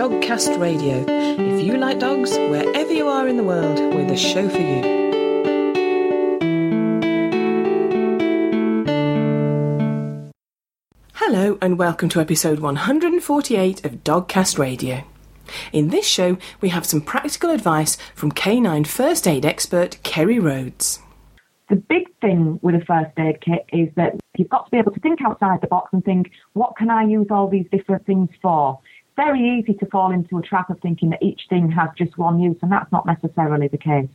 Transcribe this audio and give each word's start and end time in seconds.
Dogcast 0.00 0.58
Radio. 0.58 1.04
If 1.06 1.62
you 1.62 1.76
like 1.76 1.98
dogs, 1.98 2.30
wherever 2.30 2.90
you 2.90 3.06
are 3.08 3.28
in 3.28 3.36
the 3.36 3.44
world, 3.44 3.78
we're 3.94 4.06
the 4.06 4.16
show 4.16 4.48
for 4.48 4.58
you. 4.58 4.80
Hello, 11.12 11.58
and 11.60 11.78
welcome 11.78 12.08
to 12.08 12.18
episode 12.18 12.60
148 12.60 13.84
of 13.84 14.02
Dogcast 14.02 14.58
Radio. 14.58 15.04
In 15.70 15.90
this 15.90 16.06
show, 16.06 16.38
we 16.62 16.70
have 16.70 16.86
some 16.86 17.02
practical 17.02 17.50
advice 17.50 17.98
from 18.14 18.32
canine 18.32 18.84
first 18.84 19.28
aid 19.28 19.44
expert 19.44 20.02
Kerry 20.02 20.38
Rhodes. 20.38 21.00
The 21.68 21.76
big 21.76 22.08
thing 22.22 22.58
with 22.62 22.74
a 22.74 22.84
first 22.86 23.12
aid 23.18 23.42
kit 23.42 23.66
is 23.70 23.90
that 23.96 24.18
you've 24.38 24.48
got 24.48 24.64
to 24.64 24.70
be 24.70 24.78
able 24.78 24.92
to 24.92 25.00
think 25.00 25.20
outside 25.20 25.60
the 25.60 25.66
box 25.66 25.90
and 25.92 26.02
think, 26.02 26.30
what 26.54 26.74
can 26.78 26.88
I 26.88 27.04
use 27.04 27.26
all 27.30 27.48
these 27.48 27.66
different 27.70 28.06
things 28.06 28.30
for? 28.40 28.80
Very 29.26 29.58
easy 29.58 29.74
to 29.74 29.86
fall 29.86 30.12
into 30.12 30.38
a 30.38 30.42
trap 30.42 30.70
of 30.70 30.80
thinking 30.80 31.10
that 31.10 31.22
each 31.22 31.42
thing 31.50 31.70
has 31.72 31.90
just 31.94 32.16
one 32.16 32.40
use, 32.40 32.56
and 32.62 32.72
that's 32.72 32.90
not 32.90 33.04
necessarily 33.04 33.68
the 33.68 33.76
case. 33.76 34.08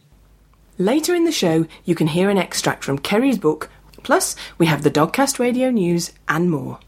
Later 0.79 1.13
in 1.13 1.25
the 1.25 1.31
show, 1.31 1.67
you 1.83 1.93
can 1.93 2.07
hear 2.07 2.31
an 2.31 2.39
extract 2.39 2.83
from 2.83 2.97
Kerry's 2.97 3.37
book, 3.37 3.69
plus, 4.01 4.35
we 4.57 4.65
have 4.65 4.81
the 4.81 4.89
Dogcast 4.89 5.37
Radio 5.37 5.69
News 5.69 6.11
and 6.27 6.49
more. 6.49 6.79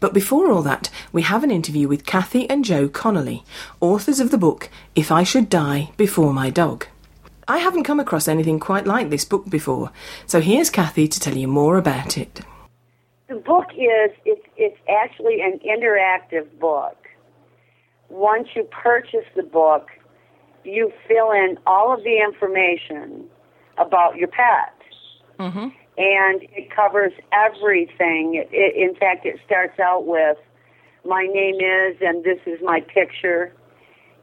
But 0.00 0.14
before 0.14 0.50
all 0.50 0.62
that, 0.62 0.88
we 1.12 1.20
have 1.20 1.44
an 1.44 1.50
interview 1.50 1.88
with 1.88 2.06
Kathy 2.06 2.48
and 2.48 2.64
Joe 2.64 2.88
Connolly, 2.88 3.44
authors 3.82 4.18
of 4.18 4.30
the 4.30 4.38
book 4.38 4.70
If 4.96 5.12
I 5.12 5.22
Should 5.22 5.50
Die 5.50 5.90
Before 5.98 6.32
My 6.32 6.48
Dog. 6.48 6.86
I 7.46 7.58
haven't 7.58 7.84
come 7.84 8.00
across 8.00 8.28
anything 8.28 8.58
quite 8.58 8.86
like 8.86 9.10
this 9.10 9.26
book 9.26 9.50
before, 9.50 9.90
so 10.26 10.40
here's 10.40 10.70
Kathy 10.70 11.06
to 11.06 11.20
tell 11.20 11.36
you 11.36 11.48
more 11.48 11.76
about 11.76 12.16
it. 12.16 12.40
The 13.28 13.34
book 13.34 13.66
is 13.74 14.10
it's, 14.24 14.46
it's 14.56 14.78
actually 14.88 15.42
an 15.42 15.60
interactive 15.60 16.46
book. 16.58 17.07
Once 18.08 18.48
you 18.54 18.64
purchase 18.64 19.26
the 19.36 19.42
book, 19.42 19.88
you 20.64 20.92
fill 21.06 21.30
in 21.30 21.58
all 21.66 21.92
of 21.92 22.02
the 22.04 22.18
information 22.18 23.24
about 23.76 24.16
your 24.16 24.28
pet. 24.28 24.74
Mm-hmm. 25.38 25.68
And 25.98 26.42
it 26.52 26.70
covers 26.74 27.12
everything. 27.32 28.34
It, 28.34 28.48
it, 28.52 28.76
in 28.76 28.94
fact, 28.96 29.26
it 29.26 29.40
starts 29.44 29.78
out 29.80 30.06
with, 30.06 30.36
my 31.04 31.26
name 31.26 31.56
is, 31.56 31.96
and 32.00 32.24
this 32.24 32.38
is 32.46 32.60
my 32.62 32.80
picture, 32.80 33.52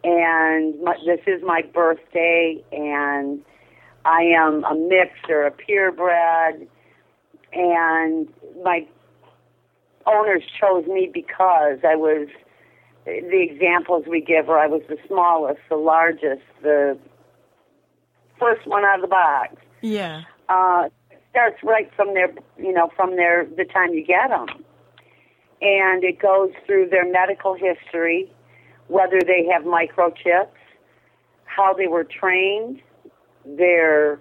and 0.03 0.79
my, 0.81 0.95
this 1.05 1.21
is 1.27 1.41
my 1.43 1.61
birthday, 1.73 2.63
and 2.71 3.41
I 4.05 4.21
am 4.21 4.63
a 4.63 4.75
mix 4.75 5.11
or 5.27 5.45
a 5.45 5.51
purebred, 5.51 6.67
and 7.53 8.27
my 8.63 8.85
owners 10.05 10.43
chose 10.59 10.85
me 10.85 11.09
because 11.11 11.79
I 11.83 11.95
was 11.95 12.27
the 13.05 13.47
examples 13.49 14.05
we 14.07 14.21
give 14.21 14.49
are 14.49 14.59
I 14.59 14.67
was 14.67 14.81
the 14.89 14.97
smallest, 15.07 15.59
the 15.69 15.75
largest, 15.75 16.41
the 16.61 16.97
first 18.39 18.65
one 18.67 18.83
out 18.83 18.95
of 18.95 19.01
the 19.01 19.07
box. 19.07 19.55
Yeah. 19.81 20.23
Uh, 20.49 20.89
starts 21.29 21.57
right 21.63 21.91
from 21.95 22.13
their, 22.13 22.33
you 22.57 22.73
know, 22.73 22.89
from 22.95 23.15
their 23.15 23.45
the 23.45 23.65
time 23.65 23.93
you 23.93 24.03
get 24.03 24.29
them, 24.29 24.47
and 25.61 26.03
it 26.03 26.19
goes 26.19 26.51
through 26.65 26.87
their 26.89 27.09
medical 27.09 27.55
history, 27.55 28.31
whether 28.87 29.19
they 29.21 29.45
have 29.51 29.63
microchips, 29.63 30.47
how 31.43 31.73
they 31.73 31.87
were 31.87 32.05
trained, 32.05 32.81
their 33.45 34.19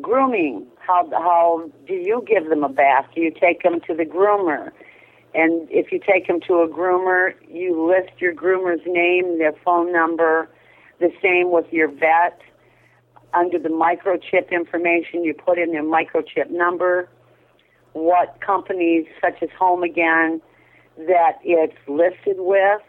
grooming. 0.00 0.66
How 0.78 1.08
how 1.12 1.70
do 1.86 1.94
you 1.94 2.24
give 2.26 2.48
them 2.48 2.64
a 2.64 2.68
bath? 2.68 3.06
Do 3.14 3.20
you 3.20 3.30
take 3.30 3.62
them 3.62 3.80
to 3.86 3.94
the 3.94 4.04
groomer? 4.04 4.72
And 5.34 5.68
if 5.70 5.90
you 5.90 5.98
take 5.98 6.28
them 6.28 6.40
to 6.46 6.62
a 6.62 6.68
groomer, 6.68 7.34
you 7.48 7.84
list 7.86 8.20
your 8.20 8.32
groomer's 8.32 8.80
name, 8.86 9.38
their 9.38 9.54
phone 9.64 9.92
number. 9.92 10.48
The 11.00 11.10
same 11.20 11.50
with 11.50 11.66
your 11.72 11.88
vet. 11.88 12.40
Under 13.32 13.58
the 13.58 13.68
microchip 13.68 14.52
information, 14.52 15.24
you 15.24 15.34
put 15.34 15.58
in 15.58 15.72
their 15.72 15.82
microchip 15.82 16.50
number, 16.50 17.08
what 17.92 18.40
companies 18.40 19.06
such 19.20 19.42
as 19.42 19.48
Home 19.58 19.82
Again 19.82 20.40
that 20.96 21.38
it's 21.42 21.76
listed 21.88 22.36
with. 22.38 22.80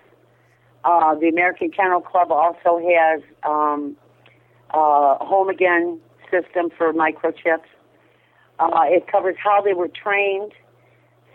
Uh, 0.84 1.16
the 1.16 1.28
American 1.28 1.72
Kennel 1.72 2.02
Club 2.02 2.32
also 2.32 2.80
has 2.80 3.22
um, 3.42 3.98
uh, 4.70 5.18
Home 5.26 5.50
Again 5.50 6.00
system 6.30 6.70
for 6.78 6.94
microchips. 6.94 7.66
Uh, 8.60 8.84
it 8.86 9.08
covers 9.12 9.36
how 9.44 9.62
they 9.62 9.74
were 9.74 9.90
trained, 9.90 10.54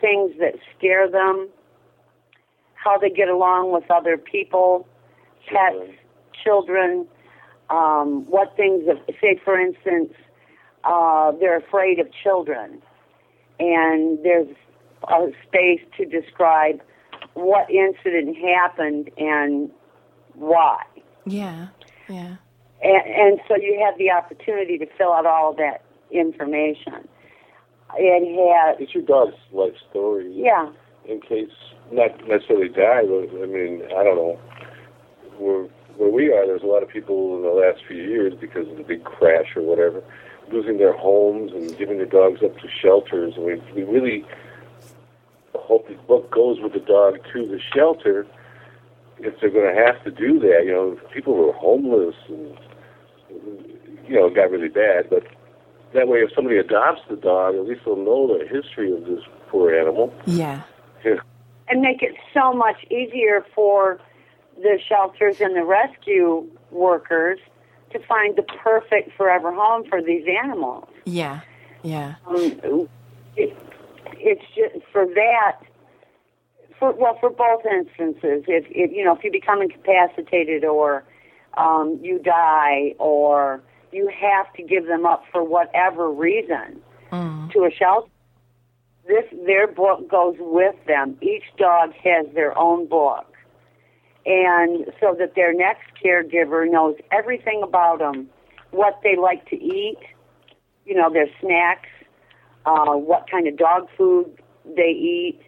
things 0.00 0.32
that 0.38 0.54
scare 0.76 1.10
them, 1.10 1.48
how 2.74 2.98
they 2.98 3.10
get 3.10 3.28
along 3.28 3.72
with 3.72 3.90
other 3.90 4.16
people, 4.16 4.86
pets, 5.46 5.92
children, 6.44 7.06
um, 7.68 8.24
what 8.26 8.56
things, 8.56 8.84
say 9.20 9.40
for 9.44 9.58
instance, 9.58 10.12
uh, 10.84 11.32
they're 11.32 11.58
afraid 11.58 11.98
of 11.98 12.08
children. 12.22 12.82
And 13.58 14.18
there's 14.24 14.48
a 15.08 15.28
space 15.46 15.80
to 15.98 16.06
describe 16.06 16.80
what 17.34 17.70
incident 17.70 18.36
happened 18.36 19.10
and 19.18 19.70
why. 20.34 20.82
Yeah. 21.26 21.68
Yeah. 22.08 22.36
And, 22.82 23.02
and 23.06 23.40
so 23.46 23.56
you 23.56 23.82
have 23.84 23.98
the 23.98 24.10
opportunity 24.10 24.78
to 24.78 24.86
fill 24.96 25.12
out 25.12 25.26
all 25.26 25.50
of 25.50 25.56
that 25.58 25.82
information. 26.10 27.06
It 27.96 28.80
It's 28.80 28.94
your 28.94 29.02
dog's 29.04 29.34
life 29.52 29.74
story. 29.90 30.30
yeah, 30.34 30.70
In 31.08 31.20
case 31.20 31.50
not 31.92 32.26
necessarily 32.28 32.68
die, 32.68 33.02
but 33.04 33.42
I 33.42 33.46
mean, 33.46 33.82
I 33.96 34.04
don't 34.04 34.16
know. 34.16 34.38
Where 35.38 35.64
where 35.96 36.10
we 36.10 36.32
are, 36.32 36.46
there's 36.46 36.62
a 36.62 36.66
lot 36.66 36.82
of 36.82 36.88
people 36.88 37.36
in 37.36 37.42
the 37.42 37.48
last 37.48 37.84
few 37.86 37.96
years 37.96 38.34
because 38.40 38.68
of 38.68 38.76
the 38.76 38.82
big 38.82 39.04
crash 39.04 39.54
or 39.56 39.62
whatever, 39.62 40.02
losing 40.50 40.78
their 40.78 40.92
homes 40.96 41.52
and 41.52 41.76
giving 41.76 41.98
their 41.98 42.06
dogs 42.06 42.42
up 42.42 42.56
to 42.58 42.68
shelters. 42.68 43.34
And 43.36 43.44
we 43.44 43.54
we 43.74 43.82
really 43.82 44.24
hope 45.54 45.88
the 45.88 45.94
book 45.94 46.30
goes 46.30 46.60
with 46.60 46.72
the 46.72 46.80
dog 46.80 47.18
to 47.32 47.46
the 47.46 47.60
shelter 47.74 48.26
if 49.18 49.38
they're 49.40 49.50
going 49.50 49.74
to 49.74 49.82
have 49.84 50.02
to 50.04 50.10
do 50.10 50.38
that. 50.40 50.62
You 50.64 50.72
know, 50.72 50.98
people 51.12 51.34
who 51.34 51.50
are 51.50 51.54
homeless 51.54 52.16
and 52.28 52.56
you 54.08 54.16
know, 54.16 54.26
it 54.26 54.34
got 54.34 54.50
really 54.50 54.68
bad, 54.68 55.08
but 55.08 55.24
that 55.92 56.08
way, 56.08 56.18
if 56.18 56.30
somebody 56.34 56.56
adopts 56.56 57.02
the 57.08 57.16
dog, 57.16 57.54
at 57.54 57.66
least 57.66 57.82
they'll 57.84 57.96
know 57.96 58.38
the 58.38 58.46
history 58.46 58.92
of 58.92 59.04
this 59.04 59.24
poor 59.48 59.74
animal. 59.74 60.14
Yeah. 60.26 60.62
and 61.04 61.80
make 61.80 62.02
it 62.02 62.14
so 62.34 62.52
much 62.52 62.84
easier 62.90 63.44
for 63.54 64.00
the 64.56 64.78
shelters 64.88 65.40
and 65.40 65.56
the 65.56 65.64
rescue 65.64 66.46
workers 66.70 67.38
to 67.92 67.98
find 68.06 68.36
the 68.36 68.42
perfect 68.42 69.16
forever 69.16 69.52
home 69.52 69.84
for 69.88 70.02
these 70.02 70.24
animals. 70.42 70.88
Yeah. 71.04 71.40
Yeah. 71.82 72.14
Um, 72.26 72.88
it, 73.36 73.56
it's 74.18 74.44
just 74.54 74.84
for 74.92 75.06
that. 75.06 75.60
For, 76.78 76.92
well, 76.92 77.18
for 77.20 77.30
both 77.30 77.64
instances, 77.66 78.44
if, 78.48 78.64
if 78.70 78.90
you 78.92 79.04
know 79.04 79.14
if 79.14 79.22
you 79.22 79.30
become 79.30 79.60
incapacitated 79.60 80.64
or 80.64 81.04
um, 81.56 81.98
you 82.02 82.18
die 82.18 82.94
or 82.98 83.60
you 83.92 84.08
have 84.08 84.52
to 84.54 84.62
give 84.62 84.86
them 84.86 85.06
up 85.06 85.24
for 85.32 85.42
whatever 85.42 86.10
reason 86.10 86.82
Mm. 87.10 87.50
to 87.52 87.64
a 87.64 87.70
shelter, 87.72 88.08
this 89.06 89.24
their 89.44 89.66
book 89.66 90.08
goes 90.08 90.36
with 90.38 90.76
them. 90.86 91.18
Each 91.20 91.42
dog 91.56 91.92
has 92.04 92.26
their 92.34 92.56
own 92.56 92.86
book, 92.86 93.26
and 94.24 94.92
so 95.00 95.14
that 95.18 95.34
their 95.34 95.52
next 95.52 95.90
caregiver 96.04 96.70
knows 96.70 96.96
everything 97.10 97.62
about 97.64 97.98
them, 97.98 98.30
what 98.70 99.00
they 99.02 99.16
like 99.16 99.48
to 99.50 99.56
eat, 99.60 99.98
you 100.86 100.94
know, 100.94 101.10
their 101.12 101.26
snacks, 101.40 101.88
uh, 102.64 102.92
what 102.92 103.28
kind 103.28 103.48
of 103.48 103.56
dog 103.56 103.88
food 103.96 104.30
they 104.76 104.90
eat, 104.90 105.40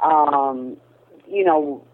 um, 0.00 0.76
you 1.26 1.42
know, 1.44 1.84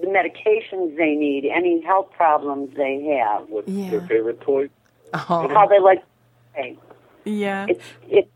the 0.00 0.06
medications 0.06 0.96
they 0.96 1.14
need, 1.14 1.44
any 1.46 1.82
health 1.84 2.10
problems 2.16 2.74
they 2.76 3.02
have, 3.20 3.48
What's 3.48 3.68
Yeah. 3.68 3.90
their 3.90 4.00
favorite 4.02 4.40
toy? 4.40 4.68
Oh. 5.14 5.48
how 5.48 5.66
they 5.68 5.78
like 5.78 6.00
to 6.00 6.06
play. 6.54 6.78
Yeah. 7.24 7.66
It's 7.68 7.84
it's 8.08 8.28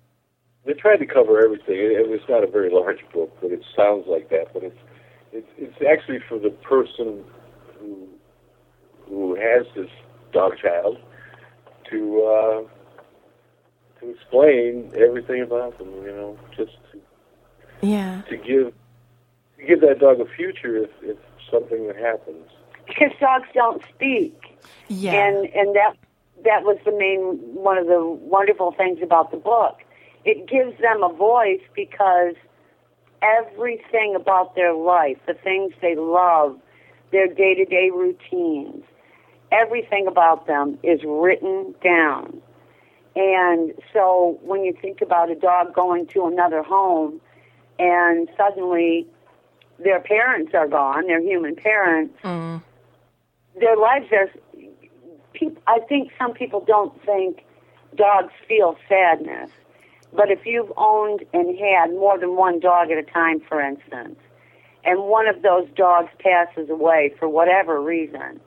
They 0.64 0.74
tried 0.74 0.98
to 0.98 1.06
cover 1.06 1.42
everything. 1.42 1.76
It, 1.76 1.92
it 1.92 2.08
was 2.08 2.20
not 2.28 2.44
a 2.44 2.46
very 2.46 2.70
large 2.70 3.00
book, 3.12 3.36
but 3.40 3.50
it 3.50 3.64
sounds 3.76 4.06
like 4.06 4.28
that. 4.30 4.52
But 4.52 4.62
it's 4.64 4.78
it's, 5.32 5.48
it's 5.58 5.76
actually 5.90 6.20
for 6.28 6.38
the 6.38 6.50
person 6.50 7.24
who 7.78 8.08
who 9.08 9.34
has 9.34 9.66
this 9.74 9.90
dog 10.32 10.56
child 10.58 10.98
to 11.90 12.22
uh, 12.22 12.62
to 14.00 14.10
explain 14.10 14.92
everything 14.96 15.42
about 15.42 15.76
them. 15.78 15.88
You 16.04 16.12
know, 16.12 16.38
just 16.56 16.72
to, 16.92 17.00
Yeah. 17.86 18.22
to 18.28 18.36
give 18.36 18.72
to 19.58 19.64
give 19.66 19.80
that 19.80 19.98
dog 19.98 20.20
a 20.20 20.26
future 20.26 20.76
if 20.76 20.90
if 21.02 21.16
something 21.50 21.86
that 21.86 21.96
happens. 21.96 22.46
because 22.86 23.12
dogs 23.20 23.48
don't 23.54 23.82
speak. 23.94 24.34
Yeah. 24.88 25.12
and 25.12 25.46
and 25.54 25.76
that 25.76 25.94
that 26.44 26.62
was 26.64 26.78
the 26.84 26.92
main 26.92 27.38
one 27.54 27.78
of 27.78 27.86
the 27.86 28.02
wonderful 28.04 28.72
things 28.72 29.00
about 29.02 29.30
the 29.30 29.36
book. 29.36 29.78
It 30.24 30.48
gives 30.48 30.78
them 30.80 31.02
a 31.02 31.12
voice 31.12 31.60
because 31.74 32.34
everything 33.22 34.14
about 34.14 34.54
their 34.54 34.74
life, 34.74 35.18
the 35.26 35.34
things 35.34 35.72
they 35.80 35.96
love, 35.96 36.58
their 37.12 37.26
day 37.26 37.54
to 37.54 37.64
day 37.64 37.90
routines. 37.90 38.84
Everything 39.50 40.06
about 40.06 40.46
them 40.46 40.78
is 40.82 41.00
written 41.04 41.74
down. 41.82 42.42
And 43.16 43.72
so 43.92 44.38
when 44.42 44.62
you 44.62 44.76
think 44.80 45.00
about 45.00 45.30
a 45.30 45.34
dog 45.34 45.74
going 45.74 46.06
to 46.08 46.26
another 46.26 46.62
home 46.62 47.20
and 47.78 48.28
suddenly 48.36 49.06
their 49.78 50.00
parents 50.00 50.52
are 50.54 50.66
gone, 50.68 51.06
their 51.06 51.20
human 51.20 51.54
parents, 51.56 52.14
Mm. 52.22 52.62
their 53.60 53.76
lives 53.76 54.06
are. 54.12 54.28
People, 55.34 55.62
I 55.68 55.78
think 55.80 56.10
some 56.18 56.32
people 56.32 56.60
don't 56.60 57.00
think 57.04 57.44
dogs 57.94 58.32
feel 58.48 58.76
sadness, 58.88 59.50
but 60.12 60.30
if 60.30 60.44
you've 60.44 60.72
owned 60.76 61.24
and 61.32 61.56
had 61.58 61.90
more 61.92 62.18
than 62.18 62.34
one 62.34 62.58
dog 62.58 62.90
at 62.90 62.98
a 62.98 63.02
time, 63.04 63.38
for 63.40 63.60
instance, 63.60 64.18
and 64.84 65.04
one 65.04 65.28
of 65.28 65.42
those 65.42 65.68
dogs 65.76 66.08
passes 66.18 66.68
away 66.70 67.14
for 67.18 67.28
whatever 67.28 67.80
reason, 67.80 68.40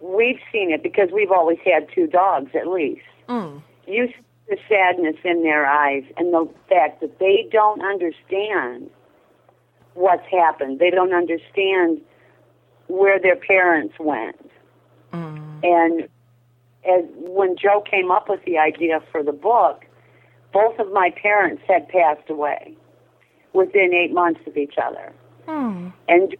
we've 0.00 0.38
seen 0.52 0.70
it 0.70 0.82
because 0.82 1.10
we've 1.12 1.32
always 1.32 1.58
had 1.64 1.88
two 1.92 2.06
dogs 2.06 2.50
at 2.54 2.68
least. 2.68 3.02
Mm. 3.28 3.60
You 3.86 4.06
see 4.08 4.14
the 4.48 4.58
sadness 4.68 5.16
in 5.24 5.42
their 5.42 5.66
eyes 5.66 6.04
and 6.16 6.32
the 6.32 6.48
fact 6.68 7.00
that 7.00 7.18
they 7.18 7.48
don't 7.50 7.82
understand 7.82 8.88
what's 9.94 10.26
happened. 10.30 10.78
They 10.78 10.90
don't 10.90 11.12
understand 11.12 12.00
where 12.88 13.18
their 13.20 13.36
parents 13.36 13.94
went. 13.98 14.36
And 15.62 16.08
as 16.88 17.04
when 17.16 17.56
Joe 17.56 17.82
came 17.82 18.10
up 18.10 18.28
with 18.28 18.44
the 18.46 18.58
idea 18.58 19.00
for 19.12 19.22
the 19.22 19.32
book, 19.32 19.84
both 20.52 20.78
of 20.78 20.90
my 20.92 21.10
parents 21.22 21.62
had 21.68 21.88
passed 21.88 22.28
away 22.30 22.74
within 23.52 23.92
eight 23.92 24.12
months 24.12 24.40
of 24.46 24.56
each 24.56 24.74
other. 24.82 25.12
Mm. 25.46 25.92
And 26.08 26.36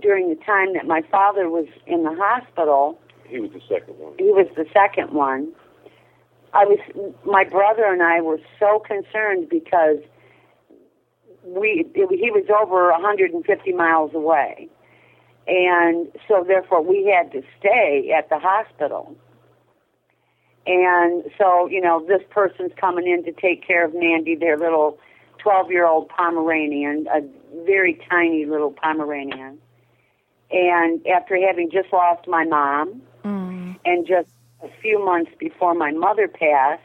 during 0.00 0.28
the 0.28 0.36
time 0.44 0.74
that 0.74 0.86
my 0.86 1.02
father 1.10 1.48
was 1.48 1.66
in 1.86 2.02
the 2.02 2.14
hospital, 2.14 2.98
He 3.28 3.38
was 3.38 3.50
the 3.52 3.60
second 3.68 3.98
one. 3.98 4.14
he 4.18 4.24
was 4.24 4.48
the 4.56 4.66
second 4.72 5.12
one. 5.12 5.52
I 6.52 6.64
was 6.64 6.80
my 7.24 7.44
brother 7.44 7.84
and 7.84 8.02
I 8.02 8.20
were 8.20 8.40
so 8.58 8.80
concerned 8.80 9.48
because 9.48 9.98
we 11.44 11.86
it, 11.94 12.08
he 12.10 12.30
was 12.30 12.44
over 12.50 12.90
150 12.90 13.72
miles 13.72 14.14
away, 14.14 14.68
and 15.46 16.08
so 16.28 16.44
therefore 16.46 16.82
we 16.82 17.06
had 17.06 17.32
to 17.32 17.42
stay 17.58 18.12
at 18.16 18.28
the 18.28 18.38
hospital. 18.38 19.16
And 20.66 21.24
so 21.38 21.66
you 21.66 21.80
know 21.80 22.04
this 22.06 22.22
person's 22.30 22.72
coming 22.80 23.06
in 23.06 23.24
to 23.24 23.32
take 23.32 23.66
care 23.66 23.84
of 23.84 23.94
Mandy, 23.94 24.36
their 24.36 24.56
little 24.58 24.98
12-year-old 25.44 26.08
Pomeranian, 26.08 27.06
a 27.12 27.20
very 27.64 27.98
tiny 28.10 28.44
little 28.44 28.72
Pomeranian. 28.72 29.58
And 30.50 31.06
after 31.06 31.38
having 31.46 31.70
just 31.70 31.92
lost 31.92 32.26
my 32.26 32.44
mom, 32.44 33.02
Mm. 33.24 33.76
and 33.84 34.06
just 34.06 34.30
a 34.62 34.68
few 34.80 35.04
months 35.04 35.30
before 35.38 35.74
my 35.74 35.90
mother 35.90 36.26
passed, 36.26 36.82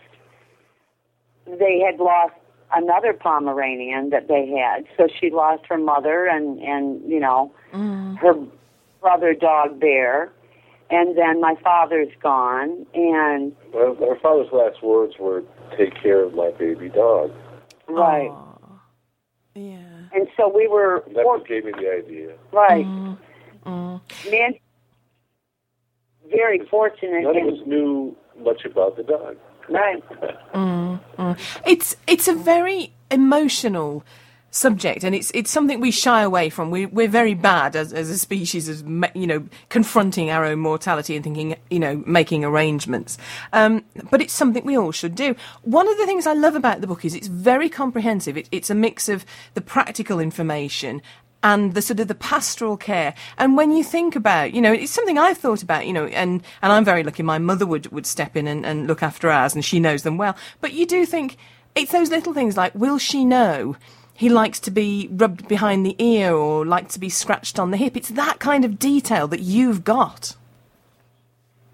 they 1.46 1.80
had 1.80 2.00
lost 2.00 2.34
another 2.76 3.14
Pomeranian 3.14 4.10
that 4.12 4.28
they 4.28 4.48
had. 4.48 4.86
So 4.98 5.08
she 5.08 5.30
lost 5.32 5.64
her 5.68 5.78
mother 5.78 6.26
and 6.28 6.60
and 6.60 7.02
you 7.10 7.20
know 7.20 7.52
Mm. 7.74 8.18
her 8.20 8.34
brother 9.02 9.34
dog 9.34 9.80
Bear, 9.80 10.32
and 10.90 11.18
then 11.18 11.42
my 11.42 11.56
father's 11.64 12.14
gone, 12.22 12.86
and 12.94 13.56
Well, 13.74 13.98
our 14.08 14.16
father's 14.18 14.52
last 14.52 14.82
words 14.84 15.18
were, 15.20 15.44
"Take 15.78 15.96
care 15.96 16.22
of 16.24 16.34
my 16.34 16.52
baby 16.52 16.90
dog." 16.90 17.32
right, 17.88 18.30
Aw. 18.32 18.80
Yeah. 19.56 19.78
and 20.14 20.28
so 20.38 20.48
we 20.50 20.68
were 20.68 21.04
And 21.06 21.16
that's 21.16 21.26
what 21.26 21.48
gave 21.48 21.66
me 21.66 21.72
the 21.72 21.92
idea. 21.92 22.34
right. 22.52 22.86
Mm. 22.86 23.18
Mm. 23.66 24.02
Man, 24.32 24.54
very 26.30 26.60
fortunate. 26.70 27.24
None 27.24 27.38
of 27.38 27.54
us 27.54 27.66
knew 27.66 28.16
much 28.40 28.66
about 28.66 28.96
the 28.98 29.04
dog. 29.04 29.38
Mm, 30.54 31.00
mm. 31.18 31.38
It's 31.66 31.96
it's 32.08 32.28
a 32.28 32.34
very 32.34 32.94
emotional 33.12 34.04
subject, 34.56 35.04
and 35.04 35.14
it's 35.14 35.32
it's 35.34 35.52
something 35.52 35.80
we 35.80 35.92
shy 35.92 36.22
away 36.22 36.50
from. 36.50 36.72
We 36.72 36.86
we're 36.86 37.10
very 37.10 37.34
bad 37.34 37.76
as 37.76 37.94
as 37.94 38.10
a 38.10 38.18
species 38.18 38.70
of 38.70 38.88
you 39.14 39.28
know 39.28 39.48
confronting 39.70 40.30
our 40.30 40.46
own 40.46 40.60
mortality 40.60 41.16
and 41.16 41.24
thinking 41.24 41.58
you 41.70 41.80
know 41.80 42.04
making 42.06 42.46
arrangements. 42.46 43.18
Um, 43.54 43.84
but 44.10 44.22
it's 44.22 44.34
something 44.34 44.64
we 44.64 44.78
all 44.78 44.92
should 44.92 45.16
do. 45.16 45.36
One 45.64 45.88
of 45.88 45.98
the 45.98 46.06
things 46.06 46.26
I 46.26 46.34
love 46.34 46.56
about 46.56 46.82
the 46.82 46.88
book 46.88 47.06
is 47.06 47.14
it's 47.14 47.28
very 47.28 47.70
comprehensive. 47.70 48.38
It, 48.38 48.48
it's 48.52 48.70
a 48.70 48.76
mix 48.76 49.10
of 49.10 49.26
the 49.54 49.62
practical 49.62 50.20
information 50.20 51.02
and 51.46 51.76
the 51.76 51.82
sort 51.82 52.00
of 52.00 52.08
the 52.08 52.16
pastoral 52.16 52.76
care. 52.76 53.14
And 53.38 53.56
when 53.56 53.72
you 53.72 53.84
think 53.84 54.16
about, 54.16 54.54
you 54.56 54.62
know, 54.62 54.74
it's 54.74 54.92
something 54.92 55.20
I've 55.20 55.38
thought 55.38 55.62
about, 55.62 55.86
you 55.86 55.94
know, 55.94 56.08
and, 56.08 56.42
and 56.64 56.72
I'm 56.74 56.84
very 56.84 57.04
lucky 57.04 57.22
my 57.22 57.38
mother 57.38 57.68
would, 57.68 57.86
would 57.92 58.08
step 58.08 58.36
in 58.36 58.48
and, 58.48 58.66
and 58.66 58.88
look 58.88 59.04
after 59.04 59.30
ours 59.30 59.54
and 59.54 59.64
she 59.64 59.80
knows 59.80 60.02
them 60.02 60.18
well. 60.18 60.36
But 60.60 60.74
you 60.74 60.88
do 60.88 61.06
think 61.06 61.38
it's 61.76 61.92
those 61.92 62.10
little 62.10 62.34
things 62.34 62.58
like, 62.58 62.74
will 62.74 62.98
she 62.98 63.24
know 63.24 63.78
he 64.16 64.28
likes 64.28 64.60
to 64.62 64.72
be 64.72 65.08
rubbed 65.12 65.48
behind 65.48 65.86
the 65.86 65.96
ear 66.00 66.34
or 66.34 66.66
like 66.66 66.90
to 66.90 67.00
be 67.00 67.10
scratched 67.10 67.60
on 67.60 67.70
the 67.70 67.78
hip? 67.78 67.96
It's 67.96 68.10
that 68.10 68.40
kind 68.40 68.66
of 68.66 68.80
detail 68.80 69.28
that 69.28 69.42
you've 69.42 69.84
got. 69.84 70.36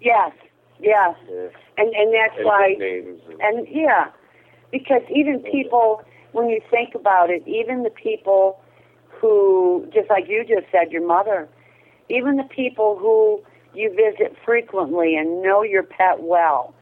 Yes, 0.02 0.32
yes, 0.80 1.16
Yeah. 1.30 1.48
and 1.78 1.94
and 1.94 2.12
that's 2.12 2.36
And 2.36 2.44
why. 2.44 2.76
And, 2.78 3.40
And 3.40 3.68
yeah, 3.70 4.10
because 4.70 5.02
even 5.14 5.40
people, 5.44 6.02
when 6.32 6.50
you 6.50 6.60
think 6.70 6.94
about 6.94 7.30
it, 7.30 7.42
even 7.46 7.84
the 7.84 7.90
people 7.90 8.58
who, 9.22 9.88
just 9.94 10.10
like 10.10 10.28
you 10.28 10.44
just 10.44 10.70
said, 10.70 10.92
your 10.92 11.06
mother, 11.06 11.48
even 12.10 12.36
the 12.36 12.44
people 12.44 12.98
who 12.98 13.40
you 13.72 13.88
visit 13.90 14.36
frequently 14.44 15.16
and 15.16 15.40
know 15.40 15.62
your 15.62 15.84
pet 15.84 16.20
well, 16.20 16.74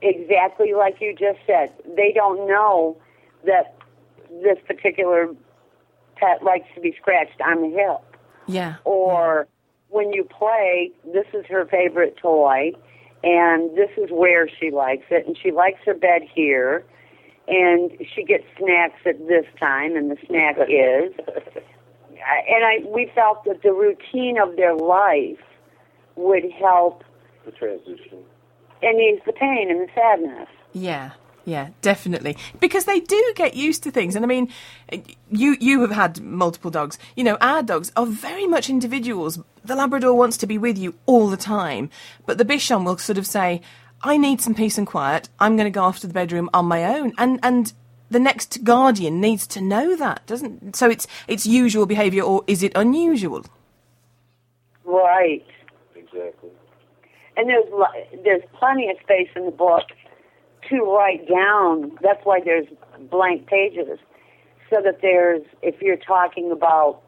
exactly 0.00 0.72
like 0.72 1.00
you 1.00 1.12
just 1.12 1.40
said, 1.46 1.72
they 1.96 2.12
don't 2.14 2.48
know 2.48 2.96
that 3.44 3.76
this 4.42 4.58
particular 4.66 5.28
pet 6.16 6.42
likes 6.42 6.66
to 6.74 6.80
be 6.80 6.94
scratched 6.98 7.40
on 7.44 7.60
the 7.60 7.76
hip. 7.76 8.00
Yeah. 8.46 8.76
or 8.84 9.48
when 9.88 10.12
you 10.12 10.22
play, 10.24 10.90
this 11.12 11.24
is 11.32 11.46
her 11.48 11.66
favorite 11.66 12.16
toy, 12.18 12.72
and 13.22 13.74
this 13.76 13.90
is 13.96 14.10
where 14.10 14.48
she 14.48 14.70
likes 14.70 15.06
it, 15.10 15.26
and 15.26 15.38
she 15.40 15.50
likes 15.50 15.78
her 15.86 15.94
bed 15.94 16.22
here, 16.34 16.84
and 17.48 17.90
she 18.14 18.24
gets 18.24 18.44
snacks 18.58 19.00
at 19.06 19.18
this 19.28 19.46
time, 19.60 19.96
and 19.96 20.10
the 20.10 20.16
snack 20.26 20.56
is. 20.68 21.12
And 22.48 22.64
I, 22.64 22.78
we 22.88 23.10
felt 23.14 23.44
that 23.44 23.62
the 23.62 23.72
routine 23.72 24.38
of 24.38 24.56
their 24.56 24.74
life 24.74 25.38
would 26.16 26.50
help 26.52 27.04
the 27.44 27.50
transition. 27.52 28.18
and 28.82 29.00
ease 29.00 29.20
the 29.26 29.32
pain 29.32 29.70
and 29.70 29.80
the 29.80 29.92
sadness. 29.94 30.48
Yeah, 30.72 31.10
yeah, 31.44 31.70
definitely. 31.82 32.36
Because 32.60 32.86
they 32.86 33.00
do 33.00 33.32
get 33.36 33.54
used 33.54 33.82
to 33.82 33.90
things. 33.90 34.16
And 34.16 34.24
I 34.24 34.28
mean, 34.28 34.48
you 35.30 35.56
you 35.60 35.82
have 35.82 35.90
had 35.90 36.22
multiple 36.22 36.70
dogs. 36.70 36.98
You 37.16 37.24
know, 37.24 37.36
our 37.40 37.62
dogs 37.62 37.92
are 37.96 38.06
very 38.06 38.46
much 38.46 38.70
individuals. 38.70 39.38
The 39.64 39.74
Labrador 39.76 40.14
wants 40.14 40.36
to 40.38 40.46
be 40.46 40.56
with 40.56 40.78
you 40.78 40.94
all 41.06 41.28
the 41.28 41.36
time, 41.36 41.90
but 42.26 42.38
the 42.38 42.44
Bichon 42.44 42.84
will 42.84 42.96
sort 42.98 43.18
of 43.18 43.26
say, 43.26 43.60
"I 44.04 44.16
need 44.16 44.40
some 44.40 44.54
peace 44.54 44.78
and 44.78 44.86
quiet. 44.86 45.28
I'm 45.40 45.56
going 45.56 45.66
to 45.72 45.76
go 45.78 45.82
off 45.82 45.98
to 46.00 46.06
the 46.06 46.14
bedroom 46.14 46.48
on 46.54 46.66
my 46.66 46.84
own." 46.84 47.12
And 47.18 47.40
and 47.42 47.72
the 48.10 48.20
next 48.20 48.62
guardian 48.62 49.20
needs 49.20 49.46
to 49.48 49.60
know 49.60 49.96
that, 49.96 50.24
doesn't? 50.26 50.76
So 50.76 50.88
it's 50.90 51.06
it's 51.26 51.46
usual 51.46 51.86
behaviour, 51.86 52.22
or 52.22 52.44
is 52.46 52.62
it 52.62 52.72
unusual? 52.76 53.44
Right. 54.84 55.44
Exactly. 55.96 56.50
And 57.36 57.48
there's 57.48 57.64
there's 58.24 58.42
plenty 58.52 58.88
of 58.90 58.96
space 59.02 59.28
in 59.34 59.46
the 59.46 59.50
book 59.50 59.84
to 60.68 60.76
write 60.84 61.28
down. 61.28 61.98
That's 62.00 62.24
why 62.24 62.40
there's 62.40 62.66
blank 63.10 63.46
pages, 63.46 63.98
so 64.70 64.80
that 64.82 65.00
there's 65.02 65.42
if 65.62 65.80
you're 65.82 65.96
talking 65.96 66.52
about 66.52 67.00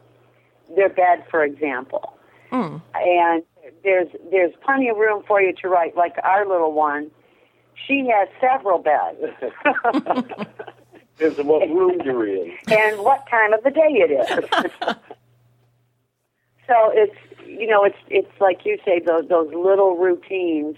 their 0.75 0.89
bed, 0.89 1.25
for 1.31 1.45
example, 1.45 2.15
Mm. 2.51 2.81
and 2.95 3.43
there's 3.85 4.09
there's 4.31 4.53
plenty 4.65 4.89
of 4.89 4.97
room 4.97 5.23
for 5.27 5.41
you 5.41 5.53
to 5.63 5.69
write. 5.69 5.97
Like 5.97 6.15
our 6.25 6.47
little 6.47 6.73
one, 6.73 7.11
she 7.87 8.09
has 8.13 8.29
several 8.41 8.79
beds, 8.79 9.19
Depends 11.19 11.39
on 11.39 11.47
what 11.47 11.69
room 11.69 12.01
you're 12.05 12.27
in. 12.27 12.53
and 12.71 13.01
what 13.01 13.27
time 13.31 13.53
of 13.53 13.63
the 13.65 13.71
day 13.71 13.81
it 13.91 14.11
is. 14.11 14.29
so 16.67 16.91
it's 16.93 17.17
you 17.47 17.67
know 17.67 17.85
it's 17.85 17.97
it's 18.09 18.41
like 18.41 18.61
you 18.65 18.79
say 18.85 19.01
those 19.01 19.29
those 19.29 19.53
little 19.55 19.97
routines 19.97 20.77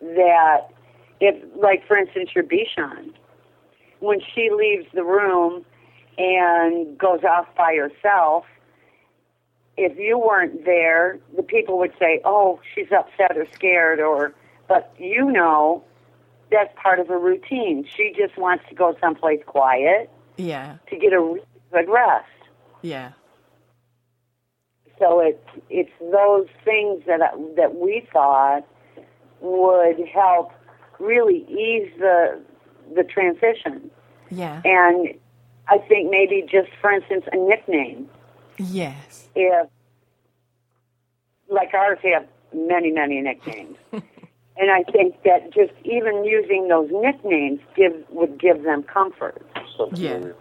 that 0.00 0.68
if 1.20 1.36
like 1.56 1.86
for 1.86 1.96
instance 1.96 2.30
your 2.34 2.44
Bichon 2.44 3.12
when 4.00 4.20
she 4.34 4.50
leaves 4.50 4.86
the 4.94 5.04
room 5.04 5.64
and 6.18 6.98
goes 6.98 7.20
off 7.24 7.46
by 7.56 7.74
herself 7.76 8.44
if 9.84 9.98
you 9.98 10.18
weren't 10.18 10.64
there 10.64 11.18
the 11.36 11.42
people 11.42 11.78
would 11.78 11.92
say 11.98 12.20
oh 12.24 12.60
she's 12.74 12.90
upset 12.92 13.36
or 13.36 13.46
scared 13.54 14.00
or 14.00 14.34
but 14.68 14.94
you 14.98 15.30
know 15.30 15.82
that's 16.50 16.72
part 16.80 16.98
of 16.98 17.08
her 17.08 17.18
routine 17.18 17.84
she 17.96 18.12
just 18.16 18.36
wants 18.38 18.64
to 18.68 18.74
go 18.74 18.96
someplace 19.00 19.40
quiet 19.46 20.10
Yeah, 20.36 20.76
to 20.90 20.96
get 20.96 21.12
a 21.12 21.20
really 21.20 21.40
good 21.72 21.88
rest 21.88 22.26
yeah. 22.82 23.12
so 24.98 25.20
it's 25.20 25.64
it's 25.70 25.92
those 26.00 26.48
things 26.64 27.02
that 27.06 27.22
I, 27.22 27.30
that 27.56 27.76
we 27.76 28.06
thought 28.12 28.64
would 29.40 30.06
help 30.06 30.52
really 30.98 31.44
ease 31.48 31.90
the 31.98 32.40
the 32.94 33.04
transition. 33.04 33.90
Yeah. 34.30 34.60
And 34.64 35.14
I 35.68 35.78
think 35.78 36.10
maybe 36.10 36.42
just 36.42 36.70
for 36.80 36.90
instance 36.90 37.24
a 37.32 37.36
nickname. 37.36 38.08
Yes. 38.58 39.28
If 39.34 39.68
like 41.48 41.74
ours 41.74 41.98
have 42.02 42.26
many, 42.54 42.90
many 42.90 43.20
nicknames. 43.20 43.76
and 43.92 44.70
I 44.70 44.82
think 44.90 45.22
that 45.24 45.52
just 45.52 45.72
even 45.84 46.24
using 46.24 46.68
those 46.68 46.90
nicknames 46.92 47.60
give 47.76 47.92
would 48.10 48.40
give 48.40 48.62
them 48.62 48.82
comfort. 48.82 49.44
Something 49.76 50.00
Yeah. 50.00 50.12
familiar. 50.12 50.36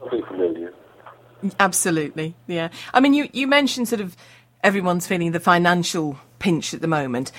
Something 0.00 0.22
familiar. 0.26 0.72
Absolutely, 1.60 2.34
yeah. 2.46 2.68
I 2.94 3.00
mean, 3.00 3.12
you, 3.14 3.28
you 3.32 3.46
mentioned 3.46 3.88
sort 3.88 4.00
of 4.00 4.16
everyone's 4.64 5.06
feeling 5.06 5.32
the 5.32 5.40
financial 5.40 6.18
pinch 6.38 6.72
at 6.74 6.80
the 6.80 6.86
moment. 6.88 7.30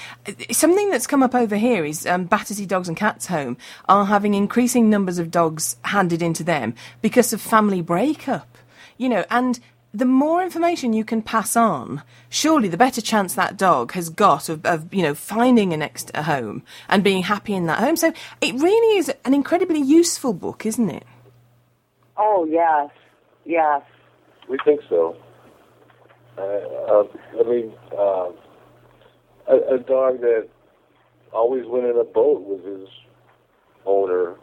Something 0.51 0.89
that's 0.89 1.07
come 1.07 1.23
up 1.23 1.33
over 1.35 1.55
here 1.57 1.83
is 1.83 2.05
um, 2.05 2.25
Battersea 2.25 2.65
Dogs 2.65 2.87
and 2.87 2.95
Cats 2.95 3.25
Home 3.27 3.57
are 3.89 4.05
having 4.05 4.33
increasing 4.33 4.89
numbers 4.89 5.17
of 5.17 5.31
dogs 5.31 5.77
handed 5.83 6.21
into 6.21 6.43
them 6.43 6.75
because 7.01 7.33
of 7.33 7.41
family 7.41 7.81
breakup. 7.81 8.57
You 8.97 9.09
know, 9.09 9.25
and 9.29 9.59
the 9.93 10.05
more 10.05 10.43
information 10.43 10.93
you 10.93 11.05
can 11.05 11.21
pass 11.21 11.55
on, 11.55 12.03
surely 12.29 12.67
the 12.67 12.77
better 12.77 13.01
chance 13.01 13.33
that 13.35 13.57
dog 13.57 13.93
has 13.93 14.09
got 14.09 14.49
of, 14.49 14.65
of 14.65 14.93
you 14.93 15.01
know, 15.01 15.15
finding 15.15 15.73
a 15.73 15.77
next 15.77 16.11
a 16.13 16.23
home 16.23 16.63
and 16.89 17.03
being 17.03 17.23
happy 17.23 17.53
in 17.53 17.65
that 17.67 17.79
home. 17.79 17.95
So 17.95 18.13
it 18.41 18.55
really 18.55 18.97
is 18.97 19.11
an 19.25 19.33
incredibly 19.33 19.81
useful 19.81 20.33
book, 20.33 20.65
isn't 20.65 20.89
it? 20.89 21.05
Oh 22.17 22.45
yes, 22.49 22.89
yes. 23.45 23.81
We 24.49 24.57
think 24.63 24.81
so. 24.89 25.15
Uh, 26.37 26.41
uh, 26.41 27.03
I 27.39 27.43
mean, 27.49 27.73
uh, 27.97 28.29
a, 29.47 29.75
a 29.75 29.79
dog 29.79 30.21
that 30.21 30.47
always 31.33 31.65
went 31.65 31.85
in 31.85 31.97
a 31.97 32.03
boat 32.03 32.41
with 32.41 32.63
his 32.63 32.87
owner, 33.85 34.35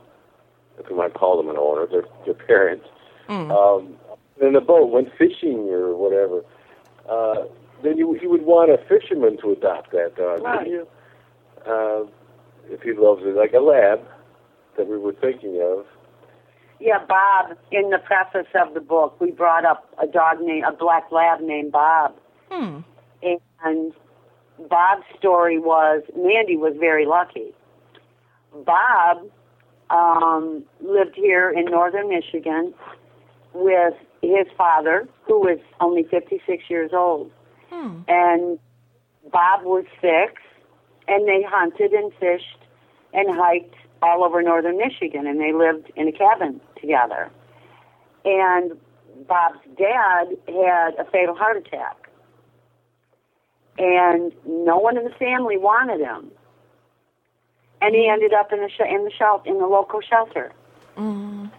if 0.79 0.91
you 0.91 0.97
might 0.97 1.15
call 1.15 1.37
them 1.37 1.49
an 1.49 1.57
owner, 1.57 1.87
their, 1.87 2.05
their 2.25 2.35
parents, 2.35 2.87
um, 3.29 3.97
in 4.41 4.57
a 4.57 4.61
boat, 4.61 4.91
went 4.91 5.09
fishing 5.17 5.69
or 5.71 5.95
whatever. 5.97 6.43
Uh, 7.09 7.47
then 7.83 7.97
you, 7.99 8.19
you 8.21 8.31
would 8.31 8.43
want 8.43 8.71
a 8.71 8.79
fisherman 8.89 9.37
to 9.43 9.53
adopt 9.53 9.91
that 9.93 10.17
dog, 10.17 10.43
Right. 10.43 10.67
wouldn't 10.67 10.69
you? 10.71 10.87
Uh, 11.67 12.07
if 12.71 12.83
he 12.83 12.93
loves 12.93 13.23
it, 13.25 13.37
like 13.37 13.53
a 13.53 13.61
lab 13.61 14.01
that 14.77 14.87
we 14.89 14.99
were 14.99 15.13
thinking 15.13 15.61
of. 15.63 15.85
Yeah, 16.81 16.99
Bob. 17.07 17.57
In 17.71 17.91
the 17.91 17.99
preface 17.99 18.49
of 18.55 18.75
the 18.75 18.81
book, 18.81 19.21
we 19.21 19.31
brought 19.31 19.65
up 19.65 19.87
a 20.03 20.07
dog 20.07 20.41
named 20.41 20.65
a 20.65 20.73
black 20.73 21.11
lab 21.13 21.41
named 21.41 21.73
Bob, 21.73 22.15
Hmm. 22.51 22.81
and 23.65 23.93
Bob's 24.69 25.05
story 25.19 25.59
was 25.59 26.03
Mandy 26.17 26.57
was 26.57 26.75
very 26.79 27.07
lucky. 27.07 27.55
Bob 28.65 29.27
um, 29.91 30.65
lived 30.81 31.15
here 31.15 31.51
in 31.51 31.65
northern 31.67 32.09
Michigan 32.09 32.73
with 33.53 33.95
his 34.29 34.47
father, 34.57 35.09
who 35.27 35.41
was 35.41 35.59
only 35.81 36.05
56 36.05 36.65
years 36.69 36.91
old. 36.93 37.31
Hmm. 37.71 38.01
And 38.09 38.59
Bob 39.31 39.65
was 39.65 39.85
six, 40.01 40.43
and 41.09 41.29
they 41.29 41.43
hunted 41.43 41.93
and 41.93 42.13
fished 42.15 42.59
and 43.13 43.35
hiked 43.35 43.75
all 44.03 44.25
over 44.25 44.43
northern 44.43 44.77
Michigan, 44.77 45.27
and 45.27 45.41
they 45.41 45.53
lived 45.53 45.91
in 45.97 46.09
a 46.09 46.13
cabin 46.13 46.61
together. 46.81 47.31
And 48.25 48.73
Bob's 49.27 49.61
dad 49.79 50.37
had 50.47 50.95
a 50.99 51.05
fatal 51.11 51.35
heart 51.35 51.57
attack, 51.57 52.09
and 53.79 54.33
no 54.47 54.77
one 54.79 54.97
in 54.97 55.05
the 55.05 55.15
family 55.19 55.57
wanted 55.57 56.01
him. 56.01 56.31
And 57.81 57.95
he 57.95 58.09
ended 58.09 58.33
up 58.33 58.53
in 58.53 58.61
the 58.61 58.69
sh- 58.69 58.89
in 58.89 59.05
the 59.05 59.11
shelter 59.11 59.49
in 59.49 59.59
the 59.59 59.67
local 59.67 60.01
shelter. 60.01 60.53
Mm. 60.97 61.51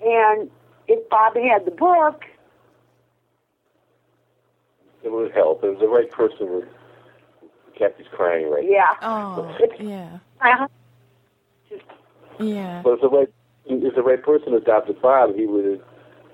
And 0.00 0.50
if 0.88 1.08
Bob 1.08 1.36
had 1.36 1.64
the 1.64 1.70
book, 1.70 2.24
It 5.02 5.12
would 5.12 5.32
help. 5.32 5.62
If 5.62 5.78
the 5.80 5.88
right 5.88 6.10
person 6.10 6.50
would. 6.50 6.68
Kathy's 7.78 8.06
crying 8.12 8.48
right 8.50 8.64
yeah, 8.64 8.94
Oh, 9.02 9.56
yeah, 9.80 10.18
I- 10.40 10.66
yeah. 12.38 12.80
But 12.84 12.92
if 12.94 13.00
the 13.00 13.08
right 13.08 13.28
if 13.66 13.94
the 13.96 14.02
right 14.02 14.22
person 14.22 14.54
adopted 14.54 15.02
Bob, 15.02 15.34
he 15.34 15.46
would 15.46 15.82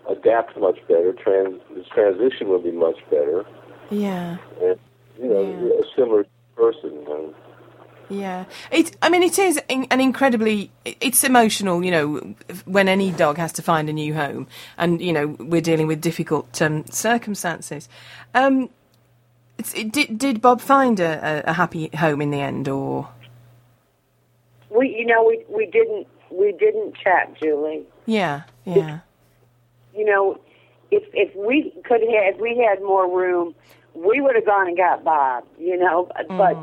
adapt 0.09 0.57
much 0.59 0.79
better. 0.87 1.13
Trans 1.15 1.61
his 1.75 1.87
transition 1.87 2.49
would 2.51 2.63
be 2.65 2.73
much 2.73 2.99
better, 3.11 3.47
Yeah, 3.91 4.37
and 4.61 4.79
you 5.19 5.29
know, 5.29 5.41
Yeah. 5.41 5.81
a 5.81 5.83
similar 5.97 6.27
person. 6.57 7.07
Um, 7.11 7.35
yeah. 8.11 8.45
It. 8.71 8.97
I 9.01 9.09
mean, 9.09 9.23
it 9.23 9.39
is 9.39 9.59
an 9.69 10.01
incredibly. 10.01 10.71
It's 10.85 11.25
emotional, 11.25 11.85
you 11.85 11.91
know, 11.91 12.35
when 12.65 12.89
any 12.89 13.13
dog 13.13 13.39
has 13.39 13.53
to 13.55 13.63
find 13.63 13.89
a 13.89 13.93
new 13.93 14.15
home, 14.15 14.49
and 14.77 15.01
you 15.01 15.13
know 15.13 15.29
we're 15.39 15.61
dealing 15.61 15.87
with 15.87 16.01
difficult 16.01 16.61
um, 16.61 16.85
circumstances. 16.87 17.89
Um, 18.35 18.69
it's, 19.59 19.75
it, 19.75 19.93
did 19.93 20.19
did 20.19 20.41
Bob 20.41 20.61
find 20.61 20.99
a, 21.01 21.49
a, 21.49 21.53
happy 21.53 21.89
home 21.97 22.21
in 22.21 22.31
the 22.31 22.41
end, 22.41 22.69
or 22.69 23.09
we 24.71 24.89
you 24.89 25.07
know 25.07 25.25
we 25.25 25.45
we 25.49 25.67
didn't 25.67 26.07
we 26.31 26.53
didn't 26.53 26.97
check, 26.97 27.39
Julie. 27.41 27.85
yeah, 28.07 28.43
yeah, 28.65 29.01
You 29.95 30.05
know, 30.05 30.41
if 30.91 31.05
if 31.13 31.35
we 31.37 31.73
could 31.85 32.01
have 32.01 32.35
if 32.35 32.41
we 32.41 32.57
had 32.69 32.83
more 32.83 33.09
room, 33.09 33.55
we 33.95 34.21
would 34.21 34.35
have 34.35 34.47
gone 34.47 34.67
and 34.67 34.77
got 34.77 35.05
Bob. 35.05 35.45
You 35.59 35.79
know, 35.79 36.11
but 36.29 36.57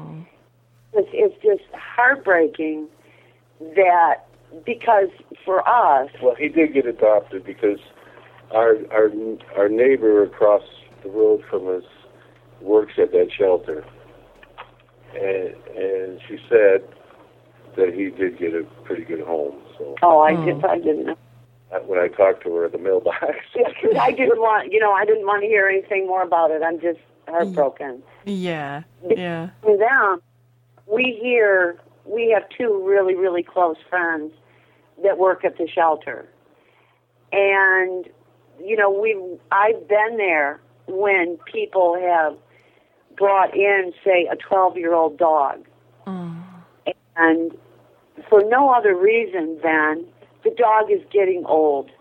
it's 0.97 1.09
it's 1.13 1.35
just 1.43 1.63
heartbreaking 1.73 2.87
that 3.75 4.25
because 4.65 5.09
for 5.45 5.67
us, 5.67 6.09
well, 6.21 6.35
he 6.35 6.47
did 6.49 6.73
get 6.73 6.85
adopted 6.85 7.45
because 7.45 7.79
our 8.51 8.75
our 8.91 9.09
our 9.57 9.69
neighbor 9.69 10.23
across 10.23 10.63
the 11.03 11.09
road 11.09 11.43
from 11.49 11.67
us 11.67 11.83
works 12.61 12.93
at 12.97 13.11
that 13.11 13.29
shelter, 13.37 13.85
and 15.13 15.53
and 15.75 16.19
she 16.27 16.37
said 16.49 16.83
that 17.75 17.93
he 17.93 18.09
did 18.09 18.39
get 18.39 18.53
a 18.53 18.63
pretty 18.83 19.03
good 19.03 19.21
home. 19.21 19.55
So 19.77 19.95
oh, 20.01 20.19
I 20.21 20.33
did 20.45 20.63
oh. 20.63 20.67
I 20.69 20.77
didn't 20.77 21.05
know. 21.05 21.17
when 21.85 21.99
I 21.99 22.07
talked 22.07 22.43
to 22.43 22.55
her 22.55 22.65
at 22.65 22.71
the 22.71 22.77
mailbox, 22.77 23.19
Yeah, 23.55 23.65
'cause 23.81 23.95
I 23.99 24.11
didn't 24.11 24.39
want 24.39 24.71
you 24.71 24.79
know 24.79 24.91
I 24.91 25.05
didn't 25.05 25.25
want 25.25 25.41
to 25.43 25.47
hear 25.47 25.67
anything 25.67 26.07
more 26.07 26.23
about 26.23 26.51
it. 26.51 26.61
I'm 26.63 26.79
just 26.79 26.99
heartbroken. 27.27 28.01
yeah, 28.25 28.83
yeah. 29.09 29.49
From 29.61 29.77
them, 29.79 30.21
we 30.87 31.17
hear 31.21 31.77
we 32.05 32.31
have 32.33 32.47
two 32.57 32.83
really 32.85 33.15
really 33.15 33.43
close 33.43 33.77
friends 33.89 34.31
that 35.03 35.17
work 35.17 35.43
at 35.45 35.57
the 35.57 35.67
shelter, 35.67 36.27
and 37.31 38.05
you 38.63 38.75
know 38.75 38.89
we 38.89 39.17
I've 39.51 39.87
been 39.87 40.17
there 40.17 40.59
when 40.87 41.37
people 41.51 41.99
have 41.99 42.37
brought 43.17 43.55
in 43.55 43.93
say 44.03 44.27
a 44.31 44.35
12 44.35 44.77
year 44.77 44.93
old 44.93 45.17
dog, 45.17 45.65
mm. 46.05 46.43
and 47.15 47.51
for 48.29 48.43
no 48.47 48.69
other 48.69 48.95
reason 48.95 49.59
than 49.63 50.05
the 50.43 50.51
dog 50.51 50.91
is 50.91 51.01
getting 51.11 51.45
old. 51.45 51.91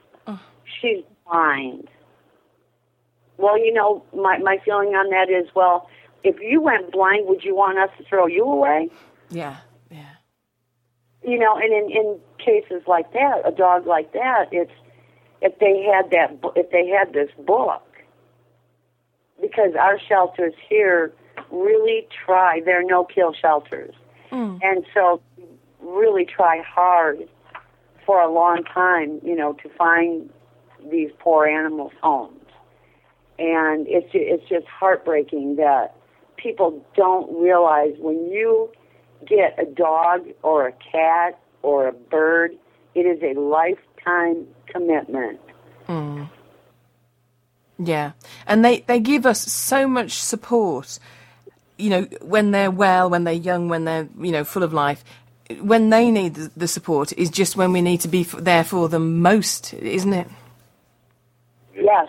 She's 0.81 1.02
blind. 1.26 1.88
Well, 3.38 3.59
you 3.59 3.73
know, 3.73 4.02
my 4.14 4.38
my 4.38 4.59
feeling 4.64 4.90
on 4.90 5.11
that 5.11 5.31
is, 5.31 5.49
well, 5.55 5.88
if 6.23 6.40
you 6.40 6.61
went 6.61 6.92
blind, 6.92 7.26
would 7.28 7.44
you 7.44 7.54
want 7.54 7.78
us 7.78 7.90
to 7.99 8.04
throw 8.04 8.26
you 8.26 8.44
away? 8.44 8.90
Yeah, 9.30 9.56
yeah, 9.90 10.14
You 11.23 11.38
know, 11.38 11.56
and 11.56 11.73
in 11.73 11.90
in 11.90 12.20
cases 12.38 12.82
like 12.87 13.12
that, 13.12 13.42
a 13.44 13.52
dog 13.52 13.87
like 13.87 14.12
that, 14.12 14.49
it's 14.52 14.73
if 15.40 15.58
they 15.58 15.82
had 15.82 16.11
that 16.11 16.38
if 16.56 16.70
they 16.70 16.88
had 16.88 17.12
this 17.12 17.30
book, 17.44 17.82
because 19.40 19.75
our 19.78 19.99
shelters 19.99 20.54
here 20.68 21.12
really 21.50 22.06
try. 22.25 22.61
They're 22.64 22.85
no 22.85 23.04
kill 23.04 23.32
shelters, 23.32 23.94
hmm. 24.30 24.58
and 24.62 24.85
so 24.94 25.20
really 25.80 26.25
try 26.25 26.62
hard 26.62 27.28
for 28.04 28.20
a 28.20 28.32
long 28.32 28.62
time, 28.62 29.20
you 29.25 29.35
know, 29.35 29.52
to 29.54 29.68
find 29.76 30.30
these 30.90 31.11
poor 31.18 31.46
animals 31.46 31.92
homes. 32.00 32.40
And 33.38 33.87
it's 33.88 34.08
it's 34.14 34.49
just 34.49 34.66
heartbreaking 34.66 35.56
that 35.56 35.96
people 36.37 36.85
don't 36.97 37.40
realize 37.40 37.95
when 37.99 38.31
you 38.31 38.71
get 39.26 39.59
a 39.59 39.64
dog 39.64 40.28
or 40.43 40.69
a 40.69 40.73
cat 40.73 41.38
or 41.62 41.88
a 41.88 41.93
bird, 41.93 42.57
it 42.95 43.00
is 43.00 43.23
a 43.23 43.38
lifetime 43.38 44.47
commitment. 44.66 45.40
yeah. 47.78 48.12
And 48.47 48.64
they 48.64 48.81
they 48.81 49.00
give 49.00 49.26
us 49.26 49.40
so 49.40 49.87
much 49.87 50.12
support. 50.12 50.99
You 51.78 51.90
know, 51.90 52.02
when 52.23 52.52
they're 52.52 52.71
well, 52.71 53.11
when 53.11 53.25
they're 53.25 53.35
young, 53.35 53.69
when 53.69 53.85
they're 53.85 54.09
you 54.19 54.33
know 54.33 54.45
full 54.45 54.62
of 54.62 54.73
life. 54.73 55.05
When 55.61 55.90
they 55.90 56.11
need 56.11 56.35
the, 56.35 56.66
support 56.66 57.12
is 57.12 57.31
just 57.31 57.57
when 57.57 57.73
we 57.73 57.81
need 57.81 58.00
to 58.00 58.09
be 58.09 58.25
there 58.25 58.64
for 58.64 58.88
them 58.88 59.23
most, 59.23 59.75
isn't 59.75 60.12
it? 60.12 60.26
Yes, 61.73 62.09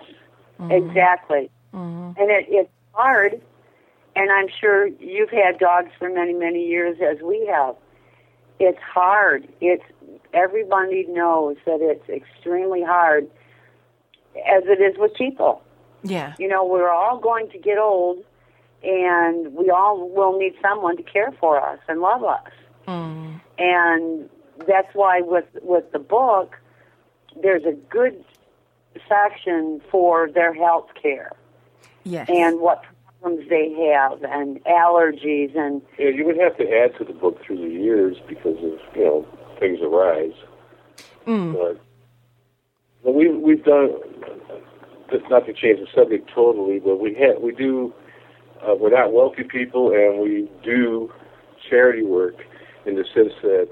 exactly. 0.72 1.52
Mm-hmm. 1.72 2.20
And 2.20 2.32
it, 2.32 2.46
it's 2.50 2.70
hard, 2.94 3.40
and 4.18 4.32
I'm 4.32 4.48
sure 4.60 4.88
you've 4.88 5.30
had 5.30 5.60
dogs 5.60 5.92
for 6.00 6.10
many, 6.10 6.34
many 6.34 6.66
years 6.66 6.98
as 7.02 7.22
we 7.22 7.46
have. 7.46 7.76
It's 8.60 8.80
hard. 8.80 9.48
It's 9.62 9.84
everybody 10.34 11.06
knows 11.08 11.58
that 11.66 11.78
it's 11.82 12.10
extremely 12.10 12.82
hard, 12.82 13.30
as 14.36 14.64
it 14.66 14.82
is 14.82 14.98
with 14.98 15.14
people. 15.14 15.62
Yeah. 16.02 16.34
You 16.40 16.48
know, 16.48 16.66
we're 16.66 16.90
all 16.90 17.20
going 17.20 17.50
to 17.52 17.60
get 17.60 17.78
old, 17.78 18.26
and 18.82 19.54
we 19.54 19.70
all 19.70 20.10
will 20.10 20.40
need 20.40 20.56
someone 20.64 20.98
to 20.98 21.04
care 21.04 21.32
for 21.40 21.62
us 21.64 21.80
and 21.88 22.02
love 22.02 22.24
us. 22.24 22.52
Mm. 22.88 23.40
And 23.60 24.30
that's 24.68 24.94
why 24.94 25.22
with 25.22 25.46
with 25.62 25.92
the 25.92 26.00
book, 26.00 26.58
there's 27.40 27.66
a 27.66 27.74
good 27.74 28.24
section 29.08 29.80
for 29.92 30.28
their 30.32 30.54
health 30.56 30.90
care 31.00 31.34
Yes. 32.04 32.28
and 32.30 32.60
what 32.60 32.84
problems 33.22 33.50
they 33.50 33.72
have 33.94 34.24
and 34.24 34.64
allergies 34.66 35.56
and 35.58 35.82
Yeah, 35.98 36.10
you 36.10 36.26
would 36.26 36.38
have 36.38 36.58
to 36.58 36.64
add 36.64 36.98
to 36.98 37.04
the 37.04 37.14
book 37.14 37.40
through 37.46 37.58
the 37.58 37.74
years 37.74 38.18
because 38.28 38.58
of 38.58 38.80
you 38.96 39.06
know 39.06 39.28
things 39.60 39.80
arise. 39.82 40.34
Mm. 41.26 41.54
But, 41.54 41.82
but 43.04 43.14
we 43.14 43.30
we've 43.30 43.64
done 43.64 43.90
just 45.12 45.30
not 45.30 45.46
to 45.46 45.54
change 45.54 45.80
the 45.80 45.88
subject 45.94 46.30
totally, 46.34 46.80
but 46.80 46.98
we 46.98 47.14
have 47.16 47.42
we 47.42 47.54
do. 47.54 47.94
Uh, 48.62 48.74
we're 48.74 48.90
not 48.90 49.14
wealthy 49.14 49.44
people, 49.44 49.92
and 49.92 50.20
we 50.20 50.50
do 50.64 51.12
charity 51.70 52.04
work 52.04 52.36
in 52.88 52.96
the 52.96 53.04
sense 53.14 53.34
that 53.44 53.70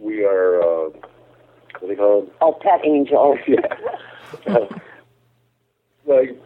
we 0.00 0.24
are 0.24 0.60
uh, 0.60 0.90
what 1.78 1.80
do 1.80 1.86
they 1.88 1.94
call 1.94 2.22
them? 2.22 2.30
oh, 2.40 2.58
pet 2.60 2.80
angels. 2.84 3.38
yeah. 3.46 3.58
Uh, 4.46 4.66
like 6.04 6.38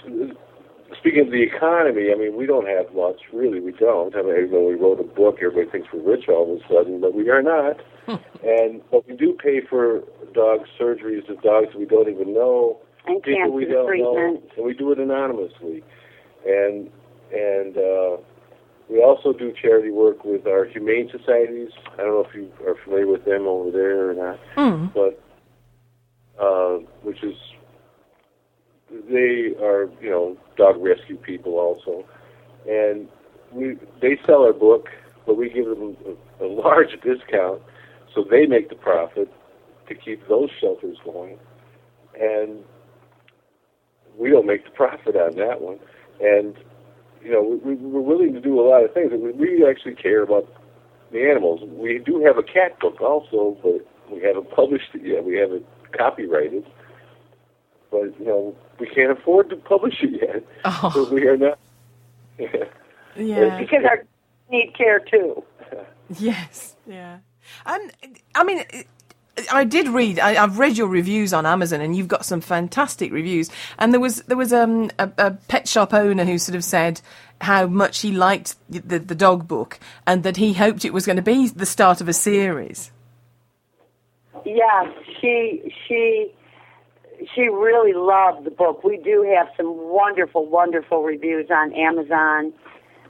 speaking 1.02 1.26
of 1.26 1.30
the 1.30 1.42
economy, 1.42 2.11
I 2.14 2.16
mean, 2.18 2.37
we 2.37 2.47
don't 2.47 2.66
have 2.66 2.94
much, 2.94 3.21
really. 3.32 3.61
We 3.61 3.73
don't. 3.73 4.14
I 4.16 4.23
mean, 4.23 4.37
even 4.38 4.50
though 4.52 4.68
we 4.68 4.75
wrote 4.75 5.00
a 5.00 5.04
book, 5.04 5.38
everybody 5.42 5.68
thinks 5.71 5.88
we're 5.92 6.09
rich 6.12 6.28
all 6.28 6.44
of 6.54 6.61
a 6.62 6.68
sudden, 6.73 7.00
but 7.00 7.12
we 7.14 7.28
are 7.28 7.42
not. 7.42 7.76
and 8.06 8.80
but 8.90 9.06
we 9.09 9.14
do 9.16 9.37
pay 9.42 9.61
for 9.68 10.00
dog 10.32 10.61
surgeries 10.80 11.28
of 11.28 11.40
dogs 11.42 11.75
we 11.76 11.85
don't 11.85 12.09
even 12.09 12.32
know, 12.35 12.78
and 13.06 13.23
people 13.23 13.52
we 13.52 13.64
don't 13.64 13.87
treatment. 13.87 14.14
know, 14.14 14.42
and 14.56 14.64
we 14.64 14.75
do 14.75 14.90
it 14.92 14.99
anonymously. 14.99 15.82
And 16.47 16.90
and 17.32 17.76
uh, 17.78 18.16
we 18.88 19.00
also 19.02 19.32
do 19.32 19.52
charity 19.61 19.90
work 19.90 20.25
with 20.25 20.47
our 20.47 20.64
humane 20.64 21.11
societies. 21.16 21.71
I 21.92 21.99
don't 21.99 22.09
know 22.09 22.26
if 22.28 22.35
you 22.35 22.50
are 22.66 22.75
familiar 22.85 23.06
with 23.06 23.25
them 23.25 23.47
over 23.47 23.71
there 23.71 24.11
or 24.11 24.14
not 24.14 24.38
Mm. 24.56 24.92
but 24.94 25.21
uh, 26.42 26.78
which 27.02 27.23
is 27.23 27.37
they 29.11 29.54
are 29.62 29.90
you 30.02 30.11
know 30.11 30.38
dog 30.56 30.76
rescue 30.80 31.16
people 31.18 31.54
also, 31.54 32.04
and 32.68 33.08
we 33.52 33.76
they 34.02 34.18
sell 34.26 34.42
our 34.44 34.52
book, 34.54 34.88
but 35.26 35.37
we 35.37 35.50
give 35.50 35.66
them 35.66 35.96
a, 36.40 36.44
a 36.44 36.49
large 36.49 36.92
discount, 37.04 37.62
so 38.14 38.25
they 38.30 38.46
make 38.46 38.68
the 38.70 38.76
profit 38.76 39.30
to 39.88 39.94
keep 39.96 40.26
those 40.28 40.50
shelters 40.61 40.99
going, 41.04 41.38
and 42.20 42.61
we 44.18 44.30
don't 44.30 44.46
make 44.46 44.64
the 44.64 44.70
profit 44.72 45.16
on 45.16 45.37
that 45.37 45.61
one, 45.61 45.78
and 46.20 46.56
you 47.25 47.32
know 47.32 47.42
we, 47.64 47.75
we- 47.75 47.87
we're 47.90 48.00
willing 48.02 48.34
to 48.34 48.40
do 48.40 48.61
a 48.61 48.64
lot 48.68 48.84
of 48.84 48.94
things, 48.94 49.12
we, 49.12 49.32
we 49.32 49.66
actually 49.68 49.94
care 49.96 50.22
about 50.22 50.46
the 51.12 51.30
animals. 51.30 51.61
We 51.64 52.00
do 52.04 52.25
have 52.26 52.38
a 52.38 52.42
cat 52.42 52.78
book 52.80 53.00
also, 53.00 53.56
but 53.62 53.87
we 54.12 54.22
haven't 54.22 54.50
published 54.50 54.90
it 54.94 55.02
yet. 55.04 55.25
We 55.25 55.37
haven't 55.37 55.66
copyrighted. 55.96 56.64
But, 57.92 58.18
you 58.18 58.25
know, 58.25 58.56
we 58.80 58.88
can't 58.88 59.12
afford 59.12 59.50
to 59.50 59.56
publish 59.56 60.02
it 60.02 60.21
yet. 60.21 60.45
Oh. 60.64 60.90
So 60.93 61.12
we 61.12 61.26
are 61.28 61.36
not. 61.36 61.58
Yeah. 63.14 63.58
Because 63.58 63.84
our 63.84 64.04
need 64.50 64.75
care 64.76 64.99
too. 64.99 65.45
Yes, 66.19 66.76
yeah. 66.86 67.19
Um, 67.64 67.90
I 68.34 68.45
mean, 68.45 68.64
I 69.50 69.64
did 69.64 69.88
read. 69.88 70.19
I, 70.19 70.43
I've 70.43 70.58
read 70.58 70.76
your 70.76 70.88
reviews 70.88 71.32
on 71.32 71.47
Amazon, 71.47 71.80
and 71.80 71.97
you've 71.97 72.08
got 72.08 72.26
some 72.26 72.43
fantastic 72.43 73.12
reviews. 73.12 73.50
And 73.78 73.95
there 73.95 74.00
was 74.00 74.23
there 74.23 74.36
was 74.36 74.52
um, 74.52 74.90
a, 74.99 75.10
a 75.17 75.30
pet 75.30 75.67
shop 75.67 75.95
owner 75.95 76.25
who 76.25 76.36
sort 76.38 76.54
of 76.56 76.64
said 76.64 77.00
how 77.40 77.67
much 77.67 78.00
he 78.00 78.12
liked 78.12 78.56
the, 78.69 78.80
the, 78.80 78.99
the 78.99 79.14
dog 79.14 79.49
book, 79.49 79.80
and 80.06 80.23
that 80.23 80.36
he 80.36 80.52
hoped 80.52 80.84
it 80.84 80.93
was 80.93 81.06
going 81.06 81.17
to 81.17 81.23
be 81.23 81.49
the 81.49 81.67
start 81.67 82.02
of 82.02 82.08
a 82.08 82.12
series. 82.12 82.90
Yes, 84.45 84.88
she 85.21 85.73
she 85.88 86.32
she 87.35 87.43
really 87.43 87.93
loved 87.93 88.45
the 88.45 88.50
book. 88.50 88.85
We 88.85 88.97
do 88.99 89.23
have 89.37 89.49
some 89.56 89.75
wonderful, 89.76 90.47
wonderful 90.47 91.02
reviews 91.02 91.49
on 91.50 91.73
Amazon, 91.75 92.52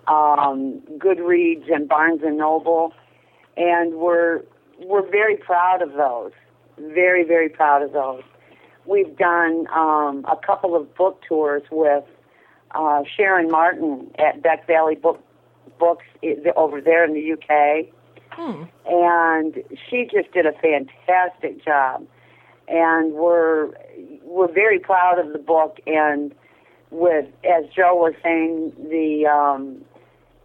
um, 0.09 0.81
Goodreads, 0.99 1.73
and 1.73 1.89
Barnes 1.89 2.23
and 2.25 2.39
Noble, 2.39 2.93
and 3.57 3.95
we're 3.95 4.43
we're 4.79 5.09
very 5.09 5.37
proud 5.37 5.83
of 5.83 5.93
those. 5.93 6.33
Very, 6.79 7.25
very 7.25 7.49
proud 7.49 7.83
of 7.83 7.93
those. 7.93 8.23
We've 8.87 9.17
done 9.17 9.67
um, 9.75 10.25
a 10.25 10.37
couple 10.45 10.75
of 10.75 10.93
book 10.95 11.23
tours 11.29 11.63
with 11.71 12.05
uh, 12.75 13.03
Sharon 13.17 13.51
Martin 13.51 14.11
at 14.19 14.43
Beck 14.43 14.67
Valley 14.67 14.97
Book 14.97 15.23
Books 15.79 16.05
over 16.57 16.81
there 16.81 17.05
in 17.05 17.13
the 17.13 17.33
UK 17.33 17.93
and 18.87 19.63
she 19.89 20.09
just 20.11 20.33
did 20.33 20.47
a 20.47 20.53
fantastic 20.53 21.65
job. 21.65 22.07
And 22.69 23.13
we're 23.13 23.71
we're 24.23 24.53
very 24.53 24.79
proud 24.79 25.19
of 25.19 25.33
the 25.33 25.39
book. 25.39 25.79
And 25.87 26.35
with 26.91 27.27
as 27.45 27.65
Joe 27.75 27.95
was 27.95 28.15
saying, 28.23 28.73
the 28.91 29.27
um, 29.27 29.85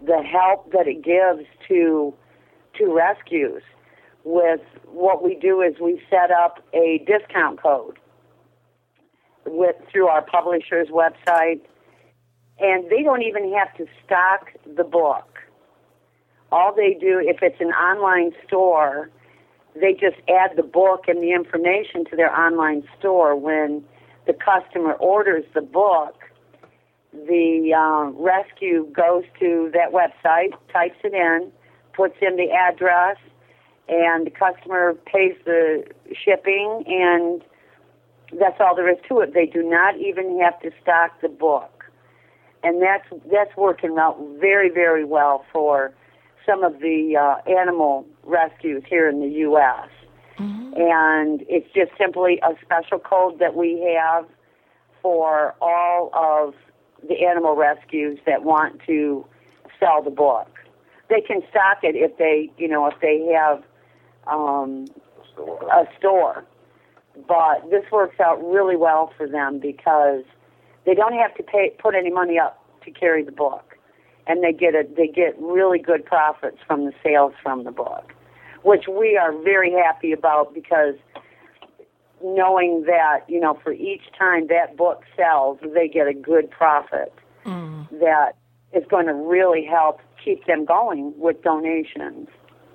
the 0.06 0.21
help 0.21 0.71
that 0.71 0.88
it 0.88 1.03
gives 1.03 1.47
to 1.67 2.13
to 2.77 2.93
rescues. 2.93 3.63
With 4.23 4.62
what 4.86 5.23
we 5.23 5.36
do 5.36 5.62
is 5.62 5.80
we 5.80 6.01
set 6.10 6.32
up 6.32 6.62
a 6.73 7.01
discount 7.08 7.62
code 7.62 7.97
with 9.45 9.77
through 9.89 10.08
our 10.08 10.21
publisher's 10.21 10.89
website, 10.89 11.62
and 12.60 12.89
they 12.89 13.03
don't 13.03 13.21
even 13.21 13.53
have 13.53 13.73
to 13.77 13.86
stock 14.03 14.51
the 14.75 14.84
book 14.84 15.38
all 16.51 16.73
they 16.73 16.93
do, 16.93 17.19
if 17.23 17.41
it's 17.41 17.60
an 17.60 17.71
online 17.71 18.32
store, 18.45 19.10
they 19.79 19.93
just 19.93 20.17
add 20.29 20.55
the 20.55 20.63
book 20.63 21.05
and 21.07 21.21
the 21.21 21.31
information 21.31 22.05
to 22.05 22.15
their 22.15 22.33
online 22.33 22.83
store. 22.97 23.35
When 23.35 23.83
the 24.25 24.33
customer 24.33 24.93
orders 24.93 25.45
the 25.53 25.61
book, 25.61 26.15
the 27.13 27.73
um, 27.73 28.15
rescue 28.21 28.87
goes 28.93 29.23
to 29.39 29.71
that 29.73 29.91
website, 29.91 30.53
types 30.71 30.97
it 31.03 31.13
in, 31.13 31.51
puts 31.93 32.15
in 32.21 32.35
the 32.35 32.51
address, 32.51 33.17
and 33.87 34.27
the 34.27 34.31
customer 34.31 34.93
pays 35.05 35.35
the 35.45 35.85
shipping, 36.13 36.83
and 36.87 37.41
that's 38.39 38.59
all 38.59 38.75
there 38.75 38.91
is 38.91 38.99
to 39.07 39.21
it. 39.21 39.33
They 39.33 39.45
do 39.45 39.63
not 39.63 39.97
even 39.97 40.39
have 40.41 40.59
to 40.61 40.71
stock 40.81 41.21
the 41.21 41.29
book, 41.29 41.85
and 42.63 42.81
that's 42.81 43.07
that's 43.31 43.55
working 43.55 43.97
out 43.97 44.19
very 44.39 44.69
very 44.69 45.05
well 45.05 45.45
for 45.53 45.93
some 46.47 46.63
of 46.63 46.79
the 46.79 47.15
uh, 47.19 47.49
animal 47.49 48.07
rescues 48.23 48.83
here 48.89 49.10
in 49.10 49.19
the 49.19 49.27
U.S. 49.39 49.89
And 50.77 51.43
it's 51.49 51.67
just 51.73 51.91
simply 51.97 52.39
a 52.43 52.53
special 52.63 52.99
code 52.99 53.39
that 53.39 53.55
we 53.55 53.88
have 53.99 54.25
for 55.01 55.55
all 55.62 56.10
of 56.13 56.53
the 57.07 57.25
animal 57.25 57.55
rescues 57.55 58.19
that 58.25 58.43
want 58.43 58.79
to 58.86 59.25
sell 59.79 60.01
the 60.03 60.12
book. 60.12 60.47
They 61.10 61.21
can 61.21 61.41
stock 61.49 61.79
it 61.83 61.95
if 61.95 62.17
they, 62.17 62.51
you 62.57 62.67
know, 62.67 62.88
if 62.88 62.99
they 63.01 63.25
have 63.33 63.63
um, 64.27 64.86
a 65.71 65.86
store. 65.97 66.45
But 67.27 67.69
this 67.69 67.83
works 67.91 68.19
out 68.19 68.43
really 68.43 68.75
well 68.75 69.12
for 69.17 69.27
them 69.27 69.60
because 69.60 70.23
they 70.86 70.93
don't 70.93 71.13
have 71.13 71.33
to 71.36 71.43
pay 71.43 71.71
put 71.79 71.95
any 71.95 72.12
money 72.12 72.38
up 72.38 72.63
to 72.86 72.91
carry 72.91 73.23
the 73.23 73.31
book, 73.31 73.66
and 74.27 74.43
they 74.43 74.53
get 74.53 74.75
a 74.75 74.85
they 74.95 75.07
get 75.07 75.35
really 75.39 75.79
good 75.79 76.05
profits 76.05 76.57
from 76.65 76.85
the 76.85 76.93
sales 77.03 77.33
from 77.41 77.63
the 77.63 77.71
book, 77.71 78.13
which 78.63 78.85
we 78.87 79.17
are 79.17 79.31
very 79.43 79.71
happy 79.71 80.11
about 80.11 80.53
because 80.53 80.95
knowing 82.23 82.83
that 82.85 83.21
you 83.27 83.39
know 83.39 83.59
for 83.63 83.71
each 83.71 84.03
time 84.17 84.47
that 84.47 84.75
book 84.75 85.03
sells, 85.15 85.59
they 85.73 85.87
get 85.87 86.07
a 86.07 86.13
good 86.13 86.49
profit 86.51 87.13
mm. 87.45 87.87
that 87.99 88.33
is 88.73 88.83
going 88.89 89.05
to 89.05 89.13
really 89.13 89.65
help 89.65 90.01
keep 90.23 90.45
them 90.45 90.65
going 90.65 91.13
with 91.17 91.41
donations. 91.41 92.27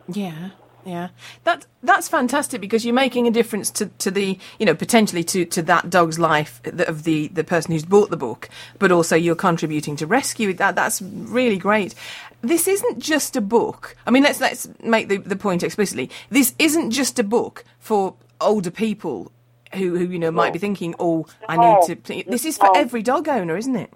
Yeah, 0.08 0.50
yeah. 0.84 1.08
That 1.44 1.66
that's 1.82 2.08
fantastic 2.08 2.60
because 2.60 2.84
you're 2.84 2.94
making 2.94 3.26
a 3.26 3.30
difference 3.30 3.70
to, 3.72 3.86
to 3.86 4.10
the 4.10 4.38
you 4.58 4.66
know 4.66 4.74
potentially 4.74 5.24
to, 5.24 5.44
to 5.46 5.62
that 5.62 5.90
dog's 5.90 6.18
life 6.18 6.60
of 6.64 7.04
the, 7.04 7.28
the 7.28 7.44
person 7.44 7.72
who's 7.72 7.84
bought 7.84 8.10
the 8.10 8.16
book, 8.16 8.48
but 8.78 8.92
also 8.92 9.16
you're 9.16 9.34
contributing 9.34 9.96
to 9.96 10.06
rescue 10.06 10.52
that. 10.54 10.74
That's 10.74 11.00
really 11.02 11.58
great. 11.58 11.94
This 12.40 12.66
isn't 12.66 12.98
just 12.98 13.36
a 13.36 13.40
book. 13.40 13.96
I 14.06 14.10
mean, 14.10 14.22
let's 14.22 14.40
let's 14.40 14.68
make 14.82 15.08
the, 15.08 15.18
the 15.18 15.36
point 15.36 15.62
explicitly. 15.62 16.10
This 16.30 16.54
isn't 16.58 16.90
just 16.90 17.18
a 17.18 17.24
book 17.24 17.64
for 17.78 18.14
older 18.40 18.70
people 18.70 19.30
who 19.74 19.96
who 19.96 20.06
you 20.06 20.18
know 20.18 20.30
might 20.30 20.52
be 20.52 20.58
thinking, 20.58 20.94
oh, 20.98 21.26
I 21.48 21.56
need 21.56 22.04
to. 22.04 22.24
This 22.28 22.44
is 22.44 22.58
for 22.58 22.76
every 22.76 23.02
dog 23.02 23.28
owner, 23.28 23.56
isn't 23.56 23.76
it? 23.76 23.92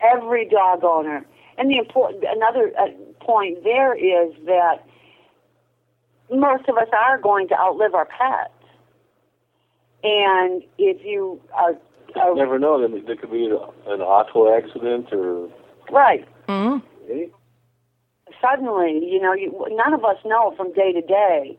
Every 0.00 0.48
dog 0.48 0.84
owner. 0.84 1.24
And 1.58 1.70
the 1.70 1.78
important 1.78 2.24
another 2.24 2.72
uh, 2.78 2.88
point 3.20 3.64
there 3.64 3.94
is 3.94 4.34
that 4.44 4.85
most 6.30 6.68
of 6.68 6.76
us 6.76 6.88
are 6.92 7.18
going 7.18 7.48
to 7.48 7.58
outlive 7.58 7.94
our 7.94 8.06
pets. 8.06 8.52
And 10.02 10.62
if 10.78 11.04
you 11.04 11.40
are, 11.54 11.74
are 12.20 12.30
You 12.30 12.36
never 12.36 12.58
know. 12.58 12.78
There, 12.80 13.00
there 13.00 13.16
could 13.16 13.30
be 13.32 13.46
an, 13.46 13.52
an 13.86 14.00
auto 14.00 14.56
accident 14.56 15.12
or. 15.12 15.48
right, 15.90 16.26
Mm. 16.48 16.82
Eh? 17.10 17.26
suddenly, 18.40 19.04
you 19.04 19.20
know, 19.20 19.32
you, 19.32 19.52
none 19.70 19.94
of 19.94 20.04
us 20.04 20.16
know 20.24 20.54
from 20.56 20.72
day 20.72 20.92
to 20.92 21.00
day 21.00 21.58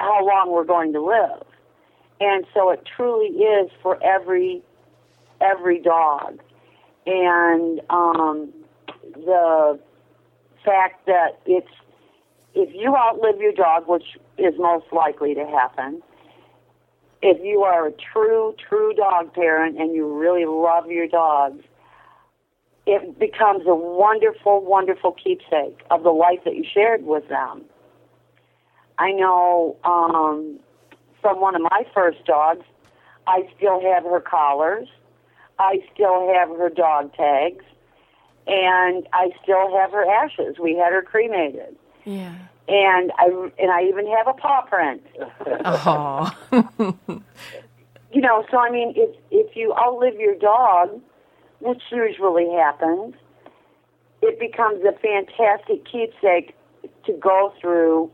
how 0.00 0.26
long 0.26 0.50
we're 0.50 0.64
going 0.64 0.92
to 0.92 1.00
live. 1.00 1.44
And 2.20 2.44
so 2.54 2.70
it 2.70 2.82
truly 2.96 3.28
is 3.28 3.70
for 3.82 4.02
every 4.02 4.62
every 5.40 5.80
dog. 5.80 6.40
And 7.06 7.80
um, 7.90 8.52
the 9.14 9.78
fact 10.64 11.06
that 11.06 11.40
it's 11.44 11.68
if 12.54 12.74
you 12.74 12.94
outlive 12.96 13.40
your 13.40 13.52
dog, 13.52 13.88
which 13.88 14.16
is 14.38 14.54
most 14.58 14.86
likely 14.92 15.34
to 15.34 15.44
happen, 15.46 16.02
if 17.22 17.42
you 17.42 17.62
are 17.62 17.88
a 17.88 17.92
true, 17.92 18.54
true 18.68 18.92
dog 18.94 19.32
parent 19.32 19.78
and 19.78 19.94
you 19.94 20.12
really 20.12 20.44
love 20.46 20.90
your 20.90 21.08
dogs, 21.08 21.62
it 22.86 23.18
becomes 23.18 23.64
a 23.66 23.74
wonderful, 23.74 24.62
wonderful 24.64 25.12
keepsake 25.12 25.80
of 25.90 26.02
the 26.02 26.10
life 26.10 26.40
that 26.44 26.54
you 26.54 26.64
shared 26.72 27.04
with 27.04 27.28
them. 27.28 27.64
I 28.98 29.12
know 29.12 29.76
um, 29.84 30.60
from 31.20 31.40
one 31.40 31.56
of 31.56 31.62
my 31.62 31.86
first 31.94 32.24
dogs, 32.26 32.64
I 33.26 33.48
still 33.56 33.80
have 33.80 34.04
her 34.04 34.20
collars, 34.20 34.86
I 35.58 35.78
still 35.94 36.30
have 36.34 36.50
her 36.50 36.68
dog 36.68 37.14
tags, 37.14 37.64
and 38.46 39.08
I 39.12 39.30
still 39.42 39.74
have 39.76 39.92
her 39.92 40.04
ashes. 40.04 40.56
We 40.60 40.76
had 40.76 40.92
her 40.92 41.02
cremated, 41.02 41.76
Yeah. 42.04 42.34
and 42.68 43.12
I 43.18 43.26
and 43.58 43.70
I 43.70 43.84
even 43.84 44.06
have 44.16 44.28
a 44.28 44.34
paw 44.34 44.62
print. 44.62 45.02
Oh. 45.66 46.30
you 48.12 48.20
know, 48.20 48.44
so 48.50 48.58
I 48.58 48.70
mean, 48.70 48.92
if 48.96 49.16
if 49.30 49.56
you 49.56 49.74
outlive 49.74 50.16
your 50.16 50.34
dog, 50.34 51.00
which 51.60 51.82
usually 51.90 52.48
happens, 52.50 53.14
it 54.22 54.38
becomes 54.38 54.84
a 54.84 54.92
fantastic 54.92 55.84
keepsake 55.90 56.54
to 57.06 57.12
go 57.14 57.52
through 57.60 58.10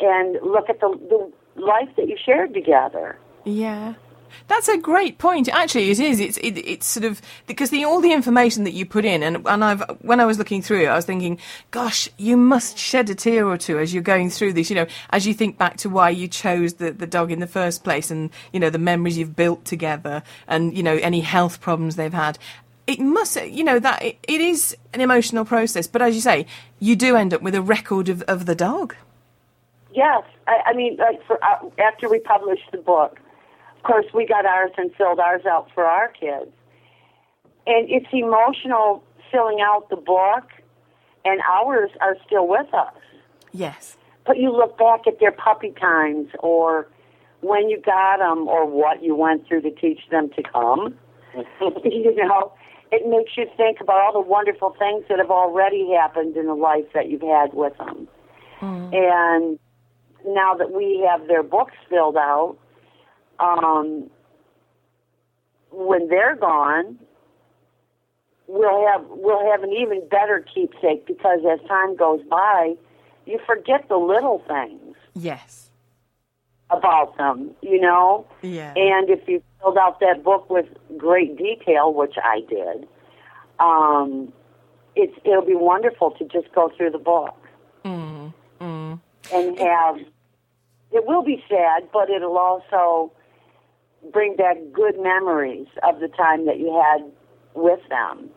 and 0.00 0.38
look 0.42 0.68
at 0.68 0.80
the 0.80 0.88
the 1.08 1.32
life 1.60 1.88
that 1.96 2.08
you 2.08 2.16
shared 2.22 2.54
together. 2.54 3.18
Yeah. 3.44 3.94
That's 4.48 4.68
a 4.68 4.78
great 4.78 5.18
point. 5.18 5.48
Actually, 5.48 5.90
it 5.90 6.00
is. 6.00 6.20
It's 6.20 6.36
it, 6.38 6.58
it's 6.58 6.86
sort 6.86 7.04
of 7.04 7.20
because 7.46 7.70
the 7.70 7.84
all 7.84 8.00
the 8.00 8.12
information 8.12 8.64
that 8.64 8.72
you 8.72 8.86
put 8.86 9.04
in, 9.04 9.22
and 9.22 9.46
and 9.46 9.64
I've 9.64 9.82
when 10.00 10.20
I 10.20 10.24
was 10.24 10.38
looking 10.38 10.62
through 10.62 10.82
it, 10.82 10.86
I 10.86 10.96
was 10.96 11.04
thinking, 11.04 11.38
gosh, 11.70 12.08
you 12.18 12.36
must 12.36 12.78
shed 12.78 13.10
a 13.10 13.14
tear 13.14 13.46
or 13.46 13.56
two 13.56 13.78
as 13.78 13.92
you're 13.92 14.02
going 14.02 14.30
through 14.30 14.54
this. 14.54 14.70
You 14.70 14.76
know, 14.76 14.86
as 15.10 15.26
you 15.26 15.34
think 15.34 15.58
back 15.58 15.76
to 15.78 15.88
why 15.88 16.10
you 16.10 16.28
chose 16.28 16.74
the 16.74 16.90
the 16.92 17.06
dog 17.06 17.32
in 17.32 17.40
the 17.40 17.46
first 17.46 17.84
place, 17.84 18.10
and 18.10 18.30
you 18.52 18.60
know 18.60 18.70
the 18.70 18.78
memories 18.78 19.18
you've 19.18 19.36
built 19.36 19.64
together, 19.64 20.22
and 20.46 20.76
you 20.76 20.82
know 20.82 20.96
any 20.96 21.20
health 21.20 21.60
problems 21.60 21.96
they've 21.96 22.12
had. 22.12 22.38
It 22.86 23.00
must, 23.00 23.42
you 23.46 23.64
know, 23.64 23.78
that 23.78 24.02
it, 24.02 24.18
it 24.28 24.42
is 24.42 24.76
an 24.92 25.00
emotional 25.00 25.46
process. 25.46 25.86
But 25.86 26.02
as 26.02 26.14
you 26.14 26.20
say, 26.20 26.44
you 26.80 26.96
do 26.96 27.16
end 27.16 27.32
up 27.32 27.40
with 27.40 27.54
a 27.54 27.62
record 27.62 28.10
of 28.10 28.22
of 28.22 28.44
the 28.44 28.54
dog. 28.54 28.94
Yes, 29.94 30.24
I, 30.48 30.60
I 30.66 30.72
mean, 30.74 30.96
like 30.96 31.24
for 31.24 31.42
uh, 31.42 31.58
after 31.78 32.08
we 32.08 32.18
published 32.18 32.70
the 32.72 32.78
book, 32.78 33.20
course 33.84 34.06
we 34.14 34.26
got 34.26 34.46
ours 34.46 34.72
and 34.76 34.94
filled 34.96 35.20
ours 35.20 35.42
out 35.46 35.68
for 35.74 35.84
our 35.84 36.08
kids, 36.08 36.50
and 37.66 37.88
it's 37.88 38.06
emotional 38.12 39.02
filling 39.30 39.60
out 39.60 39.88
the 39.90 39.96
book, 39.96 40.50
and 41.24 41.40
ours 41.52 41.90
are 42.00 42.16
still 42.26 42.46
with 42.46 42.72
us. 42.74 42.94
Yes. 43.52 43.96
But 44.26 44.38
you 44.38 44.50
look 44.50 44.78
back 44.78 45.06
at 45.06 45.20
their 45.20 45.32
puppy 45.32 45.72
times, 45.72 46.28
or 46.40 46.88
when 47.40 47.68
you 47.68 47.80
got 47.80 48.18
them, 48.18 48.48
or 48.48 48.66
what 48.66 49.02
you 49.02 49.14
went 49.14 49.46
through 49.46 49.62
to 49.62 49.70
teach 49.70 50.00
them 50.10 50.30
to 50.30 50.42
come. 50.42 50.96
you 51.84 52.14
know, 52.16 52.52
it 52.90 53.06
makes 53.08 53.36
you 53.36 53.46
think 53.56 53.80
about 53.80 54.00
all 54.00 54.12
the 54.12 54.28
wonderful 54.28 54.74
things 54.78 55.04
that 55.08 55.18
have 55.18 55.30
already 55.30 55.92
happened 55.92 56.36
in 56.36 56.46
the 56.46 56.54
life 56.54 56.84
that 56.94 57.08
you've 57.08 57.22
had 57.22 57.52
with 57.52 57.76
them. 57.78 58.08
Hmm. 58.58 58.90
And 58.92 59.58
now 60.26 60.54
that 60.54 60.72
we 60.72 61.06
have 61.08 61.26
their 61.26 61.42
books 61.42 61.74
filled 61.88 62.16
out, 62.16 62.56
um, 63.40 64.10
when 65.70 66.08
they're 66.08 66.36
gone, 66.36 66.98
we'll 68.46 68.86
have 68.86 69.04
we'll 69.08 69.50
have 69.50 69.62
an 69.62 69.72
even 69.72 70.06
better 70.08 70.44
keepsake 70.54 71.06
because 71.06 71.40
as 71.50 71.66
time 71.68 71.96
goes 71.96 72.20
by, 72.28 72.74
you 73.26 73.38
forget 73.46 73.88
the 73.88 73.96
little 73.96 74.42
things 74.46 74.96
Yes. 75.14 75.70
about 76.70 77.16
them, 77.16 77.50
you 77.62 77.80
know. 77.80 78.26
Yeah. 78.42 78.72
And 78.76 79.08
if 79.10 79.26
you 79.28 79.42
filled 79.60 79.78
out 79.78 80.00
that 80.00 80.22
book 80.24 80.48
with 80.50 80.66
great 80.96 81.36
detail, 81.36 81.92
which 81.92 82.14
I 82.22 82.40
did, 82.48 82.86
um, 83.58 84.32
it's 84.96 85.14
it'll 85.24 85.44
be 85.44 85.54
wonderful 85.56 86.12
to 86.12 86.24
just 86.24 86.52
go 86.54 86.70
through 86.76 86.90
the 86.90 86.98
book 86.98 87.36
Mm, 87.84 88.32
mm. 88.60 89.00
and 89.32 89.58
have. 89.58 89.96
It 90.92 91.06
will 91.06 91.24
be 91.24 91.42
sad, 91.48 91.88
but 91.92 92.08
it'll 92.08 92.38
also 92.38 93.10
bring 94.12 94.36
back 94.36 94.56
good 94.72 94.98
memories 95.00 95.66
of 95.82 96.00
the 96.00 96.08
time 96.08 96.46
that 96.46 96.58
you 96.58 96.72
had 96.74 97.10
with 97.54 97.80
them. 97.88 98.30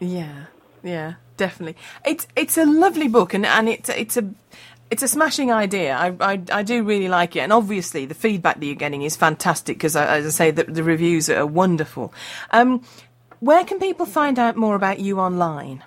Yeah, 0.00 0.46
yeah, 0.82 1.14
definitely. 1.36 1.80
It's 2.04 2.26
it's 2.36 2.56
a 2.58 2.64
lovely 2.66 3.08
book, 3.08 3.34
and 3.34 3.46
and 3.46 3.68
it's 3.68 3.88
it's 3.88 4.16
a 4.16 4.28
it's 4.90 5.02
a 5.02 5.08
smashing 5.08 5.52
idea. 5.52 5.94
I, 5.96 6.14
I 6.20 6.42
I 6.52 6.62
do 6.62 6.82
really 6.82 7.08
like 7.08 7.36
it, 7.36 7.40
and 7.40 7.52
obviously 7.52 8.04
the 8.06 8.14
feedback 8.14 8.58
that 8.60 8.66
you're 8.66 8.74
getting 8.74 9.02
is 9.02 9.16
fantastic 9.16 9.76
because, 9.78 9.96
as 9.96 10.26
I 10.26 10.30
say, 10.30 10.50
the, 10.50 10.64
the 10.64 10.82
reviews 10.82 11.30
are 11.30 11.46
wonderful. 11.46 12.12
Um, 12.50 12.82
where 13.40 13.64
can 13.64 13.78
people 13.78 14.06
find 14.06 14.38
out 14.38 14.56
more 14.56 14.74
about 14.74 14.98
you 15.00 15.18
online? 15.20 15.82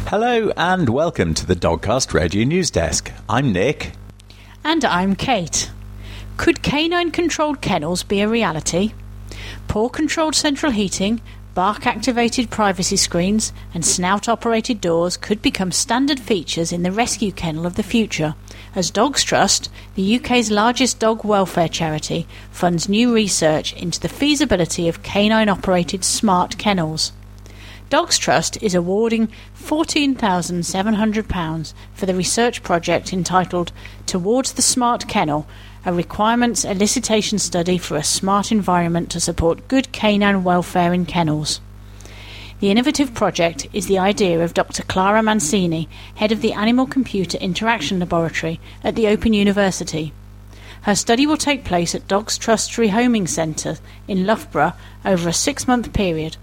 Hello 0.07 0.51
and 0.55 0.89
welcome 0.89 1.33
to 1.33 1.47
the 1.47 1.55
Dogcast 1.55 2.13
Radio 2.13 2.45
News 2.45 2.69
Desk. 2.69 3.11
I'm 3.27 3.51
Nick. 3.51 3.93
And 4.63 4.85
I'm 4.85 5.15
Kate. 5.15 5.71
Could 6.37 6.61
canine 6.61 7.09
controlled 7.09 7.59
kennels 7.61 8.03
be 8.03 8.21
a 8.21 8.29
reality? 8.29 8.93
Paw 9.67 9.89
controlled 9.89 10.35
central 10.35 10.71
heating, 10.71 11.19
bark 11.53 11.85
activated 11.85 12.49
privacy 12.49 12.95
screens 12.95 13.53
and 13.73 13.85
snout 13.85 14.27
operated 14.27 14.81
doors 14.81 15.15
could 15.17 15.39
become 15.41 15.71
standard 15.71 16.19
features 16.19 16.71
in 16.71 16.81
the 16.81 16.91
rescue 16.91 17.31
kennel 17.31 17.67
of 17.67 17.75
the 17.75 17.83
future, 17.83 18.33
as 18.75 18.89
Dogs 18.89 19.23
Trust, 19.23 19.69
the 19.95 20.15
UK's 20.15 20.49
largest 20.49 20.97
dog 20.99 21.23
welfare 21.23 21.69
charity, 21.69 22.25
funds 22.51 22.89
new 22.89 23.13
research 23.13 23.73
into 23.73 23.99
the 23.99 24.09
feasibility 24.09 24.89
of 24.89 25.03
canine 25.03 25.49
operated 25.49 26.03
smart 26.03 26.57
kennels. 26.57 27.11
Dogs 27.89 28.17
Trust 28.17 28.57
is 28.63 28.73
awarding 28.73 29.27
£14,700 29.55 31.73
for 31.93 32.07
the 32.07 32.15
research 32.15 32.63
project 32.63 33.13
entitled 33.13 33.71
Towards 34.07 34.53
the 34.53 34.63
Smart 34.63 35.07
Kennel 35.07 35.45
a 35.85 35.93
requirements 35.93 36.63
elicitation 36.63 37.39
study 37.39 37.77
for 37.77 37.97
a 37.97 38.03
smart 38.03 38.51
environment 38.51 39.09
to 39.11 39.19
support 39.19 39.67
good 39.67 39.91
canine 39.91 40.43
welfare 40.43 40.93
in 40.93 41.05
kennels. 41.05 41.59
The 42.61 42.71
innovative 42.71 43.13
project 43.13 43.67
is 43.73 43.87
the 43.87 43.99
idea 43.99 44.41
of 44.41 44.53
Dr. 44.53 44.83
Clara 44.83 45.21
Mancini, 45.21 45.89
head 46.15 46.31
of 46.31 46.39
the 46.39 46.53
Animal 46.53 46.85
Computer 46.85 47.37
Interaction 47.39 47.99
Laboratory 47.99 48.61
at 48.81 48.95
the 48.95 49.07
Open 49.07 49.33
University. 49.33 50.13
Her 50.83 50.95
study 50.95 51.27
will 51.27 51.35
take 51.35 51.65
place 51.65 51.93
at 51.93 52.07
Dogs 52.07 52.37
Trust 52.37 52.71
Rehoming 52.71 53.27
Centre 53.27 53.77
in 54.07 54.25
Loughborough 54.25 54.73
over 55.03 55.27
a 55.27 55.33
six 55.33 55.67
month 55.67 55.91
period, 55.91 56.37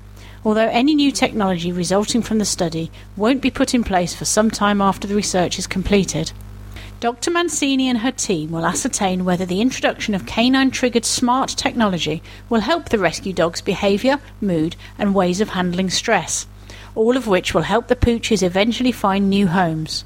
although 0.44 0.68
any 0.68 0.94
new 0.94 1.10
technology 1.10 1.72
resulting 1.72 2.20
from 2.20 2.38
the 2.38 2.44
study 2.44 2.90
won't 3.16 3.40
be 3.40 3.50
put 3.50 3.74
in 3.74 3.84
place 3.84 4.14
for 4.14 4.26
some 4.26 4.50
time 4.50 4.82
after 4.82 5.08
the 5.08 5.14
research 5.14 5.58
is 5.58 5.66
completed. 5.66 6.32
Dr. 7.00 7.30
Mancini 7.30 7.88
and 7.88 8.00
her 8.00 8.12
team 8.12 8.50
will 8.50 8.66
ascertain 8.66 9.24
whether 9.24 9.46
the 9.46 9.62
introduction 9.62 10.14
of 10.14 10.26
canine 10.26 10.70
triggered 10.70 11.06
smart 11.06 11.48
technology 11.48 12.22
will 12.50 12.60
help 12.60 12.90
the 12.90 12.98
rescue 12.98 13.32
dog's 13.32 13.62
behaviour, 13.62 14.18
mood, 14.42 14.76
and 14.98 15.14
ways 15.14 15.40
of 15.40 15.48
handling 15.48 15.88
stress, 15.88 16.46
all 16.94 17.16
of 17.16 17.26
which 17.26 17.54
will 17.54 17.62
help 17.62 17.88
the 17.88 17.96
pooches 17.96 18.42
eventually 18.42 18.92
find 18.92 19.30
new 19.30 19.46
homes. 19.46 20.04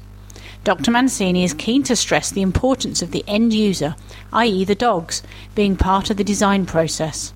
Dr. 0.63 0.89
Mancini 0.89 1.43
is 1.43 1.53
keen 1.53 1.83
to 1.83 1.97
stress 1.97 2.31
the 2.31 2.41
importance 2.41 3.01
of 3.01 3.11
the 3.11 3.25
end 3.27 3.53
user, 3.53 3.97
i.e., 4.31 4.63
the 4.63 4.73
dogs, 4.73 5.21
being 5.53 5.75
part 5.75 6.09
of 6.09 6.15
the 6.15 6.23
design 6.23 6.65
process. 6.65 7.33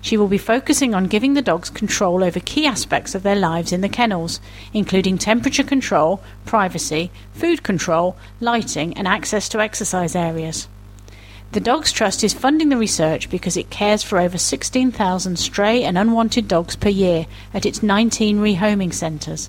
She 0.00 0.16
will 0.16 0.28
be 0.28 0.38
focusing 0.38 0.94
on 0.94 1.06
giving 1.06 1.34
the 1.34 1.42
dogs 1.42 1.70
control 1.70 2.22
over 2.22 2.40
key 2.40 2.66
aspects 2.66 3.14
of 3.14 3.22
their 3.22 3.36
lives 3.36 3.72
in 3.72 3.80
the 3.80 3.88
kennels, 3.88 4.40
including 4.72 5.18
temperature 5.18 5.64
control, 5.64 6.22
privacy, 6.44 7.10
food 7.32 7.62
control, 7.62 8.16
lighting, 8.40 8.94
and 8.94 9.08
access 9.08 9.48
to 9.50 9.60
exercise 9.60 10.14
areas. 10.14 10.68
The 11.52 11.60
Dogs 11.60 11.92
Trust 11.92 12.22
is 12.22 12.34
funding 12.34 12.68
the 12.68 12.76
research 12.76 13.30
because 13.30 13.56
it 13.56 13.70
cares 13.70 14.02
for 14.02 14.18
over 14.18 14.36
16,000 14.36 15.38
stray 15.38 15.82
and 15.82 15.96
unwanted 15.96 16.46
dogs 16.46 16.76
per 16.76 16.90
year 16.90 17.26
at 17.54 17.64
its 17.64 17.82
19 17.82 18.38
rehoming 18.38 18.92
centres. 18.92 19.48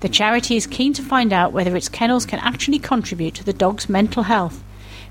The 0.00 0.10
charity 0.10 0.56
is 0.56 0.66
keen 0.66 0.92
to 0.92 1.02
find 1.02 1.32
out 1.32 1.52
whether 1.52 1.74
its 1.74 1.88
kennels 1.88 2.26
can 2.26 2.38
actually 2.40 2.78
contribute 2.78 3.34
to 3.36 3.44
the 3.44 3.52
dog's 3.54 3.88
mental 3.88 4.24
health, 4.24 4.62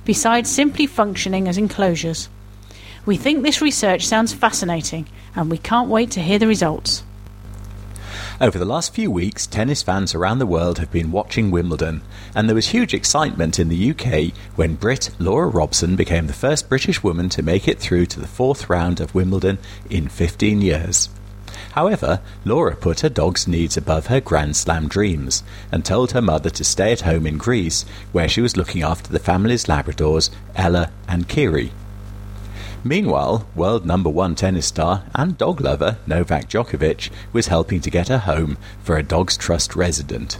besides 0.05 0.49
simply 0.49 0.85
functioning 0.85 1.47
as 1.47 1.57
enclosures. 1.57 2.29
We 3.05 3.17
think 3.17 3.41
this 3.41 3.61
research 3.61 4.05
sounds 4.05 4.33
fascinating 4.33 5.07
and 5.35 5.49
we 5.49 5.57
can't 5.57 5.89
wait 5.89 6.11
to 6.11 6.21
hear 6.21 6.37
the 6.37 6.47
results. 6.47 7.03
Over 8.39 8.57
the 8.57 8.65
last 8.65 8.93
few 8.93 9.09
weeks, 9.11 9.45
tennis 9.45 9.83
fans 9.83 10.15
around 10.15 10.39
the 10.39 10.47
world 10.47 10.79
have 10.79 10.91
been 10.91 11.11
watching 11.11 11.51
Wimbledon, 11.51 12.01
and 12.35 12.47
there 12.47 12.55
was 12.55 12.69
huge 12.69 12.93
excitement 12.93 13.59
in 13.59 13.69
the 13.69 13.91
UK 13.91 14.33
when 14.55 14.75
Brit 14.75 15.11
Laura 15.19 15.47
Robson 15.47 15.95
became 15.95 16.27
the 16.27 16.33
first 16.33 16.67
British 16.67 17.03
woman 17.03 17.29
to 17.29 17.43
make 17.43 17.67
it 17.67 17.79
through 17.79 18.07
to 18.07 18.19
the 18.19 18.27
fourth 18.27 18.69
round 18.69 18.99
of 18.99 19.13
Wimbledon 19.13 19.59
in 19.89 20.07
15 20.07 20.61
years. 20.61 21.09
However, 21.73 22.19
Laura 22.43 22.75
put 22.75 23.01
her 23.01 23.09
dog's 23.09 23.47
needs 23.47 23.77
above 23.77 24.07
her 24.07 24.19
Grand 24.19 24.55
Slam 24.55 24.87
dreams 24.87 25.43
and 25.71 25.85
told 25.85 26.11
her 26.11 26.21
mother 26.21 26.49
to 26.49 26.63
stay 26.63 26.91
at 26.91 27.01
home 27.01 27.27
in 27.27 27.37
Greece, 27.37 27.85
where 28.11 28.27
she 28.27 28.41
was 28.41 28.57
looking 28.57 28.81
after 28.81 29.11
the 29.11 29.19
family's 29.19 29.65
Labradors, 29.65 30.31
Ella 30.55 30.91
and 31.07 31.29
Kiri. 31.29 31.71
Meanwhile, 32.83 33.45
world 33.55 33.85
number 33.85 34.09
one 34.09 34.33
tennis 34.33 34.65
star 34.65 35.03
and 35.13 35.37
dog 35.37 35.61
lover 35.61 35.97
Novak 36.07 36.49
Djokovic 36.49 37.11
was 37.31 37.47
helping 37.47 37.79
to 37.81 37.91
get 37.91 38.09
a 38.09 38.19
home 38.19 38.57
for 38.81 38.97
a 38.97 39.03
Dogs 39.03 39.37
Trust 39.37 39.75
resident. 39.75 40.39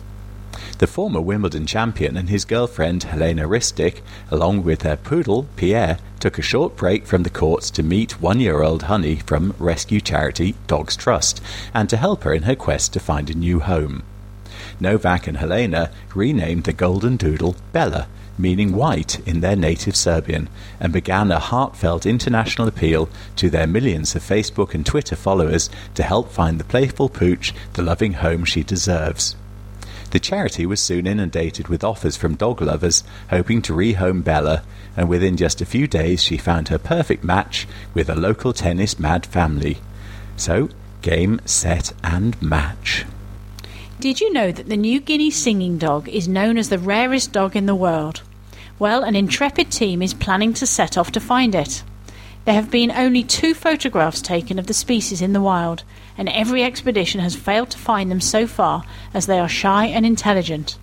The 0.79 0.87
former 0.87 1.21
Wimbledon 1.21 1.67
champion 1.67 2.17
and 2.17 2.29
his 2.29 2.43
girlfriend 2.43 3.03
Helena 3.03 3.47
Ristic, 3.47 4.01
along 4.31 4.63
with 4.63 4.79
their 4.79 4.97
poodle 4.97 5.45
Pierre, 5.55 5.99
took 6.19 6.39
a 6.39 6.41
short 6.41 6.75
break 6.75 7.05
from 7.05 7.21
the 7.21 7.29
courts 7.29 7.69
to 7.71 7.83
meet 7.83 8.19
one 8.19 8.39
year 8.39 8.63
old 8.63 8.83
Honey 8.83 9.17
from 9.17 9.53
rescue 9.59 10.01
charity 10.01 10.55
Dogs 10.65 10.95
Trust 10.95 11.43
and 11.75 11.87
to 11.91 11.97
help 11.97 12.23
her 12.23 12.33
in 12.33 12.43
her 12.43 12.55
quest 12.55 12.91
to 12.93 12.99
find 12.99 13.29
a 13.29 13.35
new 13.35 13.59
home. 13.59 14.01
Novak 14.79 15.27
and 15.27 15.37
Helena 15.37 15.91
renamed 16.15 16.63
the 16.63 16.73
golden 16.73 17.17
doodle 17.17 17.55
Bella 17.71 18.07
meaning 18.41 18.73
white 18.73 19.25
in 19.27 19.41
their 19.41 19.55
native 19.55 19.95
Serbian, 19.95 20.49
and 20.79 20.91
began 20.91 21.31
a 21.31 21.39
heartfelt 21.39 22.05
international 22.05 22.67
appeal 22.67 23.07
to 23.35 23.49
their 23.49 23.67
millions 23.67 24.15
of 24.15 24.23
Facebook 24.23 24.73
and 24.73 24.85
Twitter 24.85 25.15
followers 25.15 25.69
to 25.93 26.03
help 26.03 26.31
find 26.31 26.59
the 26.59 26.65
playful 26.65 27.07
pooch 27.07 27.53
the 27.73 27.83
loving 27.83 28.13
home 28.13 28.43
she 28.43 28.63
deserves. 28.63 29.35
The 30.11 30.19
charity 30.19 30.65
was 30.65 30.81
soon 30.81 31.07
inundated 31.07 31.69
with 31.69 31.85
offers 31.85 32.17
from 32.17 32.35
dog 32.35 32.61
lovers 32.61 33.03
hoping 33.29 33.61
to 33.61 33.73
rehome 33.73 34.23
Bella, 34.23 34.63
and 34.97 35.07
within 35.07 35.37
just 35.37 35.61
a 35.61 35.65
few 35.65 35.87
days 35.87 36.21
she 36.21 36.37
found 36.37 36.67
her 36.67 36.77
perfect 36.77 37.23
match 37.23 37.65
with 37.93 38.09
a 38.09 38.15
local 38.15 38.51
tennis 38.51 38.99
mad 38.99 39.25
family. 39.25 39.77
So, 40.35 40.69
game, 41.01 41.39
set, 41.45 41.93
and 42.03 42.39
match. 42.41 43.05
Did 44.01 44.19
you 44.19 44.33
know 44.33 44.51
that 44.51 44.67
the 44.67 44.77
New 44.77 44.99
Guinea 44.99 45.31
singing 45.31 45.77
dog 45.77 46.09
is 46.09 46.27
known 46.27 46.57
as 46.57 46.69
the 46.69 46.79
rarest 46.79 47.31
dog 47.31 47.55
in 47.55 47.67
the 47.67 47.75
world? 47.75 48.23
Well, 48.81 49.03
an 49.03 49.15
intrepid 49.15 49.69
team 49.69 50.01
is 50.01 50.15
planning 50.15 50.53
to 50.53 50.65
set 50.65 50.97
off 50.97 51.11
to 51.11 51.19
find 51.19 51.53
it. 51.53 51.83
There 52.45 52.55
have 52.55 52.71
been 52.71 52.89
only 52.89 53.21
two 53.21 53.53
photographs 53.53 54.23
taken 54.23 54.57
of 54.57 54.65
the 54.65 54.73
species 54.73 55.21
in 55.21 55.33
the 55.33 55.39
wild, 55.39 55.83
and 56.17 56.27
every 56.27 56.63
expedition 56.63 57.21
has 57.21 57.35
failed 57.35 57.69
to 57.69 57.77
find 57.77 58.09
them 58.09 58.19
so 58.19 58.47
far 58.47 58.83
as 59.13 59.27
they 59.27 59.37
are 59.37 59.47
shy 59.47 59.85
and 59.85 60.03
intelligent. 60.03 60.79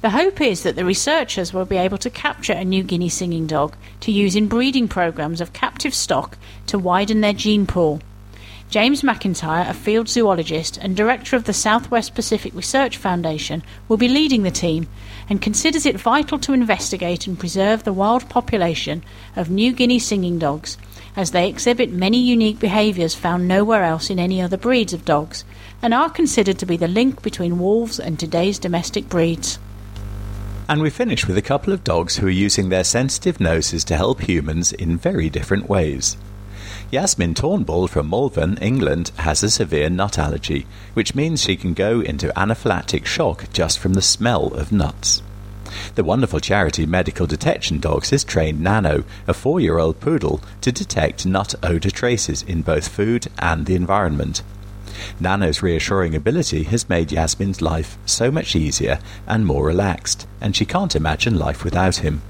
The 0.00 0.10
hope 0.10 0.40
is 0.40 0.64
that 0.64 0.74
the 0.74 0.84
researchers 0.84 1.52
will 1.52 1.66
be 1.66 1.76
able 1.76 1.98
to 1.98 2.10
capture 2.10 2.54
a 2.54 2.64
New 2.64 2.82
Guinea 2.82 3.08
singing 3.08 3.46
dog 3.46 3.76
to 4.00 4.10
use 4.10 4.34
in 4.34 4.48
breeding 4.48 4.88
programs 4.88 5.40
of 5.40 5.52
captive 5.52 5.94
stock 5.94 6.36
to 6.66 6.80
widen 6.80 7.20
their 7.20 7.32
gene 7.32 7.64
pool. 7.64 8.00
James 8.70 9.02
McIntyre, 9.02 9.68
a 9.68 9.74
field 9.74 10.08
zoologist 10.08 10.78
and 10.78 10.96
director 10.96 11.36
of 11.36 11.44
the 11.44 11.52
Southwest 11.52 12.12
Pacific 12.16 12.52
Research 12.54 12.96
Foundation, 12.96 13.62
will 13.86 13.96
be 13.96 14.08
leading 14.08 14.42
the 14.42 14.50
team 14.50 14.88
and 15.30 15.40
considers 15.40 15.86
it 15.86 15.96
vital 15.96 16.38
to 16.40 16.52
investigate 16.52 17.26
and 17.26 17.38
preserve 17.38 17.84
the 17.84 17.92
wild 17.92 18.28
population 18.28 19.02
of 19.36 19.48
New 19.48 19.72
Guinea 19.72 20.00
singing 20.00 20.38
dogs, 20.40 20.76
as 21.16 21.30
they 21.30 21.48
exhibit 21.48 21.92
many 21.92 22.18
unique 22.18 22.58
behaviours 22.58 23.14
found 23.14 23.46
nowhere 23.46 23.84
else 23.84 24.10
in 24.10 24.18
any 24.18 24.42
other 24.42 24.56
breeds 24.56 24.92
of 24.92 25.04
dogs, 25.04 25.44
and 25.80 25.94
are 25.94 26.10
considered 26.10 26.58
to 26.58 26.66
be 26.66 26.76
the 26.76 26.88
link 26.88 27.22
between 27.22 27.60
wolves 27.60 28.00
and 28.00 28.18
today's 28.18 28.58
domestic 28.58 29.08
breeds. 29.08 29.58
And 30.68 30.82
we 30.82 30.90
finish 30.90 31.26
with 31.26 31.38
a 31.38 31.42
couple 31.42 31.72
of 31.72 31.84
dogs 31.84 32.16
who 32.16 32.26
are 32.26 32.30
using 32.30 32.68
their 32.68 32.84
sensitive 32.84 33.40
noses 33.40 33.84
to 33.84 33.96
help 33.96 34.20
humans 34.20 34.72
in 34.72 34.98
very 34.98 35.30
different 35.30 35.68
ways. 35.68 36.16
Yasmin 36.90 37.34
Turnbull 37.34 37.86
from 37.86 38.10
Malvern, 38.10 38.56
England, 38.56 39.12
has 39.18 39.44
a 39.44 39.50
severe 39.50 39.88
nut 39.88 40.18
allergy, 40.18 40.66
which 40.94 41.14
means 41.14 41.40
she 41.40 41.54
can 41.54 41.72
go 41.72 42.00
into 42.00 42.32
anaphylactic 42.36 43.06
shock 43.06 43.44
just 43.52 43.78
from 43.78 43.94
the 43.94 44.02
smell 44.02 44.52
of 44.54 44.72
nuts. 44.72 45.22
The 45.94 46.02
wonderful 46.02 46.40
charity 46.40 46.86
Medical 46.86 47.28
Detection 47.28 47.78
Dogs 47.78 48.10
has 48.10 48.24
trained 48.24 48.60
Nano, 48.60 49.04
a 49.28 49.34
four 49.34 49.60
year 49.60 49.78
old 49.78 50.00
poodle, 50.00 50.40
to 50.62 50.72
detect 50.72 51.24
nut 51.24 51.54
odour 51.62 51.92
traces 51.92 52.42
in 52.42 52.62
both 52.62 52.88
food 52.88 53.28
and 53.38 53.66
the 53.66 53.76
environment. 53.76 54.42
Nano's 55.20 55.62
reassuring 55.62 56.16
ability 56.16 56.64
has 56.64 56.88
made 56.88 57.12
Yasmin's 57.12 57.62
life 57.62 57.98
so 58.04 58.32
much 58.32 58.56
easier 58.56 58.98
and 59.28 59.46
more 59.46 59.64
relaxed, 59.64 60.26
and 60.40 60.56
she 60.56 60.64
can't 60.64 60.96
imagine 60.96 61.38
life 61.38 61.62
without 61.62 61.96
him. 61.96 62.22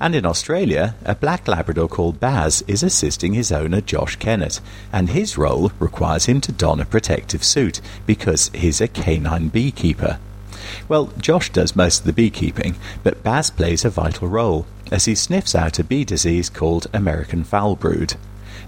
And 0.00 0.14
in 0.14 0.26
Australia, 0.26 0.96
a 1.04 1.14
black 1.14 1.46
Labrador 1.46 1.88
called 1.88 2.18
Baz 2.18 2.62
is 2.66 2.82
assisting 2.82 3.34
his 3.34 3.52
owner 3.52 3.80
Josh 3.80 4.16
Kennett, 4.16 4.60
and 4.92 5.10
his 5.10 5.38
role 5.38 5.70
requires 5.78 6.26
him 6.26 6.40
to 6.40 6.52
don 6.52 6.80
a 6.80 6.84
protective 6.84 7.44
suit 7.44 7.80
because 8.06 8.50
he's 8.54 8.80
a 8.80 8.88
canine 8.88 9.48
beekeeper. 9.48 10.18
Well, 10.88 11.12
Josh 11.18 11.50
does 11.50 11.76
most 11.76 12.00
of 12.00 12.06
the 12.06 12.12
beekeeping, 12.12 12.76
but 13.02 13.22
Baz 13.22 13.50
plays 13.50 13.84
a 13.84 13.90
vital 13.90 14.28
role 14.28 14.66
as 14.90 15.04
he 15.06 15.14
sniffs 15.14 15.54
out 15.54 15.78
a 15.78 15.84
bee 15.84 16.04
disease 16.04 16.50
called 16.50 16.86
American 16.92 17.44
foul 17.44 17.76
brood. 17.76 18.14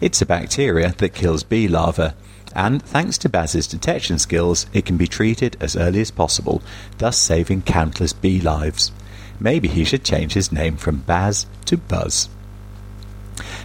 It's 0.00 0.22
a 0.22 0.26
bacteria 0.26 0.94
that 0.98 1.14
kills 1.14 1.42
bee 1.42 1.68
larvae, 1.68 2.14
and 2.54 2.82
thanks 2.82 3.18
to 3.18 3.28
Baz's 3.28 3.66
detection 3.66 4.18
skills, 4.18 4.66
it 4.72 4.86
can 4.86 4.96
be 4.96 5.06
treated 5.06 5.56
as 5.60 5.76
early 5.76 6.00
as 6.00 6.10
possible, 6.10 6.62
thus 6.98 7.18
saving 7.18 7.62
countless 7.62 8.12
bee 8.12 8.40
lives. 8.40 8.92
Maybe 9.40 9.68
he 9.68 9.84
should 9.84 10.04
change 10.04 10.32
his 10.32 10.52
name 10.52 10.76
from 10.76 10.98
Baz 10.98 11.46
to 11.66 11.76
Buzz. 11.76 12.28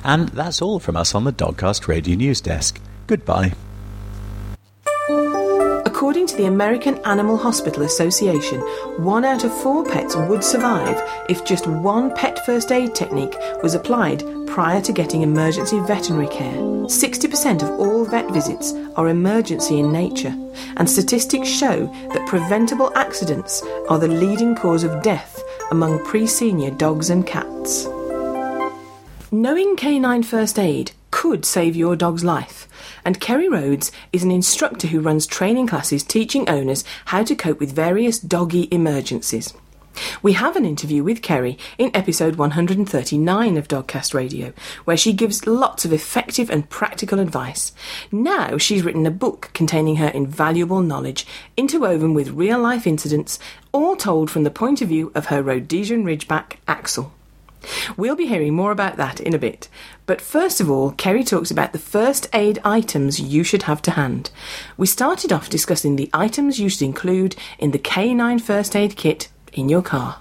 And 0.03 0.29
that's 0.29 0.61
all 0.61 0.79
from 0.79 0.95
us 0.95 1.13
on 1.13 1.23
the 1.23 1.33
Dogcast 1.33 1.87
Radio 1.87 2.15
News 2.15 2.41
Desk. 2.41 2.79
Goodbye. 3.07 3.53
According 5.85 6.27
to 6.27 6.37
the 6.37 6.45
American 6.45 6.97
Animal 6.99 7.37
Hospital 7.37 7.83
Association, 7.83 8.61
one 9.03 9.25
out 9.25 9.43
of 9.43 9.53
four 9.53 9.83
pets 9.83 10.15
would 10.15 10.43
survive 10.43 10.97
if 11.27 11.43
just 11.43 11.67
one 11.67 12.15
pet 12.15 12.45
first 12.45 12.71
aid 12.71 12.95
technique 12.95 13.35
was 13.61 13.75
applied 13.75 14.23
prior 14.47 14.81
to 14.81 14.93
getting 14.93 15.23
emergency 15.23 15.79
veterinary 15.81 16.27
care. 16.27 16.53
60% 16.53 17.63
of 17.63 17.69
all 17.79 18.05
vet 18.05 18.31
visits 18.31 18.73
are 18.95 19.09
emergency 19.09 19.79
in 19.79 19.91
nature, 19.91 20.33
and 20.77 20.89
statistics 20.89 21.49
show 21.49 21.85
that 22.13 22.27
preventable 22.27 22.91
accidents 22.95 23.61
are 23.89 23.99
the 23.99 24.07
leading 24.07 24.55
cause 24.55 24.83
of 24.83 25.03
death 25.03 25.43
among 25.71 26.03
pre 26.05 26.27
senior 26.27 26.71
dogs 26.71 27.09
and 27.09 27.25
cats. 27.25 27.87
Knowing 29.31 29.75
canine 29.75 30.23
first 30.23 30.57
aid 30.57 30.91
could 31.11 31.45
save 31.45 31.75
your 31.75 31.95
dog's 31.95 32.23
life, 32.23 32.67
and 33.05 33.19
Kerry 33.19 33.47
Rhodes 33.49 33.91
is 34.11 34.23
an 34.23 34.31
instructor 34.31 34.87
who 34.87 35.01
runs 35.01 35.27
training 35.27 35.67
classes 35.67 36.03
teaching 36.03 36.49
owners 36.49 36.83
how 37.05 37.23
to 37.23 37.35
cope 37.35 37.59
with 37.59 37.71
various 37.71 38.19
doggy 38.19 38.67
emergencies. 38.71 39.53
We 40.21 40.33
have 40.33 40.55
an 40.55 40.65
interview 40.65 41.03
with 41.03 41.21
Kerry 41.21 41.57
in 41.77 41.91
episode 41.93 42.35
139 42.35 43.57
of 43.57 43.67
Dogcast 43.67 44.13
Radio, 44.13 44.53
where 44.85 44.97
she 44.97 45.13
gives 45.13 45.47
lots 45.47 45.85
of 45.85 45.93
effective 45.93 46.49
and 46.49 46.69
practical 46.69 47.19
advice. 47.19 47.71
Now 48.11 48.57
she's 48.57 48.83
written 48.83 49.05
a 49.05 49.11
book 49.11 49.51
containing 49.53 49.97
her 49.97 50.09
invaluable 50.09 50.81
knowledge, 50.81 51.25
interwoven 51.57 52.13
with 52.13 52.29
real 52.29 52.59
life 52.59 52.85
incidents, 52.85 53.39
all 53.71 53.95
told 53.95 54.29
from 54.29 54.43
the 54.43 54.51
point 54.51 54.81
of 54.81 54.89
view 54.89 55.11
of 55.15 55.27
her 55.27 55.41
Rhodesian 55.43 56.03
Ridgeback, 56.03 56.57
Axel. 56.67 57.13
We'll 57.97 58.15
be 58.15 58.27
hearing 58.27 58.53
more 58.53 58.71
about 58.71 58.97
that 58.97 59.19
in 59.19 59.33
a 59.33 59.39
bit. 59.39 59.67
But 60.05 60.21
first 60.21 60.61
of 60.61 60.69
all, 60.69 60.91
Kerry 60.91 61.23
talks 61.23 61.51
about 61.51 61.73
the 61.73 61.79
first 61.79 62.27
aid 62.33 62.59
items 62.63 63.19
you 63.19 63.43
should 63.43 63.63
have 63.63 63.81
to 63.83 63.91
hand. 63.91 64.31
We 64.77 64.87
started 64.87 65.31
off 65.31 65.49
discussing 65.49 65.95
the 65.95 66.09
items 66.13 66.59
you 66.59 66.69
should 66.69 66.83
include 66.83 67.35
in 67.57 67.71
the 67.71 67.79
K9 67.79 68.41
first 68.41 68.75
aid 68.75 68.95
kit 68.95 69.29
in 69.53 69.69
your 69.69 69.81
car? 69.81 70.19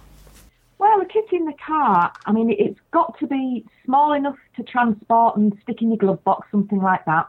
Well, 0.79 1.01
a 1.01 1.07
kit 1.07 1.27
in 1.33 1.45
the 1.45 1.55
car, 1.55 2.13
I 2.25 2.33
mean, 2.33 2.55
it's 2.57 2.79
got 2.93 3.19
to 3.19 3.27
be 3.27 3.65
small 3.85 4.13
enough 4.13 4.37
to 4.57 4.63
transport 4.63 5.37
and 5.37 5.57
stick 5.63 5.83
in 5.83 5.89
your 5.89 5.99
glove 5.99 6.23
box, 6.23 6.47
something 6.53 6.81
like 6.81 7.05
that, 7.07 7.29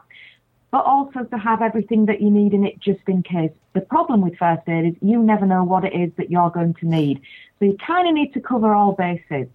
but 0.70 0.84
also 0.84 1.24
to 1.24 1.38
have 1.38 1.62
everything 1.62 2.06
that 2.06 2.20
you 2.20 2.30
need 2.30 2.54
in 2.54 2.64
it 2.64 2.78
just 2.78 3.00
in 3.08 3.22
case. 3.22 3.50
The 3.72 3.80
problem 3.80 4.20
with 4.20 4.36
first 4.38 4.68
aid 4.68 4.86
is 4.86 4.94
you 5.00 5.20
never 5.20 5.46
know 5.46 5.64
what 5.64 5.84
it 5.84 5.94
is 5.94 6.12
that 6.16 6.30
you're 6.30 6.50
going 6.50 6.74
to 6.74 6.86
need. 6.86 7.22
So 7.58 7.64
you 7.64 7.76
kind 7.84 8.08
of 8.08 8.14
need 8.14 8.32
to 8.34 8.40
cover 8.40 8.72
all 8.72 8.92
bases. 8.92 9.48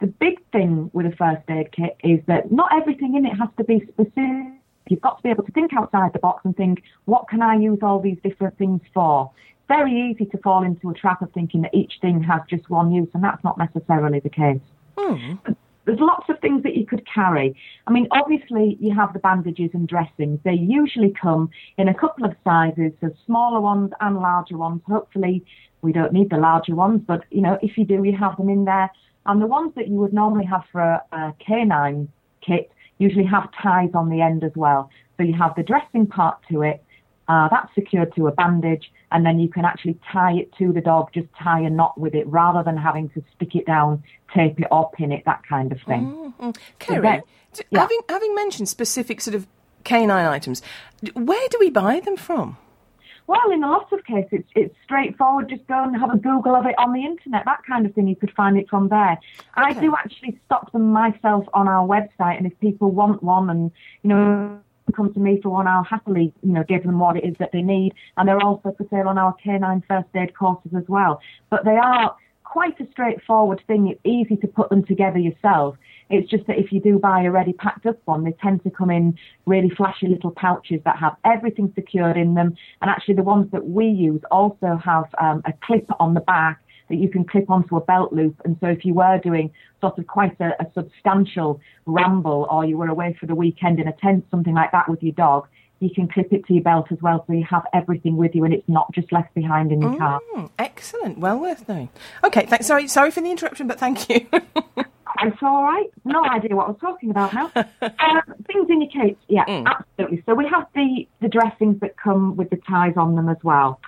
The 0.00 0.06
big 0.06 0.38
thing 0.52 0.90
with 0.92 1.06
a 1.06 1.16
first 1.16 1.42
aid 1.50 1.72
kit 1.72 1.96
is 2.04 2.20
that 2.26 2.52
not 2.52 2.70
everything 2.72 3.16
in 3.16 3.26
it 3.26 3.36
has 3.36 3.48
to 3.58 3.64
be 3.64 3.80
specific. 3.88 4.52
You've 4.88 5.00
got 5.00 5.16
to 5.16 5.22
be 5.24 5.30
able 5.30 5.42
to 5.44 5.52
think 5.52 5.72
outside 5.72 6.12
the 6.12 6.20
box 6.20 6.44
and 6.44 6.56
think, 6.56 6.84
what 7.06 7.28
can 7.28 7.42
I 7.42 7.56
use 7.56 7.80
all 7.82 7.98
these 7.98 8.18
different 8.22 8.56
things 8.56 8.80
for? 8.94 9.32
Very 9.68 10.10
easy 10.10 10.26
to 10.26 10.38
fall 10.38 10.62
into 10.62 10.90
a 10.90 10.94
trap 10.94 11.22
of 11.22 11.32
thinking 11.32 11.62
that 11.62 11.74
each 11.74 11.94
thing 12.00 12.22
has 12.22 12.40
just 12.48 12.68
one 12.70 12.90
use, 12.92 13.08
and 13.14 13.22
that's 13.22 13.42
not 13.42 13.58
necessarily 13.58 14.20
the 14.20 14.30
case. 14.30 14.60
Mm. 14.96 15.38
There's 15.84 16.00
lots 16.00 16.28
of 16.28 16.40
things 16.40 16.64
that 16.64 16.76
you 16.76 16.84
could 16.84 17.06
carry. 17.06 17.56
I 17.86 17.92
mean, 17.92 18.08
obviously, 18.10 18.76
you 18.80 18.92
have 18.94 19.12
the 19.12 19.20
bandages 19.20 19.70
and 19.72 19.86
dressings. 19.86 20.40
They 20.44 20.54
usually 20.54 21.12
come 21.20 21.50
in 21.78 21.88
a 21.88 21.94
couple 21.94 22.24
of 22.24 22.34
sizes, 22.42 22.92
so 23.00 23.10
smaller 23.24 23.60
ones 23.60 23.92
and 24.00 24.16
larger 24.16 24.56
ones. 24.56 24.82
Hopefully, 24.88 25.44
we 25.82 25.92
don't 25.92 26.12
need 26.12 26.30
the 26.30 26.38
larger 26.38 26.74
ones, 26.74 27.02
but 27.06 27.24
you 27.30 27.40
know, 27.40 27.58
if 27.62 27.78
you 27.78 27.84
do, 27.84 28.02
you 28.02 28.16
have 28.16 28.36
them 28.36 28.48
in 28.48 28.64
there. 28.64 28.90
And 29.26 29.40
the 29.40 29.46
ones 29.46 29.72
that 29.76 29.88
you 29.88 29.94
would 29.94 30.12
normally 30.12 30.44
have 30.46 30.64
for 30.72 30.80
a, 30.80 31.02
a 31.12 31.34
canine 31.44 32.08
kit 32.40 32.70
usually 32.98 33.24
have 33.24 33.48
ties 33.62 33.90
on 33.94 34.08
the 34.08 34.20
end 34.20 34.42
as 34.42 34.52
well. 34.56 34.90
So 35.16 35.22
you 35.22 35.34
have 35.34 35.54
the 35.54 35.62
dressing 35.62 36.06
part 36.06 36.38
to 36.50 36.62
it, 36.62 36.82
uh, 37.28 37.48
that's 37.50 37.74
secured 37.74 38.14
to 38.14 38.28
a 38.28 38.32
bandage, 38.32 38.90
and 39.10 39.24
then 39.26 39.38
you 39.38 39.48
can 39.48 39.64
actually 39.64 39.98
tie 40.12 40.32
it 40.32 40.52
to 40.58 40.72
the 40.72 40.80
dog, 40.80 41.10
just 41.12 41.28
tie 41.42 41.60
a 41.60 41.70
knot 41.70 41.98
with 41.98 42.14
it 42.14 42.26
rather 42.26 42.62
than 42.62 42.76
having 42.76 43.08
to 43.10 43.22
stick 43.34 43.54
it 43.54 43.66
down, 43.66 44.02
tape 44.34 44.60
it 44.60 44.68
or 44.70 44.90
pin 44.90 45.12
it, 45.12 45.24
that 45.24 45.42
kind 45.48 45.72
of 45.72 45.80
thing. 45.82 46.32
Mm-hmm. 46.40 46.50
Kerry, 46.78 47.22
so 47.52 47.62
yeah. 47.70 47.80
having, 47.80 48.00
having 48.08 48.34
mentioned 48.34 48.68
specific 48.68 49.20
sort 49.20 49.34
of 49.34 49.46
canine 49.84 50.26
items, 50.26 50.62
where 51.14 51.48
do 51.48 51.58
we 51.58 51.70
buy 51.70 52.00
them 52.00 52.16
from? 52.16 52.58
Well, 53.28 53.50
in 53.50 53.64
a 53.64 53.70
lot 53.70 53.92
of 53.92 54.04
cases, 54.04 54.28
it's, 54.32 54.48
it's, 54.54 54.74
straightforward. 54.84 55.48
Just 55.48 55.66
go 55.66 55.82
and 55.82 55.96
have 55.96 56.14
a 56.14 56.16
Google 56.16 56.54
of 56.54 56.64
it 56.66 56.76
on 56.78 56.92
the 56.92 57.04
internet, 57.04 57.44
that 57.44 57.62
kind 57.68 57.84
of 57.84 57.92
thing. 57.92 58.06
You 58.06 58.14
could 58.14 58.32
find 58.36 58.56
it 58.56 58.68
from 58.70 58.88
there. 58.88 59.12
Okay. 59.12 59.40
I 59.56 59.72
do 59.72 59.94
actually 59.96 60.38
stock 60.46 60.70
them 60.70 60.92
myself 60.92 61.44
on 61.52 61.66
our 61.66 61.86
website, 61.86 62.38
and 62.38 62.46
if 62.46 62.58
people 62.60 62.92
want 62.92 63.24
one 63.24 63.50
and, 63.50 63.72
you 64.02 64.10
know, 64.10 64.60
come 64.92 65.12
to 65.12 65.20
me 65.20 65.40
for 65.42 65.50
one, 65.50 65.66
I'll 65.66 65.84
happily, 65.84 66.32
you 66.42 66.52
know, 66.52 66.64
give 66.64 66.82
them 66.84 66.98
what 66.98 67.16
it 67.16 67.24
is 67.24 67.36
that 67.38 67.52
they 67.52 67.62
need. 67.62 67.94
And 68.16 68.28
they're 68.28 68.42
also 68.42 68.74
for 68.76 68.86
sale 68.90 69.08
on 69.08 69.18
our 69.18 69.34
canine 69.34 69.82
first 69.88 70.08
aid 70.14 70.34
courses 70.34 70.72
as 70.76 70.84
well. 70.88 71.20
But 71.50 71.64
they 71.64 71.76
are 71.76 72.16
quite 72.44 72.78
a 72.80 72.90
straightforward 72.90 73.62
thing. 73.66 73.88
It's 73.88 74.00
easy 74.04 74.36
to 74.36 74.46
put 74.46 74.70
them 74.70 74.84
together 74.84 75.18
yourself. 75.18 75.76
It's 76.08 76.30
just 76.30 76.46
that 76.46 76.58
if 76.58 76.72
you 76.72 76.80
do 76.80 76.98
buy 76.98 77.22
a 77.22 77.30
ready 77.30 77.52
packed 77.52 77.84
up 77.86 77.98
one, 78.04 78.24
they 78.24 78.32
tend 78.40 78.62
to 78.62 78.70
come 78.70 78.90
in 78.90 79.18
really 79.44 79.70
flashy 79.70 80.06
little 80.06 80.30
pouches 80.30 80.80
that 80.84 80.96
have 80.96 81.16
everything 81.24 81.72
secured 81.74 82.16
in 82.16 82.34
them. 82.34 82.56
And 82.80 82.90
actually, 82.90 83.16
the 83.16 83.24
ones 83.24 83.50
that 83.52 83.66
we 83.68 83.86
use 83.86 84.22
also 84.30 84.80
have 84.82 85.04
um, 85.20 85.42
a 85.44 85.52
clip 85.64 85.88
on 85.98 86.14
the 86.14 86.20
back 86.20 86.60
that 86.88 86.96
you 86.96 87.08
can 87.08 87.24
clip 87.24 87.50
onto 87.50 87.76
a 87.76 87.80
belt 87.80 88.12
loop. 88.12 88.40
And 88.44 88.56
so 88.60 88.66
if 88.68 88.84
you 88.84 88.94
were 88.94 89.18
doing 89.18 89.50
sort 89.80 89.98
of 89.98 90.06
quite 90.06 90.38
a, 90.40 90.50
a 90.60 90.66
substantial 90.74 91.60
ramble 91.84 92.46
or 92.50 92.64
you 92.64 92.76
were 92.76 92.88
away 92.88 93.16
for 93.18 93.26
the 93.26 93.34
weekend 93.34 93.80
in 93.80 93.88
a 93.88 93.92
tent, 93.92 94.24
something 94.30 94.54
like 94.54 94.72
that 94.72 94.88
with 94.88 95.02
your 95.02 95.14
dog, 95.14 95.46
you 95.80 95.90
can 95.90 96.08
clip 96.08 96.32
it 96.32 96.46
to 96.46 96.54
your 96.54 96.62
belt 96.62 96.86
as 96.90 96.98
well, 97.02 97.22
so 97.26 97.32
you 97.34 97.44
have 97.44 97.64
everything 97.74 98.16
with 98.16 98.34
you, 98.34 98.44
and 98.44 98.54
it's 98.54 98.68
not 98.68 98.90
just 98.92 99.12
left 99.12 99.34
behind 99.34 99.72
in 99.72 99.82
your 99.82 99.90
mm, 99.90 99.98
car. 99.98 100.20
Excellent, 100.58 101.18
well 101.18 101.38
worth 101.38 101.68
knowing. 101.68 101.90
Okay, 102.24 102.46
thanks. 102.46 102.66
Sorry, 102.66 102.88
sorry 102.88 103.10
for 103.10 103.20
the 103.20 103.30
interruption, 103.30 103.66
but 103.66 103.78
thank 103.78 104.08
you. 104.08 104.26
it's 104.32 105.42
all 105.42 105.62
right. 105.62 105.90
No 106.04 106.24
idea 106.24 106.56
what 106.56 106.66
I 106.66 106.70
was 106.70 106.80
talking 106.80 107.10
about 107.10 107.34
now. 107.34 107.50
um, 107.82 108.22
things 108.46 108.70
in 108.70 108.80
your 108.80 108.90
kit, 108.90 109.18
yeah, 109.28 109.44
mm. 109.44 109.66
absolutely. 109.66 110.22
So 110.24 110.34
we 110.34 110.48
have 110.48 110.66
the 110.74 111.06
the 111.20 111.28
dressings 111.28 111.80
that 111.80 111.96
come 111.96 112.36
with 112.36 112.48
the 112.48 112.60
ties 112.68 112.94
on 112.96 113.14
them 113.14 113.28
as 113.28 113.38
well. 113.42 113.80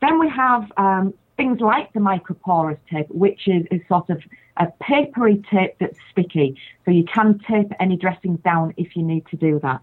Then 0.00 0.18
we 0.18 0.28
have 0.28 0.70
um, 0.76 1.14
things 1.36 1.60
like 1.60 1.92
the 1.92 2.00
microporous 2.00 2.78
tape, 2.90 3.08
which 3.10 3.46
is, 3.46 3.66
is 3.70 3.80
sort 3.88 4.10
of 4.10 4.22
a 4.56 4.66
papery 4.80 5.42
tape 5.50 5.74
that's 5.78 5.98
sticky. 6.10 6.56
So 6.84 6.90
you 6.90 7.04
can 7.04 7.38
tape 7.40 7.72
any 7.78 7.96
dressings 7.96 8.40
down 8.40 8.74
if 8.76 8.96
you 8.96 9.02
need 9.02 9.26
to 9.26 9.36
do 9.36 9.60
that. 9.60 9.80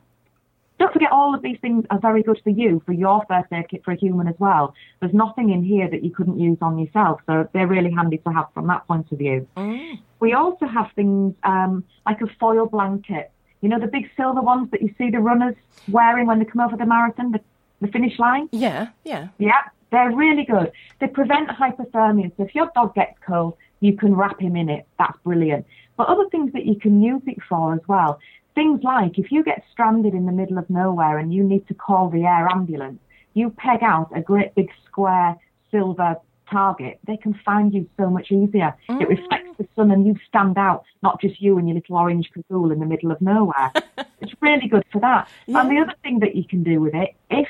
Don't 0.80 0.92
forget, 0.92 1.12
all 1.12 1.36
of 1.36 1.44
these 1.44 1.58
things 1.62 1.86
are 1.92 2.00
very 2.00 2.24
good 2.24 2.42
for 2.44 2.50
you, 2.50 2.82
for 2.86 2.94
your 2.94 3.24
first 3.30 3.54
aid 3.54 3.70
kit 3.70 3.84
for 3.86 3.92
a 3.92 3.96
human 3.96 4.28
as 4.28 4.36
well. 4.39 4.74
There's 5.00 5.13
nothing 5.13 5.52
in 5.52 5.63
here 5.63 5.88
that 5.89 6.04
you 6.04 6.10
couldn't 6.10 6.39
use 6.39 6.58
on 6.62 6.80
yourself, 6.80 7.22
so 7.28 7.48
they're 7.54 7.68
really 7.68 7.92
handy 7.92 8.18
to 8.18 8.30
have 8.32 8.48
from 8.54 8.68
that 8.68 8.86
point 8.88 9.12
of 9.12 9.20
view. 9.20 9.48
Mm. 9.56 10.00
We 10.20 10.34
also 10.34 10.66
have 10.66 10.92
things 10.96 11.36
um, 11.44 11.84
like 12.08 12.22
a 12.22 12.28
foil 12.39 12.66
blanket. 12.66 13.32
You 13.62 13.70
know, 13.70 13.80
the 13.80 13.88
big 13.88 14.10
silver 14.18 14.42
ones 14.42 14.72
that 14.72 14.82
you 14.82 14.94
see 14.98 15.10
the 15.12 15.20
runners 15.20 15.56
wearing 15.88 16.26
when 16.26 16.39
they 16.39 16.46
come 16.46 16.60
over 16.60 16.76
the 16.76 16.86
marathon, 16.86 17.32
the, 17.32 17.39
the 17.80 17.88
finish 17.88 18.18
line? 18.18 18.50
Yeah, 18.52 18.88
yeah. 19.06 19.28
Yeah, 19.38 19.62
they're 19.93 20.12
really 20.12 20.43
good. 20.43 20.71
They 20.99 21.08
prevent 21.08 21.49
hypothermia. 21.49 22.36
So 22.36 22.43
if 22.43 22.56
your 22.56 22.69
dog 22.73 22.95
gets 22.95 23.15
cold, 23.25 23.56
you 23.79 23.95
can 23.95 24.15
wrap 24.15 24.41
him 24.41 24.56
in 24.56 24.67
it. 24.67 24.88
That's 24.97 25.17
brilliant. 25.23 25.65
But 25.97 26.08
other 26.08 26.27
things 26.29 26.51
that 26.53 26.65
you 26.65 26.75
can 26.75 27.01
use 27.01 27.21
it 27.27 27.38
for 27.47 27.73
as 27.73 27.82
well. 27.88 28.19
Things 28.56 28.82
like 28.84 29.19
if 29.19 29.32
you 29.32 29.43
get 29.43 29.63
stranded 29.71 30.15
in 30.15 30.25
the 30.25 30.32
middle 30.32 30.58
of 30.58 30.67
nowhere 30.69 31.19
and 31.19 31.32
you 31.32 31.43
need 31.43 31.67
to 31.67 31.75
call 31.75 32.10
the 32.10 32.23
air 32.23 32.47
ambulance, 32.51 32.99
you 33.36 33.51
peg 33.51 33.84
out 33.84 34.10
a 34.15 34.21
great 34.21 34.56
big 34.56 34.69
square 34.86 35.38
silver 35.69 36.17
target, 36.51 36.99
they 37.06 37.17
can 37.17 37.39
find 37.45 37.73
you 37.73 37.88
so 37.97 38.10
much 38.10 38.32
easier. 38.32 38.75
Mm. 38.89 39.01
It 39.01 39.10
reflects 39.10 39.58
the 39.58 39.67
sun 39.75 39.91
and 39.91 40.06
you 40.06 40.15
stand 40.27 40.58
out, 40.58 40.86
not 41.01 41.21
just 41.21 41.41
you 41.41 41.58
and 41.58 41.67
your 41.67 41.75
little 41.75 41.97
orange 41.97 42.29
cagoule 42.34 42.71
in 42.71 42.79
the 42.79 42.86
middle 42.86 43.12
of 43.12 43.21
nowhere. 43.21 43.71
it's 44.21 44.34
really 44.41 44.67
good 44.67 44.86
for 44.91 44.99
that. 45.01 45.27
Yeah. 45.45 45.62
And 45.62 45.71
the 45.71 45.82
other 45.82 45.95
thing 46.03 46.19
that 46.19 46.35
you 46.35 46.46
can 46.46 46.63
do 46.63 46.81
with 46.81 46.96
it, 46.96 47.15
if 47.29 47.48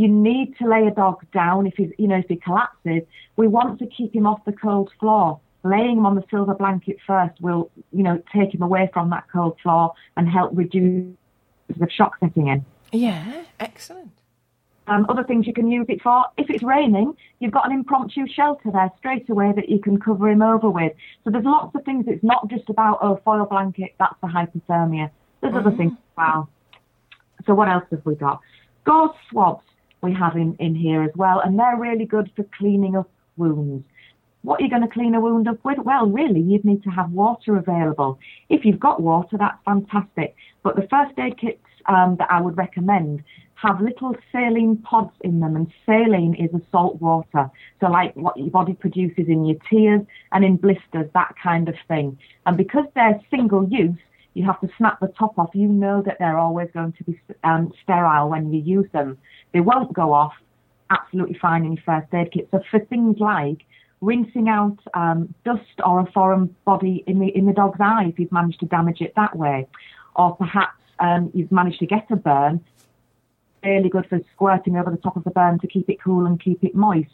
you 0.00 0.08
need 0.08 0.56
to 0.56 0.66
lay 0.66 0.86
a 0.86 0.90
dog 0.90 1.22
down 1.30 1.66
if 1.66 1.74
he, 1.76 1.92
you 1.98 2.08
know, 2.08 2.16
if 2.16 2.24
he 2.26 2.36
collapses. 2.36 3.02
We 3.36 3.48
want 3.48 3.78
to 3.80 3.86
keep 3.86 4.14
him 4.14 4.26
off 4.26 4.42
the 4.46 4.52
cold 4.52 4.90
floor. 4.98 5.40
Laying 5.62 5.98
him 5.98 6.06
on 6.06 6.14
the 6.14 6.24
silver 6.30 6.54
blanket 6.54 6.96
first 7.06 7.38
will, 7.42 7.70
you 7.92 8.02
know, 8.02 8.22
take 8.34 8.54
him 8.54 8.62
away 8.62 8.88
from 8.94 9.10
that 9.10 9.24
cold 9.30 9.58
floor 9.62 9.92
and 10.16 10.26
help 10.26 10.52
reduce 10.54 11.14
the 11.68 11.90
shock 11.90 12.16
setting 12.18 12.48
in. 12.48 12.64
Yeah, 12.92 13.44
excellent. 13.60 14.12
Um, 14.86 15.04
other 15.10 15.22
things 15.22 15.46
you 15.46 15.52
can 15.52 15.70
use 15.70 15.84
it 15.90 16.00
for. 16.00 16.24
If 16.38 16.48
it's 16.48 16.62
raining, 16.62 17.14
you've 17.38 17.52
got 17.52 17.66
an 17.66 17.72
impromptu 17.72 18.26
shelter 18.26 18.70
there 18.72 18.90
straight 18.96 19.28
away 19.28 19.52
that 19.54 19.68
you 19.68 19.80
can 19.80 20.00
cover 20.00 20.30
him 20.30 20.40
over 20.40 20.70
with. 20.70 20.94
So 21.24 21.30
there's 21.30 21.44
lots 21.44 21.74
of 21.74 21.84
things. 21.84 22.06
It's 22.08 22.24
not 22.24 22.48
just 22.48 22.70
about, 22.70 23.00
oh, 23.02 23.20
foil 23.22 23.44
blanket, 23.44 23.96
that's 23.98 24.14
for 24.18 24.30
hypothermia. 24.30 25.10
There's 25.42 25.52
mm. 25.52 25.58
other 25.58 25.76
things 25.76 25.92
as 25.92 26.16
well. 26.16 26.48
So 27.46 27.52
what 27.54 27.68
else 27.68 27.84
have 27.90 28.06
we 28.06 28.14
got? 28.14 28.40
Gauze 28.86 29.14
swabs 29.28 29.62
we 30.02 30.12
have 30.14 30.36
in, 30.36 30.56
in 30.58 30.74
here 30.74 31.02
as 31.02 31.10
well, 31.16 31.40
and 31.40 31.58
they're 31.58 31.76
really 31.76 32.06
good 32.06 32.30
for 32.36 32.44
cleaning 32.58 32.96
up 32.96 33.10
wounds. 33.36 33.84
What 34.42 34.60
are 34.60 34.64
you 34.64 34.70
going 34.70 34.82
to 34.82 34.88
clean 34.88 35.14
a 35.14 35.20
wound 35.20 35.48
up 35.48 35.62
with? 35.64 35.78
Well, 35.78 36.06
really, 36.06 36.40
you'd 36.40 36.64
need 36.64 36.82
to 36.84 36.90
have 36.90 37.10
water 37.10 37.56
available. 37.56 38.18
If 38.48 38.64
you've 38.64 38.80
got 38.80 39.02
water, 39.02 39.36
that's 39.36 39.58
fantastic. 39.64 40.34
But 40.62 40.76
the 40.76 40.88
first 40.88 41.18
aid 41.18 41.38
kits 41.38 41.60
um, 41.86 42.16
that 42.18 42.28
I 42.30 42.40
would 42.40 42.56
recommend 42.56 43.22
have 43.54 43.80
little 43.80 44.16
saline 44.32 44.78
pods 44.78 45.12
in 45.20 45.40
them, 45.40 45.56
and 45.56 45.70
saline 45.84 46.34
is 46.34 46.54
a 46.54 46.62
salt 46.70 47.00
water. 47.00 47.50
So, 47.80 47.88
like 47.88 48.14
what 48.16 48.36
your 48.38 48.50
body 48.50 48.72
produces 48.72 49.28
in 49.28 49.44
your 49.44 49.58
tears 49.68 50.00
and 50.32 50.44
in 50.44 50.56
blisters, 50.56 51.10
that 51.12 51.34
kind 51.42 51.68
of 51.68 51.74
thing. 51.86 52.18
And 52.46 52.56
because 52.56 52.86
they're 52.94 53.20
single 53.30 53.68
use, 53.68 53.98
you 54.34 54.44
have 54.46 54.60
to 54.60 54.68
snap 54.78 55.00
the 55.00 55.08
top 55.08 55.38
off. 55.38 55.50
You 55.54 55.68
know 55.68 56.02
that 56.02 56.18
they're 56.18 56.38
always 56.38 56.68
going 56.72 56.92
to 56.92 57.04
be 57.04 57.20
um, 57.44 57.72
sterile 57.82 58.30
when 58.30 58.52
you 58.52 58.60
use 58.60 58.90
them. 58.92 59.18
They 59.52 59.60
won't 59.60 59.92
go 59.92 60.12
off 60.12 60.34
absolutely 60.90 61.38
fine 61.38 61.64
in 61.64 61.74
your 61.74 61.82
first 61.84 62.12
aid 62.12 62.32
kit. 62.32 62.48
So, 62.50 62.60
for 62.70 62.80
things 62.80 63.18
like 63.18 63.58
rinsing 64.00 64.48
out 64.48 64.78
um, 64.94 65.34
dust 65.44 65.80
or 65.84 66.00
a 66.00 66.10
foreign 66.12 66.54
body 66.64 67.04
in 67.06 67.18
the 67.18 67.28
in 67.36 67.46
the 67.46 67.52
dog's 67.52 67.80
eye 67.80 68.06
if 68.08 68.18
you've 68.18 68.32
managed 68.32 68.60
to 68.60 68.66
damage 68.66 69.00
it 69.00 69.12
that 69.16 69.36
way, 69.36 69.66
or 70.16 70.36
perhaps 70.36 70.80
um, 70.98 71.30
you've 71.34 71.52
managed 71.52 71.80
to 71.80 71.86
get 71.86 72.06
a 72.10 72.16
burn 72.16 72.64
really 73.62 73.88
good 73.88 74.06
for 74.08 74.20
squirting 74.34 74.76
over 74.76 74.90
the 74.90 74.96
top 74.96 75.16
of 75.16 75.24
the 75.24 75.30
burn 75.30 75.58
to 75.60 75.66
keep 75.66 75.88
it 75.88 76.02
cool 76.02 76.26
and 76.26 76.42
keep 76.42 76.62
it 76.64 76.74
moist. 76.74 77.10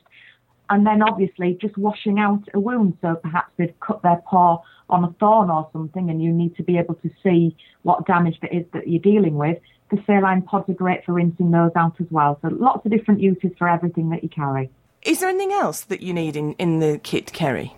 And 0.68 0.86
then 0.86 1.02
obviously 1.02 1.56
just 1.60 1.76
washing 1.76 2.18
out 2.18 2.42
a 2.52 2.60
wound. 2.60 2.98
So 3.00 3.14
perhaps 3.16 3.52
they've 3.56 3.78
cut 3.80 4.02
their 4.02 4.22
paw 4.26 4.62
on 4.88 5.04
a 5.04 5.12
thorn 5.20 5.50
or 5.50 5.68
something 5.72 6.10
and 6.10 6.22
you 6.22 6.32
need 6.32 6.56
to 6.56 6.62
be 6.62 6.78
able 6.78 6.94
to 6.96 7.10
see 7.22 7.56
what 7.82 8.06
damage 8.06 8.38
it 8.42 8.54
is 8.54 8.66
that 8.72 8.88
you're 8.88 9.02
dealing 9.02 9.36
with. 9.36 9.58
The 9.90 10.02
saline 10.06 10.42
pods 10.42 10.68
are 10.68 10.74
great 10.74 11.04
for 11.04 11.12
rinsing 11.12 11.50
those 11.50 11.70
out 11.76 11.94
as 12.00 12.06
well. 12.10 12.38
So 12.42 12.48
lots 12.48 12.84
of 12.84 12.92
different 12.92 13.20
uses 13.20 13.52
for 13.58 13.68
everything 13.68 14.10
that 14.10 14.22
you 14.22 14.28
carry. 14.28 14.70
Is 15.02 15.20
there 15.20 15.28
anything 15.28 15.52
else 15.52 15.82
that 15.82 16.02
you 16.02 16.12
need 16.12 16.36
in, 16.36 16.54
in 16.54 16.80
the 16.80 16.98
kit, 17.02 17.32
Kerry? 17.32 17.74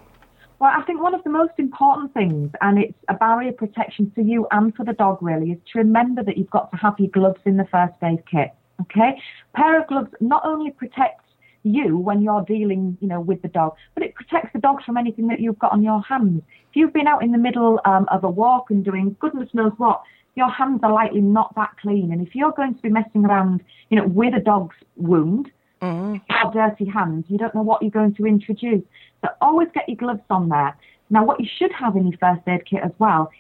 Well, 0.58 0.72
I 0.74 0.82
think 0.82 1.00
one 1.00 1.14
of 1.14 1.22
the 1.22 1.30
most 1.30 1.52
important 1.58 2.14
things, 2.14 2.50
and 2.60 2.78
it's 2.78 2.98
a 3.08 3.14
barrier 3.14 3.52
protection 3.52 4.10
for 4.14 4.22
you 4.22 4.48
and 4.50 4.74
for 4.74 4.84
the 4.84 4.92
dog 4.92 5.18
really, 5.22 5.52
is 5.52 5.58
to 5.72 5.78
remember 5.78 6.24
that 6.24 6.36
you've 6.36 6.50
got 6.50 6.70
to 6.72 6.76
have 6.78 6.94
your 6.98 7.10
gloves 7.10 7.40
in 7.44 7.58
the 7.58 7.66
first 7.66 7.94
aid 8.02 8.24
kit. 8.28 8.52
Okay, 8.80 9.20
pair 9.54 9.80
of 9.80 9.86
gloves 9.88 10.10
not 10.20 10.44
only 10.44 10.70
protects 10.70 11.24
you 11.62 11.96
when 11.96 12.22
you're 12.22 12.42
dealing, 12.42 12.96
you 13.00 13.08
know, 13.08 13.20
with 13.20 13.42
the 13.42 13.48
dog, 13.48 13.74
but 13.94 14.02
it 14.02 14.14
protects 14.14 14.52
the 14.52 14.58
dog 14.58 14.82
from 14.84 14.96
anything 14.96 15.28
that 15.28 15.40
you've 15.40 15.58
got 15.58 15.72
on 15.72 15.82
your 15.82 16.00
hands. 16.02 16.42
If 16.70 16.76
you've 16.76 16.92
been 16.92 17.06
out 17.06 17.22
in 17.22 17.32
the 17.32 17.38
middle 17.38 17.80
um, 17.84 18.06
of 18.10 18.24
a 18.24 18.30
walk 18.30 18.70
and 18.70 18.84
doing 18.84 19.16
goodness 19.20 19.48
knows 19.52 19.72
what, 19.76 20.02
your 20.38 20.50
hands 20.50 20.80
are 20.82 20.92
likely 20.92 21.20
not 21.20 21.54
that 21.56 21.70
clean. 21.82 22.12
And 22.12 22.26
if 22.26 22.34
you're 22.34 22.52
going 22.52 22.74
to 22.74 22.80
be 22.80 22.88
messing 22.88 23.24
around, 23.24 23.62
you 23.90 23.98
know, 23.98 24.06
with 24.06 24.34
a 24.34 24.40
dog's 24.40 24.76
wound, 24.96 25.50
mm. 25.82 26.20
or 26.44 26.52
dirty 26.52 26.86
hands, 26.86 27.26
you 27.28 27.38
don't 27.38 27.54
know 27.54 27.62
what 27.62 27.82
you're 27.82 27.90
going 27.90 28.14
to 28.14 28.26
introduce. 28.26 28.84
So 29.20 29.28
always 29.40 29.68
get 29.74 29.88
your 29.88 29.96
gloves 29.96 30.22
on 30.30 30.48
there. 30.48 30.76
Now, 31.10 31.24
what 31.24 31.40
you 31.40 31.48
should 31.58 31.72
have 31.72 31.96
in 31.96 32.06
your 32.06 32.18
first 32.18 32.46
aid 32.46 32.64
kit 32.66 32.82
as 32.82 32.92
well 32.98 33.30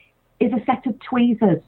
is 0.40 0.52
a 0.52 0.64
set 0.66 0.86
of 0.86 0.98
tweezers. 1.00 1.62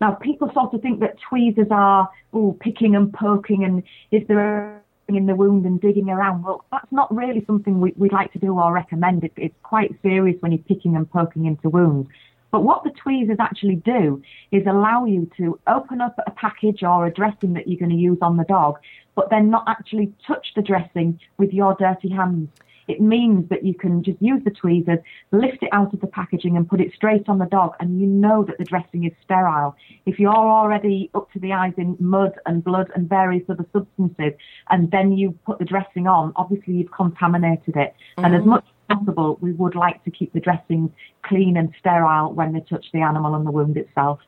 Now, 0.00 0.12
people 0.12 0.50
sort 0.52 0.74
of 0.74 0.82
think 0.82 1.00
that 1.00 1.16
tweezers 1.28 1.68
are 1.70 2.10
oh, 2.32 2.56
picking 2.60 2.94
and 2.94 3.12
poking, 3.12 3.64
and 3.64 3.82
is 4.10 4.26
there 4.28 4.82
in 5.08 5.26
the 5.26 5.34
wound 5.34 5.64
and 5.64 5.80
digging 5.80 6.10
around? 6.10 6.44
Well, 6.44 6.64
that's 6.70 6.90
not 6.92 7.14
really 7.14 7.44
something 7.46 7.80
we, 7.80 7.92
would 7.96 8.12
like 8.12 8.32
to 8.32 8.38
do 8.38 8.58
or 8.58 8.72
recommend. 8.72 9.24
It, 9.24 9.32
it's 9.36 9.54
quite 9.62 9.94
serious 10.02 10.36
when 10.40 10.52
you're 10.52 10.58
picking 10.58 10.96
and 10.96 11.10
poking 11.10 11.46
into 11.46 11.70
wounds. 11.70 12.08
But 12.50 12.62
what 12.62 12.84
the 12.84 12.90
tweezers 12.90 13.38
actually 13.40 13.76
do 13.76 14.22
is 14.50 14.66
allow 14.66 15.04
you 15.04 15.30
to 15.36 15.58
open 15.66 16.00
up 16.00 16.16
a 16.26 16.30
package 16.30 16.82
or 16.82 17.06
a 17.06 17.12
dressing 17.12 17.52
that 17.54 17.68
you're 17.68 17.78
going 17.78 17.90
to 17.90 17.96
use 17.96 18.18
on 18.22 18.36
the 18.36 18.44
dog, 18.44 18.78
but 19.14 19.30
then 19.30 19.50
not 19.50 19.64
actually 19.66 20.12
touch 20.26 20.46
the 20.54 20.62
dressing 20.62 21.18
with 21.38 21.52
your 21.52 21.74
dirty 21.78 22.08
hands. 22.08 22.48
It 22.88 23.00
means 23.00 23.48
that 23.48 23.64
you 23.64 23.74
can 23.74 24.02
just 24.02 24.20
use 24.20 24.42
the 24.44 24.50
tweezers, 24.50 25.00
lift 25.32 25.62
it 25.62 25.70
out 25.72 25.92
of 25.92 26.00
the 26.00 26.06
packaging 26.06 26.56
and 26.56 26.68
put 26.68 26.80
it 26.80 26.92
straight 26.94 27.28
on 27.28 27.38
the 27.38 27.46
dog, 27.46 27.74
and 27.80 28.00
you 28.00 28.06
know 28.06 28.44
that 28.44 28.58
the 28.58 28.64
dressing 28.64 29.04
is 29.04 29.12
sterile. 29.24 29.74
If 30.06 30.18
you're 30.18 30.32
already 30.32 31.10
up 31.14 31.30
to 31.32 31.40
the 31.40 31.52
eyes 31.52 31.74
in 31.76 31.96
mud 31.98 32.34
and 32.46 32.62
blood 32.62 32.90
and 32.94 33.08
various 33.08 33.42
other 33.48 33.66
substances, 33.72 34.34
and 34.70 34.90
then 34.90 35.12
you 35.12 35.32
put 35.44 35.58
the 35.58 35.64
dressing 35.64 36.06
on, 36.06 36.32
obviously 36.36 36.74
you've 36.74 36.92
contaminated 36.92 37.76
it. 37.76 37.94
Mm-hmm. 38.18 38.24
And 38.24 38.34
as 38.34 38.40
mm-hmm. 38.42 38.50
much 38.50 38.64
possible, 38.88 39.38
we 39.40 39.52
would 39.52 39.74
like 39.74 40.02
to 40.04 40.10
keep 40.10 40.32
the 40.32 40.40
dressings 40.40 40.90
clean 41.22 41.56
and 41.56 41.72
sterile 41.78 42.32
when 42.32 42.52
they 42.52 42.60
touch 42.60 42.86
the 42.92 43.00
animal 43.00 43.34
and 43.34 43.46
the 43.46 43.50
wound 43.50 43.76
itself. 43.76 44.20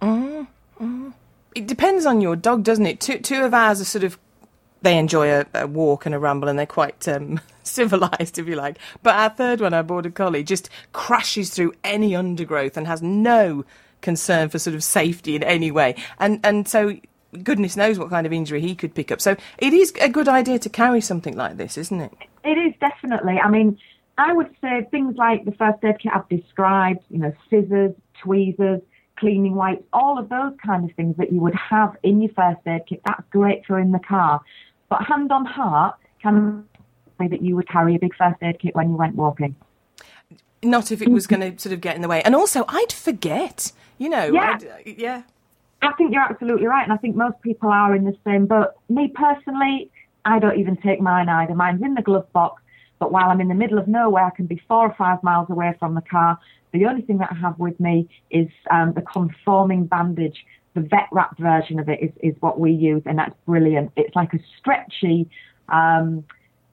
Mm-hmm. 0.00 1.10
It 1.54 1.66
depends 1.66 2.04
on 2.04 2.20
your 2.20 2.36
dog, 2.36 2.64
doesn't 2.64 2.86
it? 2.86 3.00
Two, 3.00 3.18
two 3.18 3.44
of 3.44 3.54
ours 3.54 3.80
are 3.80 3.84
sort 3.84 4.04
of 4.04 4.18
they 4.82 4.98
enjoy 4.98 5.30
a, 5.30 5.46
a, 5.54 5.66
walk 5.66 6.04
and 6.04 6.14
a 6.14 6.18
ramble 6.18 6.46
and 6.46 6.58
they're 6.58 6.66
quite 6.66 7.08
um, 7.08 7.40
civilized, 7.62 8.38
if 8.38 8.46
you 8.46 8.54
like. 8.54 8.78
But 9.02 9.14
our 9.16 9.30
third 9.30 9.60
one, 9.60 9.74
our 9.74 9.82
border 9.82 10.10
collie, 10.10 10.44
just 10.44 10.68
crashes 10.92 11.50
through 11.50 11.74
any 11.82 12.14
undergrowth 12.14 12.76
and 12.76 12.86
has 12.86 13.02
no 13.02 13.64
concern 14.02 14.50
for 14.50 14.58
sort 14.58 14.76
of 14.76 14.84
safety 14.84 15.34
in 15.34 15.42
any 15.42 15.70
way. 15.70 15.96
And 16.18 16.38
and 16.44 16.68
so 16.68 16.98
goodness 17.42 17.76
knows 17.76 17.98
what 17.98 18.10
kind 18.10 18.26
of 18.26 18.32
injury 18.32 18.60
he 18.60 18.74
could 18.74 18.94
pick 18.94 19.10
up. 19.10 19.20
So 19.20 19.36
it 19.58 19.72
is 19.72 19.92
a 20.00 20.08
good 20.08 20.28
idea 20.28 20.58
to 20.60 20.68
carry 20.68 21.00
something 21.00 21.36
like 21.36 21.56
this, 21.56 21.76
isn't 21.76 22.00
it? 22.00 22.12
It 22.44 22.58
is 22.58 22.74
definitely. 22.80 23.38
I 23.38 23.48
mean, 23.48 23.78
I 24.16 24.32
would 24.32 24.50
say 24.60 24.86
things 24.90 25.16
like 25.16 25.44
the 25.44 25.52
first 25.52 25.82
aid 25.84 25.98
kit 26.00 26.12
I've 26.14 26.28
described, 26.28 27.00
you 27.10 27.18
know, 27.18 27.32
scissors, 27.50 27.94
tweezers, 28.22 28.80
cleaning 29.18 29.54
wipes, 29.54 29.82
all 29.92 30.18
of 30.18 30.28
those 30.28 30.52
kind 30.64 30.88
of 30.88 30.94
things 30.96 31.16
that 31.16 31.32
you 31.32 31.40
would 31.40 31.54
have 31.54 31.96
in 32.02 32.20
your 32.22 32.32
first 32.32 32.60
aid 32.66 32.82
kit. 32.88 33.00
That's 33.04 33.22
great 33.30 33.66
for 33.66 33.78
in 33.78 33.92
the 33.92 33.98
car. 33.98 34.40
But 34.88 35.02
hand 35.04 35.32
on 35.32 35.44
heart, 35.44 35.96
can 36.22 36.64
say 37.18 37.28
that 37.28 37.42
you 37.42 37.56
would 37.56 37.68
carry 37.68 37.96
a 37.96 37.98
big 37.98 38.14
first 38.14 38.36
aid 38.42 38.58
kit 38.60 38.74
when 38.74 38.90
you 38.90 38.96
went 38.96 39.16
walking? 39.16 39.56
Not 40.62 40.90
if 40.92 41.02
it 41.02 41.10
was 41.10 41.26
going 41.26 41.40
to 41.40 41.60
sort 41.60 41.72
of 41.72 41.80
get 41.80 41.96
in 41.96 42.02
the 42.02 42.08
way. 42.08 42.22
And 42.22 42.34
also, 42.34 42.64
I'd 42.68 42.92
forget, 42.92 43.72
you 43.98 44.08
know. 44.08 44.26
Yeah. 44.26 44.54
I'd, 44.54 44.64
uh, 44.64 44.76
yeah. 44.84 45.22
I 45.82 45.92
think 45.94 46.12
you're 46.12 46.22
absolutely 46.22 46.66
right. 46.66 46.84
And 46.84 46.92
I 46.92 46.96
think 46.96 47.16
most 47.16 47.40
people 47.42 47.68
are 47.68 47.94
in 47.94 48.04
the 48.04 48.16
same 48.24 48.46
boat. 48.46 48.68
Me 48.88 49.12
personally, 49.14 49.90
I 50.24 50.38
don't 50.38 50.58
even 50.58 50.76
take 50.78 51.00
mine 51.00 51.28
either. 51.28 51.54
Mine's 51.54 51.82
in 51.82 51.94
the 51.94 52.02
glove 52.02 52.32
box. 52.32 52.62
But 53.04 53.12
while 53.12 53.28
I'm 53.28 53.42
in 53.42 53.48
the 53.48 53.54
middle 53.54 53.76
of 53.76 53.86
nowhere, 53.86 54.24
I 54.24 54.30
can 54.30 54.46
be 54.46 54.62
four 54.66 54.86
or 54.86 54.94
five 54.96 55.22
miles 55.22 55.50
away 55.50 55.74
from 55.78 55.94
the 55.94 56.00
car. 56.00 56.38
The 56.72 56.86
only 56.86 57.02
thing 57.02 57.18
that 57.18 57.28
I 57.30 57.34
have 57.34 57.58
with 57.58 57.78
me 57.78 58.08
is 58.30 58.48
um, 58.70 58.94
the 58.94 59.02
conforming 59.02 59.84
bandage 59.84 60.42
the 60.72 60.80
vet 60.80 61.08
wrap 61.12 61.36
version 61.36 61.78
of 61.78 61.90
it 61.90 62.02
is, 62.02 62.10
is 62.22 62.34
what 62.40 62.58
we 62.58 62.72
use, 62.72 63.02
and 63.04 63.18
that's 63.18 63.34
brilliant. 63.44 63.92
It's 63.94 64.16
like 64.16 64.32
a 64.32 64.38
stretchy, 64.58 65.28
um, 65.68 66.24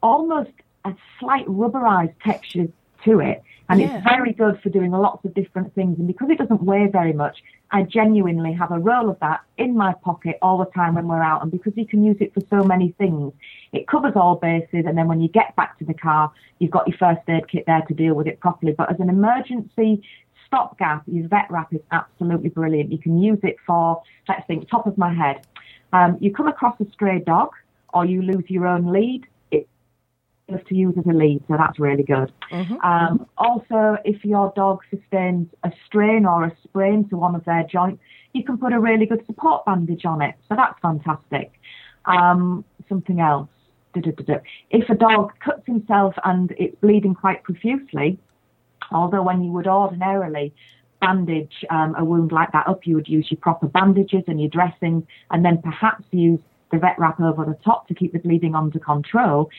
almost 0.02 0.52
a 0.86 0.96
slight 1.20 1.46
rubberized 1.48 2.16
texture 2.24 2.68
to 3.04 3.20
it, 3.20 3.44
and 3.72 3.80
yeah. 3.80 3.96
it's 3.96 4.04
very 4.04 4.34
good 4.34 4.60
for 4.62 4.70
doing 4.70 4.92
lots 4.92 5.24
of 5.24 5.34
different 5.34 5.74
things. 5.74 5.98
And 5.98 6.06
because 6.06 6.30
it 6.30 6.38
doesn't 6.38 6.62
weigh 6.62 6.88
very 6.92 7.14
much, 7.14 7.38
I 7.72 7.84
genuinely 7.84 8.52
have 8.52 8.70
a 8.70 8.78
roll 8.78 9.10
of 9.10 9.18
that 9.22 9.42
in 9.58 9.78
my 9.78 9.94
pocket 9.94 10.38
all 10.42 10.58
the 10.58 10.66
time 10.66 10.96
when 10.96 11.08
we're 11.08 11.24
out. 11.24 11.42
And 11.42 11.50
because 11.50 11.72
you 11.78 11.88
can 11.88 12.04
use 12.04 12.18
it 12.20 12.34
for 12.34 12.42
so 12.50 12.66
many 12.66 12.94
things, 12.98 13.32
it 13.72 13.88
covers 13.88 14.12
all 14.18 14.36
bases. 14.36 14.84
And 14.86 14.98
then 14.98 15.08
when 15.08 15.22
you 15.22 15.30
get 15.30 15.56
back 15.56 15.80
to 15.80 15.86
the 15.86 15.94
car, 15.94 16.34
you've 16.60 16.70
got 16.70 16.86
your 16.86 16.98
first 16.98 17.22
aid 17.30 17.48
kit 17.48 17.64
there 17.66 17.82
to 17.88 17.94
deal 17.94 18.14
with 18.14 18.28
it 18.28 18.42
properly. 18.42 18.74
But 18.74 18.92
as 18.92 19.00
an 19.00 19.08
emergency 19.08 20.04
stopgap, 20.48 21.04
your 21.08 21.30
vet 21.30 21.50
wrap 21.50 21.74
is 21.74 21.80
absolutely 21.94 22.50
brilliant. 22.50 22.92
You 22.92 22.98
can 22.98 23.22
use 23.22 23.40
it 23.42 23.56
for, 23.66 24.04
let's 24.28 24.46
think, 24.48 24.70
top 24.70 24.86
of 24.86 24.98
my 24.98 25.14
head. 25.14 25.48
Um, 25.94 26.18
you 26.20 26.34
come 26.34 26.50
across 26.50 26.76
a 26.82 26.92
stray 26.92 27.20
dog 27.20 27.52
or 27.94 28.04
you 28.04 28.22
lose 28.22 28.44
your 28.50 28.68
own 28.68 28.92
lead, 28.92 29.28
to 30.60 30.76
use 30.76 30.96
as 30.98 31.06
a 31.06 31.14
lead, 31.14 31.44
so 31.48 31.56
that's 31.58 31.80
really 31.80 32.04
good. 32.04 32.32
Mm-hmm. 32.52 32.76
Um, 32.82 33.28
also, 33.38 33.98
if 34.06 34.24
your 34.26 34.52
dog 34.56 34.80
sustains 34.90 35.48
a 35.64 35.72
strain 35.86 36.26
or 36.26 36.46
a 36.46 36.56
sprain 36.64 37.08
to 37.10 37.18
one 37.18 37.36
of 37.36 37.46
their 37.46 37.64
joints, 37.64 38.02
you 38.34 38.44
can 38.44 38.58
put 38.58 38.74
a 38.74 38.80
really 38.80 39.06
good 39.06 39.26
support 39.26 39.66
bandage 39.66 40.06
on 40.06 40.22
it, 40.22 40.36
so 40.48 40.56
that's 40.56 40.80
fantastic. 40.82 41.52
Um, 42.06 42.66
something 42.90 43.20
else. 43.20 43.50
If 43.94 44.90
a 44.90 44.96
dog 44.96 45.34
cuts 45.44 45.66
himself 45.66 46.16
and 46.24 46.54
it's 46.58 46.76
bleeding 46.80 47.14
quite 47.14 47.44
profusely, 47.44 48.18
Although 48.92 49.24
when 49.24 49.44
you 49.44 49.52
would 49.52 49.68
ordinarily 49.68 50.54
bandage 51.00 51.66
um, 51.70 51.96
a 51.98 52.06
wound 52.06 52.32
like 52.32 52.52
that 52.52 52.68
up, 52.68 52.86
you 52.86 52.96
would 52.96 53.08
use 53.08 53.28
your 53.32 53.40
proper 53.40 53.68
bandages 53.68 54.24
and 54.28 54.40
your 54.40 54.50
dressing, 54.50 55.08
and 55.32 55.44
then 55.44 55.62
perhaps 55.62 56.04
use 56.12 56.40
the 56.72 56.78
vet 56.78 56.98
wrap 56.98 57.20
over 57.20 57.44
the 57.44 57.58
top 57.66 57.88
to 57.88 57.94
keep 57.94 58.14
the 58.14 58.20
bleeding 58.20 58.56
under 58.56 58.80
control. 58.80 59.50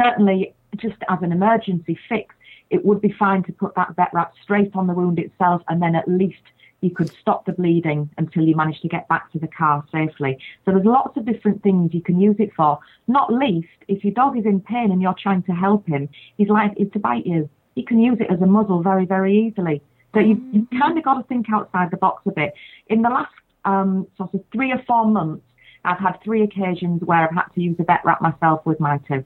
Certainly, 0.00 0.54
just 0.76 0.96
as 1.08 1.18
an 1.22 1.32
emergency 1.32 1.98
fix, 2.08 2.34
it 2.70 2.84
would 2.84 3.00
be 3.00 3.12
fine 3.18 3.42
to 3.44 3.52
put 3.52 3.74
that 3.74 3.96
vet 3.96 4.10
wrap 4.12 4.32
straight 4.42 4.74
on 4.74 4.86
the 4.86 4.94
wound 4.94 5.18
itself, 5.18 5.62
and 5.68 5.82
then 5.82 5.94
at 5.94 6.08
least 6.08 6.42
you 6.80 6.90
could 6.90 7.10
stop 7.20 7.44
the 7.44 7.52
bleeding 7.52 8.08
until 8.16 8.42
you 8.42 8.56
manage 8.56 8.80
to 8.80 8.88
get 8.88 9.06
back 9.08 9.30
to 9.32 9.38
the 9.38 9.48
car 9.48 9.84
safely. 9.92 10.38
So 10.64 10.72
there's 10.72 10.86
lots 10.86 11.16
of 11.18 11.26
different 11.26 11.62
things 11.62 11.92
you 11.92 12.00
can 12.00 12.18
use 12.18 12.36
it 12.38 12.52
for. 12.56 12.78
Not 13.06 13.32
least, 13.32 13.68
if 13.88 14.02
your 14.02 14.14
dog 14.14 14.38
is 14.38 14.46
in 14.46 14.60
pain 14.60 14.90
and 14.90 15.02
you're 15.02 15.14
trying 15.20 15.42
to 15.42 15.52
help 15.52 15.86
him, 15.86 16.08
he's 16.38 16.48
likely 16.48 16.86
to 16.86 16.98
bite 16.98 17.26
you 17.26 17.50
you 17.74 17.84
can 17.84 17.98
use 17.98 18.18
it 18.20 18.30
as 18.30 18.40
a 18.40 18.46
muzzle 18.46 18.82
very, 18.82 19.06
very 19.06 19.46
easily. 19.46 19.82
So 20.14 20.20
you, 20.20 20.42
you 20.52 20.62
mm. 20.62 20.80
kind 20.80 20.98
of 20.98 21.04
got 21.04 21.14
to 21.14 21.22
think 21.24 21.46
outside 21.52 21.90
the 21.90 21.96
box 21.96 22.22
a 22.26 22.32
bit. 22.32 22.52
In 22.88 23.02
the 23.02 23.08
last 23.08 23.32
um, 23.64 24.06
sort 24.16 24.34
of 24.34 24.42
three 24.52 24.72
or 24.72 24.82
four 24.86 25.06
months, 25.06 25.44
I've 25.84 25.98
had 25.98 26.18
three 26.22 26.42
occasions 26.42 27.02
where 27.02 27.18
I've 27.18 27.34
had 27.34 27.46
to 27.54 27.60
use 27.60 27.76
a 27.78 27.84
vet 27.84 28.00
wrap 28.04 28.20
myself 28.20 28.66
with 28.66 28.80
my 28.80 28.98
two. 29.08 29.24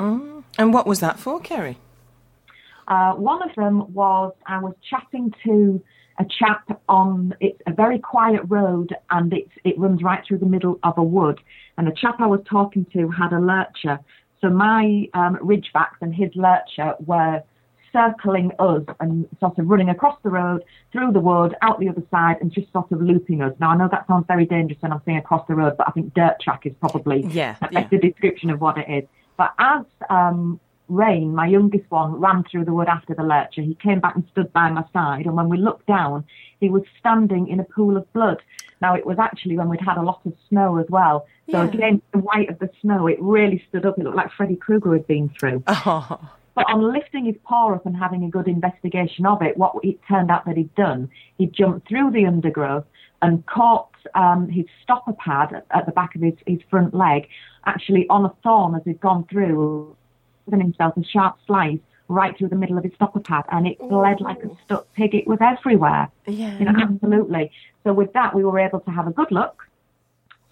Mm. 0.00 0.42
And 0.58 0.72
what 0.72 0.86
was 0.86 1.00
that 1.00 1.18
for, 1.18 1.40
Kerry? 1.40 1.78
Uh, 2.88 3.12
one 3.12 3.42
of 3.42 3.54
them 3.54 3.92
was 3.92 4.32
I 4.46 4.58
was 4.58 4.74
chatting 4.88 5.32
to 5.44 5.80
a 6.18 6.24
chap 6.38 6.80
on 6.88 7.34
it's 7.40 7.60
a 7.66 7.72
very 7.72 7.98
quiet 7.98 8.42
road 8.48 8.94
and 9.10 9.32
it's 9.32 9.52
it 9.64 9.78
runs 9.78 10.02
right 10.02 10.22
through 10.26 10.38
the 10.38 10.46
middle 10.46 10.78
of 10.82 10.98
a 10.98 11.02
wood. 11.02 11.40
And 11.78 11.86
the 11.86 11.92
chap 11.92 12.16
I 12.18 12.26
was 12.26 12.40
talking 12.48 12.84
to 12.92 13.08
had 13.10 13.32
a 13.32 13.38
lurcher. 13.38 14.00
So 14.40 14.48
my 14.50 15.08
um, 15.14 15.36
ridgebacks 15.36 16.00
and 16.00 16.14
his 16.14 16.30
lurcher 16.34 16.94
were 17.06 17.42
circling 17.92 18.52
us 18.58 18.82
and 19.00 19.28
sort 19.40 19.58
of 19.58 19.66
running 19.68 19.88
across 19.88 20.16
the 20.22 20.30
road, 20.30 20.62
through 20.92 21.12
the 21.12 21.20
wood, 21.20 21.54
out 21.62 21.78
the 21.80 21.88
other 21.88 22.02
side, 22.10 22.36
and 22.40 22.52
just 22.52 22.72
sort 22.72 22.90
of 22.92 23.00
looping 23.02 23.42
us. 23.42 23.52
Now, 23.58 23.70
I 23.70 23.76
know 23.76 23.88
that 23.90 24.06
sounds 24.06 24.26
very 24.28 24.46
dangerous 24.46 24.80
when 24.80 24.92
I'm 24.92 25.02
saying 25.04 25.18
across 25.18 25.46
the 25.48 25.54
road, 25.54 25.76
but 25.76 25.88
I 25.88 25.90
think 25.90 26.14
dirt 26.14 26.36
track 26.40 26.66
is 26.66 26.72
probably 26.80 27.22
Yeah, 27.26 27.56
a 27.60 27.68
yeah. 27.70 27.82
better 27.82 27.98
description 27.98 28.50
of 28.50 28.60
what 28.60 28.78
it 28.78 28.88
is. 28.88 29.08
But 29.40 29.54
as 29.58 29.86
um, 30.10 30.60
Rain, 30.88 31.34
my 31.34 31.46
youngest 31.46 31.90
one, 31.90 32.20
ran 32.20 32.44
through 32.44 32.66
the 32.66 32.74
wood 32.74 32.88
after 32.88 33.14
the 33.14 33.22
lurcher, 33.22 33.62
he 33.62 33.74
came 33.74 33.98
back 33.98 34.14
and 34.14 34.28
stood 34.32 34.52
by 34.52 34.68
my 34.68 34.84
side, 34.92 35.24
and 35.24 35.34
when 35.34 35.48
we 35.48 35.56
looked 35.56 35.86
down, 35.86 36.26
he 36.60 36.68
was 36.68 36.82
standing 36.98 37.48
in 37.48 37.58
a 37.58 37.64
pool 37.64 37.96
of 37.96 38.12
blood. 38.12 38.42
Now, 38.82 38.94
it 38.94 39.06
was 39.06 39.18
actually 39.18 39.56
when 39.56 39.70
we'd 39.70 39.80
had 39.80 39.96
a 39.96 40.02
lot 40.02 40.20
of 40.26 40.34
snow 40.50 40.76
as 40.76 40.84
well. 40.90 41.26
So 41.50 41.62
Yeah. 41.62 41.68
against 41.70 42.12
the 42.12 42.18
white 42.18 42.50
of 42.50 42.58
the 42.58 42.68
snow, 42.82 43.06
it 43.06 43.16
really 43.18 43.64
stood 43.70 43.86
up. 43.86 43.98
It 43.98 44.04
looked 44.04 44.16
like 44.18 44.30
Freddy 44.30 44.56
Krueger 44.56 44.92
had 44.92 45.06
been 45.06 45.30
through. 45.30 45.62
Oh, 45.68 46.18
But 46.54 46.66
on 46.70 46.92
lifting 46.92 47.24
his 47.24 47.36
paw 47.44 47.72
up 47.72 47.86
and 47.86 47.96
having 47.96 48.24
a 48.24 48.28
good 48.28 48.46
investigation 48.46 49.24
of 49.24 49.40
it, 49.40 49.56
what 49.56 49.74
it 49.82 50.00
turned 50.06 50.30
out 50.30 50.44
that 50.44 50.58
he'd 50.58 50.74
done, 50.74 51.08
he'd 51.38 51.54
jumped 51.54 51.88
through 51.88 52.10
the 52.10 52.26
undergrowth 52.26 52.84
and 53.22 53.44
caught 53.46 53.90
um, 54.14 54.48
his 54.48 54.64
stopper 54.82 55.12
pad 55.12 55.52
at- 55.52 55.66
at 55.70 55.86
the 55.86 55.92
back 55.92 56.14
of 56.14 56.22
his, 56.22 56.34
his 56.46 56.60
front 56.70 56.94
leg, 56.94 57.28
actually 57.66 58.06
on 58.08 58.24
a 58.24 58.32
thorn 58.42 58.74
as 58.74 58.82
he'd 58.84 59.00
gone 59.00 59.24
through, 59.30 59.94
given 60.46 60.60
himself 60.60 60.96
a 60.96 61.04
sharp 61.04 61.36
slice 61.46 61.78
right 62.08 62.36
through 62.36 62.48
the 62.48 62.56
middle 62.56 62.76
of 62.76 62.82
his 62.84 62.92
stopper 62.94 63.20
pad, 63.20 63.44
and 63.52 63.66
it 63.66 63.78
bled 63.78 64.20
like 64.20 64.42
a 64.42 64.50
stuck 64.64 64.92
pig. 64.94 65.14
It 65.14 65.26
was 65.28 65.38
everywhere. 65.40 66.08
yeah. 66.26 66.58
You 66.58 66.64
know, 66.64 66.72
absolutely. 66.80 67.52
So 67.84 67.92
with 67.92 68.12
that, 68.14 68.34
we 68.34 68.42
were 68.44 68.58
able 68.58 68.80
to 68.80 68.90
have 68.90 69.06
a 69.06 69.12
good 69.12 69.30
look, 69.30 69.64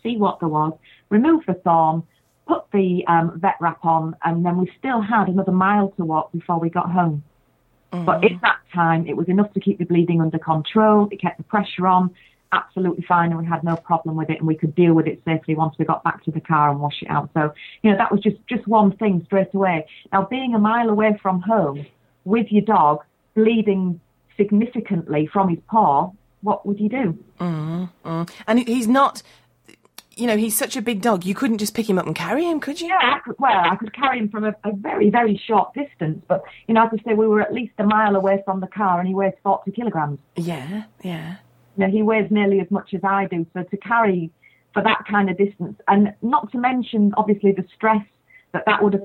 see 0.02 0.16
what 0.16 0.38
there 0.40 0.48
was, 0.48 0.72
remove 1.08 1.44
the 1.46 1.54
thorn, 1.54 2.04
put 2.46 2.64
the 2.72 3.04
um, 3.08 3.40
vet 3.40 3.56
wrap 3.60 3.84
on, 3.84 4.14
and 4.24 4.44
then 4.46 4.56
we 4.58 4.70
still 4.78 5.00
had 5.00 5.28
another 5.28 5.52
mile 5.52 5.88
to 5.96 6.04
walk 6.04 6.30
before 6.32 6.60
we 6.60 6.70
got 6.70 6.90
home. 6.92 7.24
But 7.90 8.22
in 8.22 8.38
that 8.42 8.58
time, 8.74 9.06
it 9.06 9.16
was 9.16 9.28
enough 9.28 9.52
to 9.54 9.60
keep 9.60 9.78
the 9.78 9.84
bleeding 9.86 10.20
under 10.20 10.38
control. 10.38 11.08
It 11.10 11.20
kept 11.20 11.38
the 11.38 11.44
pressure 11.44 11.86
on, 11.86 12.14
absolutely 12.52 13.04
fine, 13.06 13.30
and 13.30 13.38
we 13.38 13.46
had 13.46 13.62
no 13.62 13.76
problem 13.76 14.16
with 14.16 14.30
it, 14.30 14.38
and 14.38 14.46
we 14.46 14.54
could 14.54 14.74
deal 14.74 14.94
with 14.94 15.06
it 15.06 15.20
safely 15.24 15.54
once 15.54 15.74
we 15.78 15.84
got 15.84 16.02
back 16.04 16.24
to 16.24 16.30
the 16.30 16.40
car 16.40 16.70
and 16.70 16.80
wash 16.80 17.02
it 17.02 17.10
out. 17.10 17.30
So, 17.34 17.52
you 17.82 17.90
know, 17.90 17.96
that 17.96 18.10
was 18.10 18.20
just 18.20 18.36
just 18.48 18.66
one 18.66 18.96
thing 18.96 19.22
straight 19.26 19.52
away. 19.54 19.86
Now, 20.12 20.24
being 20.24 20.54
a 20.54 20.58
mile 20.58 20.88
away 20.88 21.18
from 21.20 21.40
home 21.40 21.86
with 22.24 22.46
your 22.50 22.64
dog 22.64 23.02
bleeding 23.34 24.00
significantly 24.36 25.28
from 25.32 25.48
his 25.48 25.58
paw, 25.68 26.10
what 26.42 26.64
would 26.66 26.78
you 26.80 26.88
do? 26.88 27.18
Mm-hmm. 27.40 28.22
And 28.46 28.68
he's 28.68 28.88
not, 28.88 29.22
you 30.16 30.26
know, 30.26 30.36
he's 30.36 30.56
such 30.56 30.76
a 30.76 30.82
big 30.82 31.00
dog. 31.00 31.24
You 31.24 31.34
couldn't 31.34 31.58
just 31.58 31.74
pick 31.74 31.88
him 31.88 31.98
up 31.98 32.06
and 32.06 32.14
carry 32.14 32.44
him, 32.44 32.60
could 32.60 32.80
you? 32.80 32.88
Yeah, 32.88 32.98
I 33.02 33.18
could, 33.24 33.36
well, 33.38 33.62
I 33.64 33.76
could 33.76 33.92
carry 33.94 34.18
him 34.18 34.28
from 34.28 34.44
a, 34.44 34.54
a 34.64 34.72
very, 34.72 35.10
very 35.10 35.40
short 35.46 35.74
distance, 35.74 36.22
but 36.28 36.42
you 36.66 36.74
know, 36.74 36.84
as 36.84 36.90
I 36.92 37.10
say, 37.10 37.14
we 37.14 37.26
were 37.26 37.40
at 37.40 37.52
least 37.52 37.74
a 37.78 37.84
mile 37.84 38.16
away 38.16 38.42
from 38.44 38.60
the 38.60 38.68
car, 38.68 38.98
and 38.98 39.08
he 39.08 39.14
weighs 39.14 39.34
forty 39.42 39.70
kilograms. 39.70 40.18
Yeah, 40.36 40.84
yeah. 41.02 41.36
You 41.78 41.86
know, 41.86 41.90
he 41.90 42.02
weighs 42.02 42.30
nearly 42.30 42.60
as 42.60 42.70
much 42.70 42.92
as 42.92 43.00
I 43.04 43.26
do, 43.26 43.46
so 43.54 43.62
to 43.62 43.76
carry 43.76 44.30
for 44.74 44.82
that 44.82 45.04
kind 45.08 45.30
of 45.30 45.38
distance, 45.38 45.80
and 45.86 46.12
not 46.22 46.50
to 46.52 46.58
mention 46.58 47.14
obviously 47.16 47.52
the 47.52 47.64
stress 47.74 48.04
that 48.52 48.64
that 48.66 48.82
would 48.82 48.94
have 48.94 49.02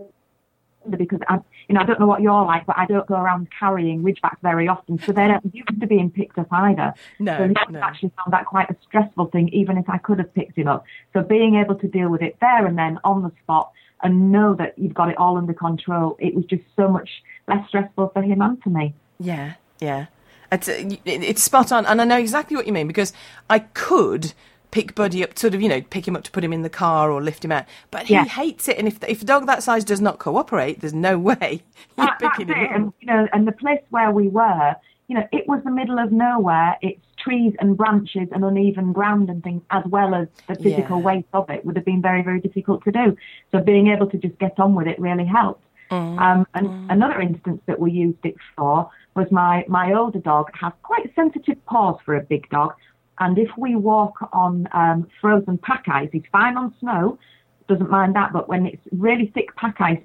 because 0.98 1.20
I, 1.30 1.36
you 1.70 1.76
know, 1.76 1.82
I 1.82 1.86
don't 1.86 2.00
know 2.00 2.08
what 2.08 2.22
you're 2.22 2.44
like, 2.44 2.66
but 2.66 2.78
I 2.78 2.86
don't 2.86 3.08
go 3.08 3.16
around 3.16 3.48
carrying 3.58 4.04
ridgebacks 4.04 4.42
very 4.42 4.68
often, 4.68 5.00
so 5.00 5.12
they 5.12 5.28
don't 5.28 5.54
used 5.54 5.80
to 5.80 5.88
being 5.88 6.10
picked 6.10 6.38
up 6.38 6.52
either. 6.52 6.94
No, 7.20 7.38
so 7.38 7.44
I 7.44 7.72
no. 7.72 7.80
actually 7.80 8.12
found 8.18 8.34
that 8.34 8.46
quite 8.46 8.70
a 8.70 8.76
stressful 8.84 9.28
thing, 9.28 9.50
even 9.50 9.78
if 9.78 9.90
I 9.90 9.98
could 9.98 10.20
have 10.20 10.34
picked 10.34 10.58
him 10.58 10.68
up. 10.68 10.84
So 11.14 11.22
being 11.22 11.56
able 11.56 11.76
to 11.76 11.88
deal 11.88 12.10
with 12.10 12.22
it 12.22 12.36
there 12.42 12.66
and 12.66 12.78
then 12.78 13.00
on 13.04 13.22
the 13.22 13.32
spot 13.44 13.72
and 14.02 14.32
know 14.32 14.56
that 14.56 14.78
you've 14.78 14.94
got 14.94 15.10
it 15.10 15.18
all 15.18 15.38
under 15.38 15.54
control, 15.54 16.18
it 16.20 16.36
was 16.36 16.46
just 16.46 16.64
so 16.76 16.90
much 16.90 17.10
less 17.48 17.66
stressful 17.68 18.10
for 18.10 18.22
him 18.22 18.42
and 18.42 18.62
for 18.62 18.70
me. 18.70 18.94
Yeah, 19.20 19.54
yeah. 19.80 20.08
It's, 20.54 20.70
uh, 20.70 20.84
it's 21.06 21.44
spot 21.44 21.72
on, 21.72 21.86
and 21.86 22.02
I 22.02 22.06
know 22.06 22.18
exactly 22.18 22.56
what 22.56 22.68
you 22.68 22.74
mean 22.74 22.88
because 22.88 23.12
I 23.50 23.60
could 23.60 24.34
pick 24.72 24.96
Buddy 24.96 25.24
up, 25.24 25.38
sort 25.38 25.54
of, 25.54 25.62
you 25.62 25.70
know, 25.70 25.82
pick 25.82 26.08
him 26.08 26.16
up 26.16 26.24
to 26.24 26.32
put 26.32 26.44
him 26.44 26.52
in 26.54 26.62
the 26.64 26.70
car 26.70 27.12
or 27.12 27.22
lift 27.22 27.46
him 27.46 27.52
out, 27.52 27.66
but 27.92 28.04
he 28.08 28.14
Yeah. 28.16 28.26
hates 28.26 28.68
it. 28.68 28.78
And 28.78 28.88
if 28.88 29.04
if 29.04 29.22
a 29.22 29.26
dog 29.26 29.46
that 29.48 29.62
size 29.64 29.84
does 29.84 30.02
not 30.02 30.18
cooperate, 30.20 30.80
there's 30.82 30.94
no 30.94 31.18
way 31.30 31.62
you're 31.98 32.08
That- 32.08 32.20
picking 32.20 32.50
it. 32.50 32.58
him 32.58 32.64
up. 32.66 32.72
And, 32.76 32.94
you 33.00 33.08
know, 33.08 33.28
and 33.34 33.48
the 33.48 33.52
place 33.52 33.82
where 33.92 34.12
we 34.12 34.28
were, 34.30 34.76
you 35.08 35.16
know, 35.16 35.28
it 35.32 35.48
was 35.48 35.62
the 35.64 35.72
middle 35.72 36.00
of 36.00 36.12
nowhere. 36.12 36.76
It's 36.82 37.00
trees 37.18 37.54
and 37.60 37.78
branches 37.78 38.28
and 38.32 38.44
uneven 38.44 38.94
ground 38.94 39.30
and 39.30 39.44
things, 39.44 39.62
as 39.70 39.86
well 39.86 40.14
as 40.16 40.28
the 40.48 40.56
physical 40.56 40.98
Yeah. 41.00 41.04
weight 41.06 41.26
of 41.34 41.50
it, 41.50 41.64
would 41.66 41.76
have 41.76 41.86
been 41.86 42.02
very, 42.02 42.22
very 42.24 42.42
difficult 42.42 42.84
to 42.86 42.92
do. 42.92 43.16
So 43.52 43.60
being 43.62 43.88
able 43.88 44.08
to 44.08 44.18
just 44.18 44.38
get 44.40 44.60
on 44.60 44.74
with 44.76 44.88
it 44.88 45.00
really 45.00 45.26
helped. 45.26 45.64
Um, 45.92 46.48
and 46.56 46.90
another 46.90 47.22
instance 47.22 47.62
that 47.68 47.80
we 47.80 47.92
used 47.92 48.26
it 48.26 48.36
for 48.58 48.90
was 49.16 49.28
my, 49.32 49.66
my 49.68 49.94
older 49.94 50.20
dog 50.20 50.50
has 50.60 50.74
quite 50.82 51.14
sensitive 51.16 51.64
paws 51.66 52.00
for 52.06 52.16
a 52.16 52.22
big 52.22 52.50
dog. 52.50 52.74
And 53.20 53.38
if 53.38 53.50
we 53.58 53.76
walk 53.76 54.30
on 54.34 54.68
um, 54.72 55.08
frozen 55.22 55.58
pack 55.60 55.86
ice, 55.88 56.10
he's 56.12 56.24
fine 56.32 56.58
on 56.58 56.74
snow, 56.80 57.20
doesn't 57.68 57.90
mind 57.90 58.16
that. 58.16 58.34
But 58.34 58.50
when 58.50 58.66
it's 58.66 58.82
really 58.92 59.28
thick 59.34 59.56
pack 59.56 59.80
ice 59.80 60.02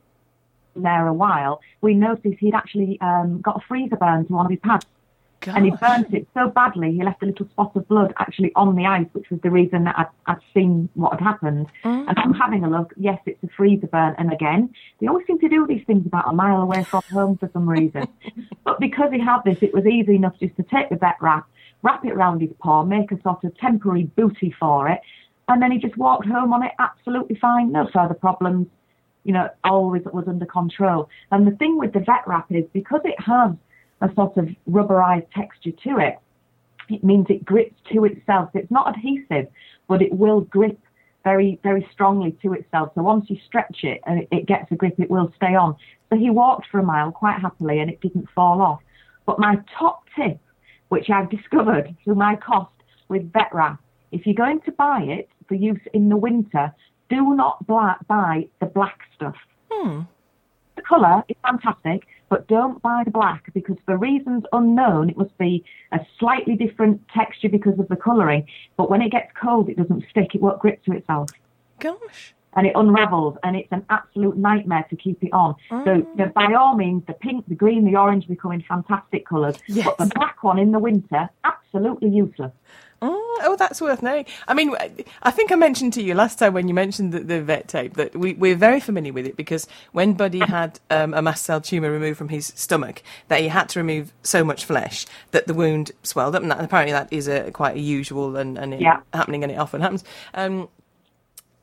there 0.77 1.07
a 1.07 1.13
while, 1.13 1.61
we 1.81 1.95
noticed 1.95 2.39
he'd 2.39 2.55
actually 2.55 3.01
um, 3.01 3.41
got 3.41 3.57
a 3.57 3.67
freezer 3.67 3.97
burn 3.97 4.27
to 4.27 4.33
one 4.33 4.47
of 4.47 4.51
his 4.51 4.61
pads. 4.61 4.87
And 5.47 5.65
he 5.65 5.71
burnt 5.71 6.13
it 6.13 6.27
so 6.35 6.49
badly, 6.49 6.93
he 6.93 7.03
left 7.03 7.23
a 7.23 7.27
little 7.27 7.47
spot 7.49 7.73
of 7.77 7.87
blood 7.89 8.13
actually 8.19 8.53
on 8.57 8.75
the 8.75 8.87
ice, 8.87 9.07
which 9.13 9.31
was 9.31 9.41
the 9.41 9.51
reason 9.51 9.85
that 9.85 9.97
I'd, 9.97 10.09
I'd 10.27 10.41
seen 10.53 10.89
what 10.95 11.13
had 11.13 11.21
happened. 11.21 11.69
Mm. 11.85 12.09
And 12.09 12.19
I'm 12.19 12.35
having 12.35 12.65
a 12.65 12.71
look. 12.71 12.93
Yes, 12.97 13.21
it's 13.25 13.43
a 13.45 13.49
freezer 13.57 13.87
burn. 13.87 14.15
And 14.19 14.33
again, 14.33 14.71
they 15.01 15.07
always 15.07 15.27
seem 15.27 15.39
to 15.39 15.49
do 15.49 15.67
these 15.67 15.85
things 15.87 16.07
about 16.07 16.29
a 16.29 16.33
mile 16.33 16.61
away 16.61 16.83
from 16.85 17.03
home 17.13 17.39
for 17.39 17.49
some 17.53 17.69
reason. 17.69 18.09
but 18.65 18.81
because 18.81 19.13
he 19.13 19.21
had 19.21 19.43
this, 19.45 19.59
it 19.63 19.73
was 19.73 19.87
easy 19.87 20.17
enough 20.17 20.35
just 20.41 20.57
to 20.57 20.65
take 20.65 20.89
the 20.89 20.97
vet 20.97 21.17
wrap, 21.21 21.47
wrap 21.83 22.05
it 22.05 22.13
around 22.13 22.41
his 22.41 22.51
paw, 22.59 22.85
make 22.85 23.13
a 23.13 23.21
sort 23.23 23.45
of 23.45 23.57
temporary 23.59 24.05
booty 24.05 24.55
for 24.59 24.89
it, 24.89 25.01
and 25.47 25.63
then 25.63 25.71
he 25.71 25.79
just 25.79 25.97
walked 25.97 26.27
home 26.27 26.53
on 26.53 26.63
it 26.65 26.73
absolutely 26.79 27.37
fine, 27.37 27.73
no 27.73 27.89
further 27.93 28.15
problems 28.15 28.67
you 29.25 29.35
know, 29.35 29.47
always 29.63 30.01
it 30.07 30.15
was 30.15 30.27
under 30.27 30.47
control. 30.47 31.11
And 31.31 31.47
the 31.47 31.51
thing 31.57 31.77
with 31.77 31.93
the 31.93 32.01
vet 32.01 32.27
wrap 32.27 32.47
is 32.51 32.65
because 32.73 33.03
it 33.05 33.21
has 33.21 33.53
a 34.01 34.13
sort 34.15 34.37
of 34.37 34.49
rubberized 34.71 35.27
texture 35.35 35.73
to 35.85 35.99
it, 35.99 36.19
it 36.89 37.05
means 37.05 37.27
it 37.29 37.45
grips 37.45 37.75
to 37.93 38.05
itself. 38.05 38.51
It's 38.55 38.71
not 38.71 38.97
adhesive, 38.97 39.49
but 39.89 40.03
it 40.03 40.13
will 40.13 40.43
grip 40.43 40.79
very, 41.25 41.59
very 41.63 41.87
strongly 41.93 42.37
to 42.43 42.55
itself. 42.55 42.93
So 42.95 43.03
once 43.03 43.27
you 43.29 43.37
stretch 43.47 43.79
it 43.83 44.01
and 44.07 44.27
it, 44.31 44.47
gets 44.47 44.71
a 44.73 44.77
grip, 44.77 44.95
it 44.99 45.11
will 45.11 45.33
stay 45.37 45.55
on. 45.55 45.77
So 46.11 46.17
he 46.17 46.31
walked 46.31 46.69
for 46.71 46.81
a 46.81 46.83
mile 46.83 47.13
quite 47.13 47.41
happily 47.41 47.81
and 47.81 47.91
it 47.91 48.01
didn't 48.01 48.29
fall 48.35 48.63
off. 48.63 48.81
But 49.27 49.39
my 49.39 49.57
top 49.79 50.05
tip, 50.17 50.39
which 50.89 51.11
I've 51.11 51.29
discovered 51.29 51.95
through 52.03 52.15
my 52.15 52.37
cost 52.37 52.73
with 53.09 53.31
vet 53.33 53.53
wrap, 53.53 53.81
if 54.11 54.25
you're 54.25 54.35
going 54.35 54.61
to 54.63 54.73
buy 54.73 55.03
it 55.03 55.29
for 55.47 55.55
use 55.55 55.81
in 55.93 56.09
the 56.09 56.17
winter, 56.17 56.73
do 57.11 57.35
not 57.35 57.67
buy 57.67 58.47
the 58.61 58.67
black 58.67 59.01
stuff. 59.15 59.37
Hmm. 59.71 60.01
The 60.77 60.83
colour 60.83 61.25
is 61.29 61.37
fantastic, 61.43 62.07
but 62.29 62.47
don't 62.47 62.81
buy 62.83 63.03
the 63.05 63.11
black 63.11 63.53
because 63.55 63.77
for 63.85 63.97
reasons 63.97 64.45
unknown, 64.53 65.11
it 65.11 65.17
must 65.17 65.37
be 65.39 65.65
a 65.93 66.01
slightly 66.19 66.57
different 66.57 67.01
texture 67.09 67.49
because 67.49 67.79
of 67.79 67.89
the 67.89 67.97
colouring. 67.97 68.47
But 68.77 68.91
when 68.91 69.03
it 69.03 69.11
gets 69.11 69.31
cold, 69.41 69.69
it 69.69 69.77
doesn't 69.77 70.05
stick. 70.11 70.35
It 70.35 70.41
won't 70.41 70.59
grip 70.59 70.85
to 70.85 70.93
itself. 70.93 71.31
Gosh. 71.79 72.35
And 72.55 72.67
it 72.67 72.73
unravels, 72.75 73.37
and 73.45 73.57
it's 73.57 73.71
an 73.71 73.85
absolute 73.91 74.37
nightmare 74.37 74.85
to 74.91 74.97
keep 74.97 75.23
it 75.23 75.33
on. 75.33 75.55
So, 75.69 75.77
mm. 75.77 76.07
you 76.19 76.25
know, 76.25 76.33
by 76.35 76.53
all 76.55 76.77
means, 76.77 77.05
the 77.07 77.13
pink, 77.13 77.47
the 77.47 77.55
green, 77.55 77.85
the 77.85 77.97
orange 77.97 78.27
becoming 78.27 78.65
fantastic 78.67 79.27
colours. 79.27 79.57
Yes. 79.69 79.87
But 79.87 79.99
the 79.99 80.15
black 80.15 80.43
one 80.43 80.59
in 80.59 80.73
the 80.73 80.79
winter, 80.79 81.29
absolutely 81.45 82.09
useless. 82.09 82.53
Oh, 83.01 83.41
oh, 83.45 83.57
that's 83.57 83.81
worth 83.81 84.03
knowing. 84.03 84.27
I 84.49 84.55
mean, 84.55 84.75
I 85.23 85.31
think 85.31 85.53
I 85.53 85.55
mentioned 85.55 85.93
to 85.95 86.03
you 86.03 86.15
last 86.15 86.39
time 86.39 86.53
when 86.53 86.67
you 86.67 86.75
mentioned 86.75 87.13
the, 87.13 87.21
the 87.21 87.41
vet 87.41 87.69
tape 87.69 87.95
that 87.95 88.17
we, 88.17 88.35
we're 88.35 88.57
very 88.57 88.81
familiar 88.81 89.13
with 89.13 89.25
it 89.27 89.37
because 89.37 89.69
when 89.93 90.15
Buddy 90.15 90.41
had 90.41 90.81
um, 90.91 91.15
a 91.15 91.23
mast 91.23 91.45
cell 91.45 91.61
tumour 91.61 91.93
removed 91.93 92.19
from 92.19 92.29
his 92.29 92.47
stomach, 92.57 93.03
that 93.29 93.41
he 93.41 93.49
had 93.49 93.69
to 93.71 93.79
remove 93.79 94.13
so 94.23 94.43
much 94.43 94.65
flesh 94.65 95.07
that 95.31 95.47
the 95.47 95.55
wound 95.55 95.93
swelled 96.03 96.35
up, 96.35 96.43
and 96.43 96.51
that, 96.51 96.61
apparently 96.63 96.93
that 96.93 97.13
is 97.13 97.29
a 97.29 97.53
quite 97.53 97.77
a 97.77 97.81
usual 97.81 98.37
and, 98.37 98.59
and 98.59 98.75
it, 98.75 98.81
Yeah. 98.81 99.01
happening, 99.13 99.45
and 99.45 99.53
it 99.53 99.57
often 99.59 99.81
happens. 99.81 100.03
Um, 100.35 100.69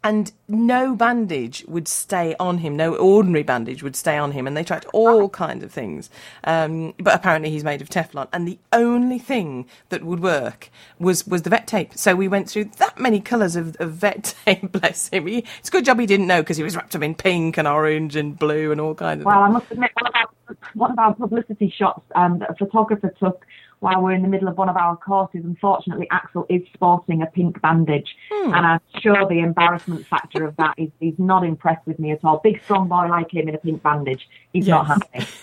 and 0.05 0.31
no 0.47 0.95
bandage 0.95 1.65
would 1.67 1.87
stay 1.87 2.35
on 2.39 2.59
him. 2.59 2.77
No 2.77 2.95
ordinary 2.95 3.41
bandage 3.41 3.81
would 3.81 3.95
stay 3.95 4.19
on 4.19 4.33
him. 4.33 4.45
And 4.45 4.55
they 4.55 4.63
tried 4.63 4.85
all 4.93 5.29
kinds 5.29 5.63
of 5.63 5.71
things. 5.71 6.11
Um, 6.43 6.93
but 6.99 7.15
apparently 7.15 7.49
he's 7.49 7.63
made 7.63 7.81
of 7.81 7.89
Teflon. 7.89 8.27
And 8.31 8.47
the 8.47 8.59
only 8.71 9.17
thing 9.17 9.65
that 9.89 10.03
would 10.03 10.19
work 10.19 10.69
was, 10.99 11.25
was 11.25 11.41
the 11.41 11.49
vet 11.49 11.65
tape. 11.65 11.95
So 11.95 12.15
we 12.15 12.27
went 12.27 12.47
through 12.47 12.65
that 12.77 12.99
many 12.99 13.19
colours 13.19 13.55
of, 13.55 13.75
of 13.79 13.93
vet 13.93 14.35
tape, 14.45 14.71
bless 14.71 15.09
him. 15.09 15.25
He, 15.25 15.39
it's 15.59 15.69
a 15.69 15.71
good 15.71 15.85
job 15.85 15.99
he 15.99 16.05
didn't 16.05 16.27
know 16.27 16.43
because 16.43 16.57
he 16.57 16.63
was 16.63 16.75
wrapped 16.75 16.95
up 16.95 17.01
in 17.01 17.15
pink 17.15 17.57
and 17.57 17.67
orange 17.67 18.15
and 18.15 18.37
blue 18.37 18.71
and 18.71 18.79
all 18.79 18.93
kinds 18.93 19.21
of 19.21 19.25
Well, 19.25 19.35
things. 19.35 19.43
I 19.43 19.49
must 19.49 19.71
admit, 19.71 19.91
one 19.99 20.07
of 20.07 20.13
our, 20.15 20.57
one 20.75 20.91
of 20.91 20.99
our 20.99 21.15
publicity 21.15 21.73
shots 21.75 22.03
um, 22.13 22.37
that 22.39 22.51
a 22.51 22.55
photographer 22.55 23.11
took 23.19 23.43
while 23.85 24.01
we're 24.01 24.13
in 24.13 24.23
the 24.23 24.27
middle 24.27 24.47
of 24.47 24.57
one 24.57 24.67
of 24.67 24.75
our 24.75 24.97
courses, 24.97 25.41
unfortunately, 25.43 26.07
Axel 26.09 26.47
is 26.49 26.63
sporting 26.73 27.21
a 27.21 27.27
pink 27.27 27.61
bandage. 27.61 28.15
Hmm. 28.31 28.51
And 28.55 28.65
I'm 28.65 28.79
sure 28.99 29.27
the 29.29 29.41
embarrassment 29.41 30.07
factor 30.07 30.43
of 30.43 30.55
that 30.57 30.73
is 30.79 30.89
he's 30.99 31.19
not 31.19 31.45
impressed 31.45 31.85
with 31.85 31.99
me 31.99 32.11
at 32.11 32.21
all. 32.23 32.41
Big, 32.43 32.59
strong 32.63 32.87
boy 32.87 33.05
like 33.07 33.31
him 33.31 33.47
in 33.47 33.53
a 33.53 33.59
pink 33.59 33.83
bandage. 33.83 34.27
He's 34.53 34.67
not 34.67 34.87
happy. 34.87 35.27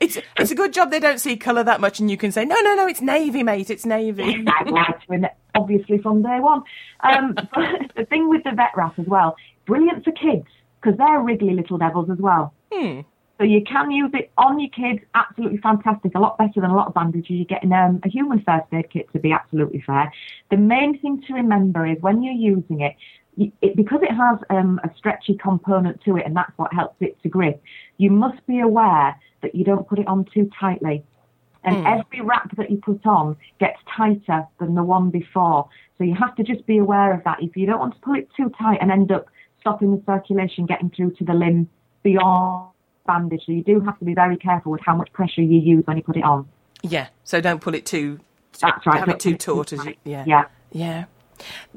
It's 0.00 0.18
it's 0.38 0.50
a 0.52 0.54
good 0.54 0.72
job 0.72 0.92
they 0.92 1.00
don't 1.00 1.18
see 1.18 1.36
colour 1.36 1.64
that 1.64 1.80
much, 1.80 1.98
and 1.98 2.08
you 2.08 2.16
can 2.16 2.30
say, 2.30 2.44
no, 2.44 2.54
no, 2.60 2.74
no, 2.76 2.86
it's 2.86 3.00
navy, 3.00 3.42
mate, 3.42 3.68
it's 3.68 3.84
navy. 3.84 4.46
Obviously 5.56 5.98
from 5.98 6.22
day 6.22 6.38
one. 6.38 6.62
Um, 7.00 7.34
but 7.34 7.46
the 7.96 8.04
thing 8.04 8.28
with 8.28 8.44
the 8.44 8.52
vet 8.52 8.70
wrap 8.76 8.96
as 8.98 9.06
well, 9.06 9.34
brilliant 9.66 10.04
for 10.04 10.12
kids 10.12 10.46
because 10.80 10.96
they're 10.98 11.20
wriggly 11.20 11.54
little 11.54 11.78
devils 11.78 12.10
as 12.10 12.18
well. 12.18 12.52
Hmm. 12.72 13.00
So 13.38 13.44
you 13.44 13.62
can 13.64 13.90
use 13.90 14.10
it 14.14 14.30
on 14.38 14.58
your 14.58 14.70
kids, 14.70 15.04
absolutely 15.14 15.58
fantastic. 15.58 16.14
A 16.14 16.18
lot 16.18 16.38
better 16.38 16.60
than 16.60 16.70
a 16.70 16.74
lot 16.74 16.86
of 16.86 16.94
bandages. 16.94 17.30
You're 17.30 17.44
getting 17.44 17.72
um, 17.72 18.00
a 18.02 18.08
human 18.08 18.42
first 18.42 18.66
aid 18.72 18.90
kit 18.90 19.12
to 19.12 19.18
be 19.18 19.32
absolutely 19.32 19.82
fair. 19.86 20.10
The 20.50 20.56
main 20.56 20.98
thing 21.00 21.22
to 21.26 21.34
remember 21.34 21.86
is 21.86 21.98
when 22.00 22.22
you're 22.22 22.32
using 22.32 22.80
it, 22.80 22.96
it 23.36 23.76
because 23.76 24.00
it 24.02 24.12
has 24.12 24.38
um, 24.48 24.80
a 24.84 24.90
stretchy 24.96 25.34
component 25.34 26.02
to 26.04 26.16
it, 26.16 26.24
and 26.24 26.34
that's 26.34 26.52
what 26.56 26.72
helps 26.72 26.96
it 27.00 27.22
to 27.22 27.28
grip. 27.28 27.62
You 27.98 28.10
must 28.10 28.44
be 28.46 28.60
aware 28.60 29.14
that 29.42 29.54
you 29.54 29.64
don't 29.64 29.86
put 29.86 29.98
it 29.98 30.08
on 30.08 30.24
too 30.32 30.50
tightly. 30.58 31.04
And 31.64 31.84
every 31.84 32.20
wrap 32.20 32.56
that 32.56 32.70
you 32.70 32.76
put 32.76 33.04
on 33.04 33.36
gets 33.58 33.78
tighter 33.94 34.46
than 34.60 34.76
the 34.76 34.84
one 34.84 35.10
before. 35.10 35.68
So 35.98 36.04
you 36.04 36.14
have 36.14 36.36
to 36.36 36.44
just 36.44 36.64
be 36.64 36.78
aware 36.78 37.12
of 37.12 37.24
that. 37.24 37.42
If 37.42 37.56
you 37.56 37.66
don't 37.66 37.80
want 37.80 37.94
to 37.94 38.00
pull 38.00 38.14
it 38.14 38.28
too 38.36 38.52
tight 38.56 38.78
and 38.80 38.92
end 38.92 39.10
up 39.10 39.26
stopping 39.60 39.90
the 39.90 40.00
circulation 40.06 40.64
getting 40.64 40.90
through 40.90 41.16
to 41.16 41.24
the 41.24 41.34
limb 41.34 41.68
beyond 42.04 42.70
bandage, 43.06 43.42
so 43.46 43.52
you 43.52 43.62
do 43.62 43.80
have 43.80 43.98
to 43.98 44.04
be 44.04 44.14
very 44.14 44.36
careful 44.36 44.72
with 44.72 44.80
how 44.84 44.94
much 44.96 45.12
pressure 45.12 45.42
you 45.42 45.58
use 45.58 45.86
when 45.86 45.96
you 45.96 46.02
put 46.02 46.16
it 46.16 46.24
on. 46.24 46.48
Yeah, 46.82 47.08
so 47.24 47.40
don't 47.40 47.60
pull 47.60 47.74
it 47.74 47.86
too. 47.86 48.20
That's 48.60 48.86
right. 48.86 48.98
Have 49.00 49.08
it 49.08 49.20
too 49.20 49.36
taut, 49.36 49.72
as 49.72 49.84
you, 49.84 49.94
yeah. 50.04 50.24
Yeah. 50.26 50.44
Yeah. 50.72 51.04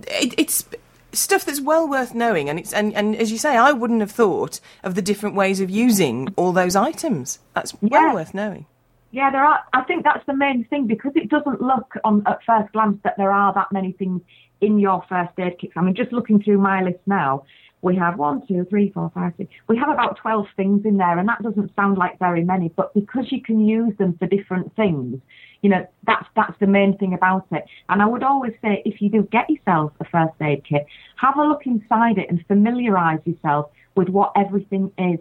It, 0.07 0.33
it's 0.37 0.65
stuff 1.11 1.45
that's 1.45 1.59
well 1.61 1.87
worth 1.87 2.13
knowing, 2.13 2.49
and 2.49 2.59
it's 2.59 2.73
and, 2.73 2.93
and 2.95 3.15
as 3.15 3.31
you 3.31 3.37
say, 3.37 3.57
I 3.57 3.71
wouldn't 3.71 4.01
have 4.01 4.11
thought 4.11 4.59
of 4.83 4.95
the 4.95 5.01
different 5.01 5.35
ways 5.35 5.59
of 5.59 5.69
using 5.69 6.33
all 6.35 6.51
those 6.51 6.75
items. 6.75 7.39
That's 7.53 7.73
well 7.81 7.89
Yeah. 7.91 8.13
worth 8.13 8.33
knowing. 8.33 8.65
Yeah, 9.11 9.31
there 9.31 9.43
are. 9.43 9.59
I 9.73 9.81
think 9.83 10.03
that's 10.03 10.25
the 10.27 10.35
main 10.35 10.65
thing 10.65 10.85
because 10.85 11.13
it 11.15 11.29
doesn't 11.29 11.61
look 11.61 11.95
on 12.03 12.21
at 12.27 12.39
first 12.45 12.71
glance 12.73 12.99
that 13.03 13.15
there 13.17 13.31
are 13.31 13.53
that 13.53 13.71
many 13.71 13.91
things 13.93 14.21
in 14.61 14.77
your 14.77 15.03
first 15.09 15.31
aid 15.39 15.57
kit. 15.59 15.71
I 15.75 15.81
mean, 15.81 15.95
just 15.95 16.11
looking 16.11 16.41
through 16.43 16.59
my 16.59 16.83
list 16.83 16.99
now, 17.07 17.43
we 17.81 17.95
have 17.95 18.17
one, 18.17 18.45
two, 18.47 18.65
three, 18.69 18.91
four, 18.91 19.11
five, 19.13 19.33
six. 19.37 19.49
We 19.67 19.77
have 19.77 19.89
about 19.89 20.17
twelve 20.17 20.47
things 20.57 20.85
in 20.85 20.97
there, 20.97 21.17
and 21.17 21.27
that 21.29 21.41
doesn't 21.41 21.73
sound 21.75 21.97
like 21.97 22.19
very 22.19 22.43
many, 22.43 22.69
but 22.69 22.93
because 22.93 23.31
you 23.31 23.41
can 23.41 23.65
use 23.65 23.95
them 23.97 24.17
for 24.17 24.27
different 24.27 24.75
things, 24.75 25.21
you 25.61 25.69
know, 25.69 25.87
that's 26.05 26.25
that's 26.35 26.57
the 26.59 26.67
main 26.67 26.97
thing 26.97 27.13
about 27.13 27.47
it. 27.51 27.65
And 27.87 28.01
I 28.01 28.05
would 28.05 28.23
always 28.23 28.53
say, 28.61 28.81
if 28.85 29.01
you 29.01 29.09
do 29.09 29.23
get 29.31 29.49
yourself 29.49 29.93
a 29.99 30.05
first 30.05 30.33
aid 30.41 30.63
kit, 30.67 30.85
have 31.15 31.37
a 31.37 31.43
look 31.43 31.65
inside 31.65 32.17
it 32.17 32.29
and 32.29 32.45
familiarise 32.47 33.19
yourself 33.25 33.71
with 33.95 34.09
what 34.09 34.33
everything 34.35 34.91
is 34.97 35.19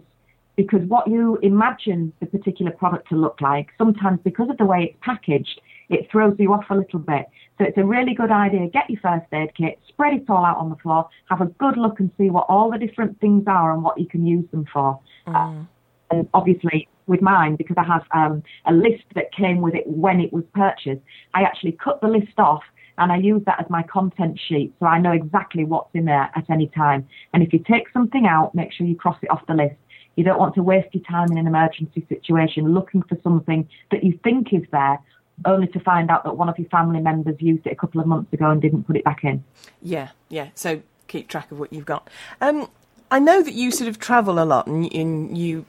because 0.59 0.81
what 0.89 1.07
you 1.07 1.37
imagine 1.41 2.11
the 2.19 2.25
particular 2.25 2.71
product 2.71 3.07
to 3.07 3.15
look 3.15 3.39
like, 3.39 3.67
sometimes 3.77 4.19
because 4.25 4.49
of 4.49 4.57
the 4.57 4.65
way 4.65 4.89
it's 4.89 4.97
packaged, 5.01 5.61
it 5.87 6.09
throws 6.11 6.35
you 6.37 6.51
off 6.51 6.65
a 6.69 6.75
little 6.75 6.99
bit. 6.99 7.27
So 7.59 7.65
it's 7.65 7.77
a 7.77 7.83
really 7.83 8.13
good 8.13 8.31
idea. 8.31 8.67
Get 8.69 8.89
your 8.89 9.01
first 9.01 9.25
aid 9.33 9.53
kit, 9.53 9.79
spread 9.89 10.13
it 10.13 10.29
all 10.29 10.45
out 10.45 10.57
on 10.57 10.69
the 10.69 10.77
floor, 10.77 11.09
have 11.29 11.41
a 11.41 11.45
good 11.45 11.77
look 11.77 11.99
and 11.99 12.09
see 12.17 12.29
what 12.29 12.45
all 12.47 12.71
the 12.71 12.77
different 12.77 13.19
things 13.19 13.43
are 13.47 13.73
and 13.73 13.83
what 13.83 13.99
you 13.99 14.07
can 14.07 14.25
use 14.25 14.49
them 14.51 14.65
for. 14.71 14.99
Uh, 15.27 15.63
and 16.11 16.29
obviously, 16.33 16.87
with 17.05 17.21
mine, 17.21 17.57
because 17.57 17.75
I 17.77 17.83
have 17.83 18.03
um, 18.13 18.43
a 18.65 18.71
list 18.71 19.03
that 19.15 19.33
came 19.33 19.59
with 19.59 19.75
it 19.75 19.85
when 19.85 20.21
it 20.21 20.31
was 20.31 20.45
purchased, 20.55 21.01
I 21.33 21.41
actually 21.41 21.73
cut 21.73 21.99
the 21.99 22.07
list 22.07 22.37
off 22.37 22.63
and 22.97 23.11
I 23.11 23.17
use 23.17 23.41
that 23.45 23.59
as 23.59 23.69
my 23.69 23.83
content 23.83 24.39
sheet 24.47 24.73
so 24.79 24.85
I 24.85 24.99
know 24.99 25.11
exactly 25.11 25.65
what's 25.65 25.89
in 25.93 26.05
there 26.05 26.29
at 26.35 26.49
any 26.49 26.67
time. 26.67 27.07
And 27.33 27.43
if 27.43 27.51
you 27.51 27.59
take 27.59 27.85
something 27.91 28.25
out, 28.25 28.55
make 28.55 28.71
sure 28.71 28.87
you 28.87 28.95
cross 28.95 29.17
it 29.21 29.29
off 29.31 29.45
the 29.47 29.53
list. 29.53 29.75
You 30.15 30.23
don't 30.23 30.39
want 30.39 30.55
to 30.55 30.63
waste 30.63 30.93
your 30.93 31.03
time 31.03 31.31
in 31.31 31.37
an 31.37 31.47
emergency 31.47 32.05
situation 32.09 32.73
looking 32.73 33.01
for 33.03 33.17
something 33.23 33.67
that 33.91 34.03
you 34.03 34.19
think 34.23 34.53
is 34.53 34.63
there, 34.71 34.99
only 35.45 35.67
to 35.67 35.79
find 35.79 36.09
out 36.09 36.23
that 36.23 36.35
one 36.37 36.49
of 36.49 36.57
your 36.57 36.69
family 36.69 36.99
members 36.99 37.35
used 37.39 37.65
it 37.65 37.71
a 37.71 37.75
couple 37.75 38.01
of 38.01 38.07
months 38.07 38.31
ago 38.33 38.49
and 38.49 38.61
didn't 38.61 38.83
put 38.83 38.95
it 38.97 39.03
back 39.03 39.23
in. 39.23 39.43
Yeah, 39.81 40.09
yeah. 40.29 40.49
So 40.55 40.81
keep 41.07 41.27
track 41.27 41.51
of 41.51 41.59
what 41.59 41.71
you've 41.73 41.85
got. 41.85 42.09
Um, 42.41 42.69
I 43.11 43.19
know 43.19 43.41
that 43.41 43.53
you 43.53 43.71
sort 43.71 43.87
of 43.89 43.99
travel 43.99 44.39
a 44.41 44.45
lot, 44.45 44.67
and, 44.67 44.91
and 44.93 45.37
you 45.37 45.65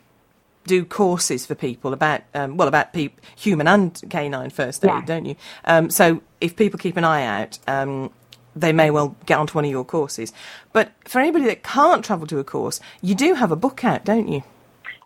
do 0.66 0.84
courses 0.84 1.46
for 1.46 1.54
people 1.54 1.92
about 1.92 2.20
um, 2.34 2.56
well 2.56 2.68
about 2.68 2.92
pe- 2.92 3.08
human 3.36 3.66
and 3.66 4.00
canine 4.10 4.50
first 4.50 4.84
aid, 4.84 4.88
Yeah. 4.88 5.02
don't 5.06 5.24
you? 5.24 5.36
Um, 5.64 5.88
so 5.90 6.22
if 6.40 6.54
people 6.56 6.78
keep 6.78 6.96
an 6.98 7.04
eye 7.04 7.24
out, 7.24 7.58
um, 7.66 8.10
they 8.54 8.72
may 8.72 8.90
well 8.90 9.16
get 9.26 9.38
onto 9.38 9.54
one 9.54 9.64
of 9.64 9.70
your 9.70 9.84
courses. 9.84 10.32
But 10.72 10.92
for 11.06 11.20
anybody 11.20 11.46
that 11.46 11.62
can't 11.62 12.04
travel 12.04 12.26
to 12.26 12.38
a 12.38 12.44
course, 12.44 12.80
you 13.00 13.14
do 13.14 13.34
have 13.34 13.50
a 13.50 13.56
book 13.56 13.84
out, 13.84 14.04
don't 14.04 14.28
you? 14.28 14.42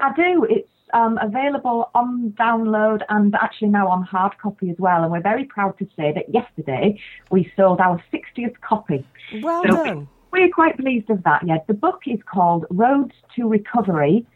I 0.00 0.12
do. 0.14 0.44
It's 0.50 0.68
um, 0.94 1.18
available 1.20 1.90
on 1.94 2.34
download 2.38 3.02
and 3.08 3.34
actually 3.34 3.68
now 3.68 3.88
on 3.88 4.02
hard 4.02 4.32
copy 4.38 4.70
as 4.70 4.76
well. 4.78 5.02
And 5.02 5.12
we're 5.12 5.20
very 5.20 5.44
proud 5.44 5.76
to 5.78 5.84
say 5.96 6.12
that 6.14 6.32
yesterday 6.32 6.98
we 7.30 7.52
sold 7.56 7.80
our 7.80 8.02
60th 8.12 8.58
copy. 8.60 9.06
Well 9.42 9.62
So 9.64 9.84
done. 9.84 10.08
We're 10.30 10.50
quite 10.50 10.76
pleased 10.78 11.10
of 11.10 11.22
that. 11.24 11.42
Yeah, 11.46 11.58
the 11.68 11.74
book 11.74 12.02
is 12.06 12.18
called 12.26 12.64
Roads 12.70 13.14
to 13.36 13.46
Recovery, 13.48 14.26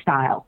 style. 0.00 0.46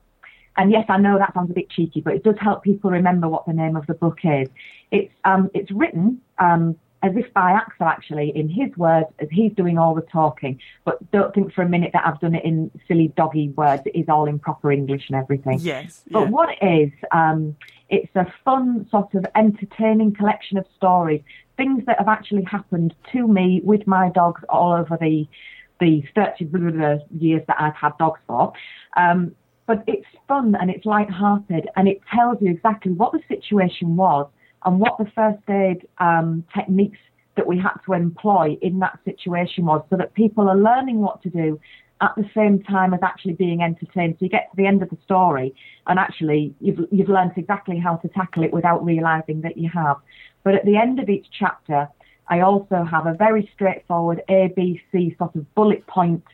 And 0.57 0.71
yes, 0.71 0.87
I 0.89 0.99
know 0.99 1.19
that 1.19 1.35
sounds 1.35 1.51
a 1.51 1.55
bit 1.55 1.69
cheeky, 1.69 2.01
but 2.01 2.15
it 2.15 2.23
does 2.23 2.37
help 2.41 2.63
people 2.63 2.91
remember 2.91 3.29
what 3.29 3.45
the 3.47 3.53
name 3.53 3.77
of 3.77 3.87
the 3.87 3.95
book 3.95 4.19
is. 4.23 4.49
It's 4.93 5.13
um, 5.25 5.51
it's 5.53 5.71
written 5.73 6.21
um, 6.39 6.77
as 7.05 7.15
if 7.17 7.33
by 7.35 7.53
Axel, 7.53 7.87
actually, 7.87 8.33
in 8.35 8.49
his 8.49 8.75
words, 8.79 9.09
as 9.19 9.29
he's 9.31 9.53
doing 9.53 9.77
all 9.77 9.95
the 9.95 10.01
talking. 10.01 10.59
But 10.87 11.11
don't 11.13 11.35
think 11.35 11.53
for 11.53 11.61
a 11.61 11.69
minute 11.69 11.91
that 11.93 12.07
I've 12.07 12.19
done 12.19 12.35
it 12.35 12.45
in 12.45 12.71
silly 12.89 13.13
doggy 13.15 13.51
words. 13.51 13.83
It 13.85 13.95
is 13.95 14.09
all 14.09 14.25
in 14.25 14.39
proper 14.39 14.73
English 14.73 15.05
and 15.11 15.17
everything. 15.17 15.59
Yes. 15.61 16.03
But 16.11 16.21
yeah. 16.21 16.31
what 16.31 16.49
it 16.59 16.67
is, 16.67 16.93
um, 17.13 17.57
it's 17.91 18.11
a 18.17 18.27
fun, 18.43 18.89
sort 18.91 19.13
of 19.15 19.27
entertaining 19.37 20.15
collection 20.15 20.57
of 20.57 20.65
stories, 20.77 21.21
things 21.59 21.85
that 21.85 21.99
have 21.99 22.09
actually 22.09 22.45
happened 22.45 22.95
to 23.13 23.29
me 23.29 23.61
with 23.63 23.87
my 23.87 24.09
dogs 24.09 24.43
all 24.49 24.73
over 24.73 24.97
the 24.99 25.29
the 25.81 26.05
30 26.15 26.45
blah, 26.45 26.61
blah, 26.61 26.71
blah 26.71 26.97
years 27.19 27.43
that 27.49 27.57
I've 27.61 27.75
had 27.75 27.99
dogs 27.99 28.21
for. 28.27 28.53
Um, 28.97 29.35
but 29.67 29.83
it's 29.89 30.07
fun 30.29 30.55
and 30.55 30.71
it's 30.71 30.87
light-hearted 30.87 31.69
and 31.75 31.89
it 31.89 32.01
tells 32.15 32.39
you 32.41 32.51
exactly 32.51 32.93
what 32.93 33.13
the 33.13 33.21
situation 33.29 33.97
was 33.97 34.29
and 34.65 34.81
what 34.81 34.99
the 34.99 35.11
first 35.15 35.43
aid 35.49 35.87
um, 35.99 36.45
techniques 36.55 36.99
that 37.37 37.47
we 37.47 37.59
had 37.59 37.75
to 37.85 37.93
employ 37.93 38.57
in 38.63 38.79
that 38.79 38.99
situation 39.05 39.67
was 39.67 39.85
so 39.91 39.97
that 39.97 40.15
people 40.15 40.49
are 40.49 40.57
learning 40.57 41.01
what 41.01 41.23
to 41.23 41.31
do 41.31 41.61
at 42.01 42.13
the 42.17 42.29
same 42.35 42.63
time 42.63 42.93
as 42.95 43.01
actually 43.03 43.33
being 43.33 43.63
entertained. 43.63 44.17
So 44.19 44.25
you 44.25 44.29
get 44.29 44.51
to 44.51 44.57
the 44.57 44.67
end 44.67 44.83
of 44.83 44.91
the 44.91 44.99
story 45.05 45.55
and 45.87 45.99
actually 45.99 46.55
you've, 46.61 46.81
you've 46.91 47.09
learned 47.09 47.33
exactly 47.37 47.79
how 47.79 47.97
to 47.97 48.09
tackle 48.09 48.45
it 48.45 48.53
without 48.53 48.85
realizing 48.85 49.41
that 49.43 49.57
you 49.57 49.71
have. 49.73 49.97
But 50.43 50.55
at 50.55 50.65
the 50.65 50.77
end 50.77 51.01
of 51.01 51.09
each 51.09 51.27
chapter, 51.37 51.89
I 52.29 52.41
also 52.41 52.85
have 52.85 53.07
a 53.07 53.15
very 53.15 53.51
straightforward 53.55 54.23
ABC 54.29 55.17
sort 55.19 55.35
of 55.35 55.55
bullet 55.55 55.87
point 55.87 56.25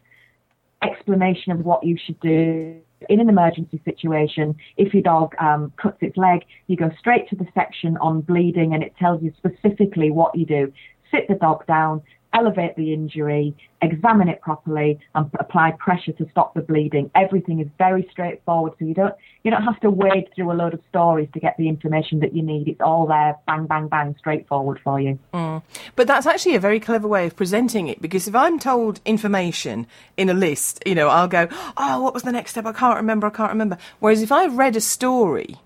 explanation 0.83 1.53
of 1.53 1.65
what 1.65 1.85
you 1.85 1.97
should 2.05 2.19
do 2.21 2.81
in 3.09 3.21
an 3.21 3.29
emergency 3.29 3.81
situation. 3.85 4.57
If 4.77 4.93
your 4.95 5.03
dog 5.03 5.35
um, 5.39 5.73
cuts 5.77 5.99
its 6.01 6.17
leg, 6.17 6.45
you 6.67 6.77
go 6.77 6.91
straight 6.99 7.29
to 7.31 7.37
the 7.37 7.47
section 7.55 7.97
on 7.99 8.21
bleeding 8.21 8.75
and 8.75 8.83
it 8.83 8.95
tells 8.99 9.23
you 9.23 9.33
specifically 9.37 10.11
what 10.11 10.37
you 10.37 10.47
do. 10.47 10.73
Sit 11.11 11.27
the 11.29 11.35
dog 11.35 11.67
down, 11.67 12.03
elevate 12.33 12.77
the 12.77 12.93
injury, 12.93 13.55
examine 13.83 14.29
it 14.29 14.41
properly, 14.41 14.99
and 15.15 15.31
apply 15.39 15.73
pressure 15.73 16.13
to 16.13 16.29
stop 16.31 16.55
the 16.55 16.61
bleeding. 16.61 17.11
Everything 17.15 17.61
is 17.61 17.69
very 17.79 18.07
straightforward, 18.11 18.73
so 18.79 18.85
you 18.85 18.95
don't 18.95 19.15
you 19.43 19.51
don't 19.51 19.63
have 19.63 19.81
to 19.81 19.91
wade 19.91 20.29
through 20.35 20.53
a 20.53 20.55
load 20.55 20.75
of 20.75 20.81
stories 20.89 21.29
to 21.33 21.41
get 21.41 21.57
the 21.57 21.69
information 21.69 22.21
that 22.21 22.35
you 22.35 22.43
need. 22.43 22.69
It's 22.69 22.81
all 22.81 23.07
there, 23.07 23.37
bang, 23.47 23.67
bang, 23.67 23.89
bang, 23.89 24.15
straightforward 24.19 24.81
for 24.85 25.01
you. 25.01 25.19
Mm. 25.33 25.63
But 25.97 26.07
that's 26.07 26.27
actually 26.27 26.55
a 26.55 26.61
very 26.61 26.81
clever 26.81 27.09
way 27.09 27.27
of 27.27 27.37
presenting 27.37 27.89
it 27.89 28.03
because 28.03 28.29
if 28.29 28.35
I'm 28.35 28.59
told 28.59 29.01
information 29.05 29.87
in 30.17 30.29
a 30.29 30.35
list, 30.35 30.83
you 30.87 30.95
know, 30.95 31.09
I'll 31.09 31.29
go, 31.29 31.49
oh, 31.77 32.01
what 32.03 32.15
was 32.15 32.23
the 32.23 32.33
next 32.33 32.53
step? 32.53 32.67
I 32.67 32.73
can't 32.73 32.97
remember, 32.97 33.27
I 33.27 33.31
can't 33.31 33.53
remember. 33.53 33.79
Whereas 33.99 34.23
if 34.23 34.31
I've 34.31 34.59
read 34.59 34.77
a 34.77 34.81
story, 34.81 35.57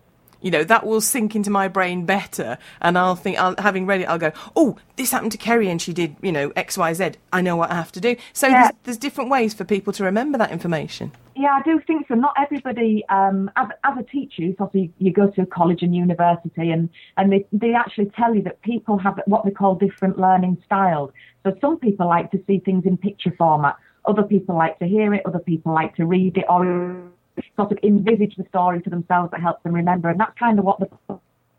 you 0.45 0.51
know, 0.51 0.62
that 0.62 0.84
will 0.86 1.01
sink 1.01 1.34
into 1.34 1.51
my 1.51 1.68
brain 1.68 2.05
better 2.05 2.59
and 2.82 2.99
I'll 2.99 3.16
think, 3.16 3.38
I'll, 3.38 3.57
having 3.59 3.86
read 3.86 4.03
it, 4.03 4.05
I'll 4.05 4.18
go, 4.18 4.30
oh, 4.55 4.76
this 4.97 5.11
happened 5.11 5.32
to 5.32 5.38
Kerry 5.38 5.70
and 5.70 5.80
she 5.80 5.95
did, 5.95 6.16
you 6.20 6.30
know, 6.30 6.53
X, 6.55 6.76
Y, 6.76 6.92
Z. 6.92 7.12
I 7.32 7.40
know 7.40 7.57
what 7.57 7.70
I 7.70 7.76
have 7.76 7.90
to 7.92 8.01
do. 8.01 8.14
So 8.34 8.49
Yeah. 8.49 8.61
there's, 8.61 8.72
there's 8.84 8.97
different 8.99 9.30
ways 9.30 9.55
for 9.55 9.64
people 9.64 9.95
to 9.95 10.05
remember 10.05 10.36
that 10.36 10.51
information. 10.53 11.12
Yeah, 11.34 11.55
I 11.55 11.62
do 11.62 11.80
think 11.86 12.09
so. 12.09 12.14
Not 12.14 12.34
everybody, 12.38 13.05
um, 13.09 13.51
as, 13.57 13.68
as 13.84 13.95
a 13.99 14.03
teacher, 14.03 14.42
you 14.42 14.55
of 14.61 14.70
you 14.74 15.12
go 15.12 15.30
to 15.30 15.47
college 15.47 15.82
and 15.82 15.97
university, 15.97 16.70
and 16.70 16.88
and 17.16 17.32
they 17.32 17.45
they 17.53 17.74
actually 17.74 18.12
tell 18.16 18.36
you 18.36 18.42
that 18.42 18.62
people 18.62 18.99
have 18.99 19.18
what 19.26 19.45
they 19.45 19.51
call 19.51 19.74
different 19.74 20.16
learning 20.16 20.62
styles. 20.64 21.11
So 21.42 21.57
some 21.61 21.80
people 21.80 22.07
like 22.07 22.30
to 22.30 22.38
see 22.47 22.61
things 22.61 22.84
in 22.86 22.97
picture 22.97 23.34
format, 23.36 23.76
other 24.05 24.22
people 24.22 24.55
like 24.57 24.78
to 24.78 24.86
hear 24.86 25.12
it, 25.12 25.22
other 25.26 25.40
people 25.40 25.74
like 25.74 25.97
to 25.97 26.07
read 26.07 26.36
it, 26.36 26.45
or 26.49 27.11
sort 27.57 27.72
of 27.72 27.78
envisage 27.82 28.37
the 28.37 28.45
story 28.49 28.80
for 28.80 28.91
themselves 28.91 29.30
that 29.30 29.41
helps 29.41 29.62
them 29.62 29.72
remember. 29.72 30.09
And 30.09 30.20
that's 30.20 30.37
kind 30.39 30.59
of 30.59 30.64
what 30.64 30.80
the 30.80 31.18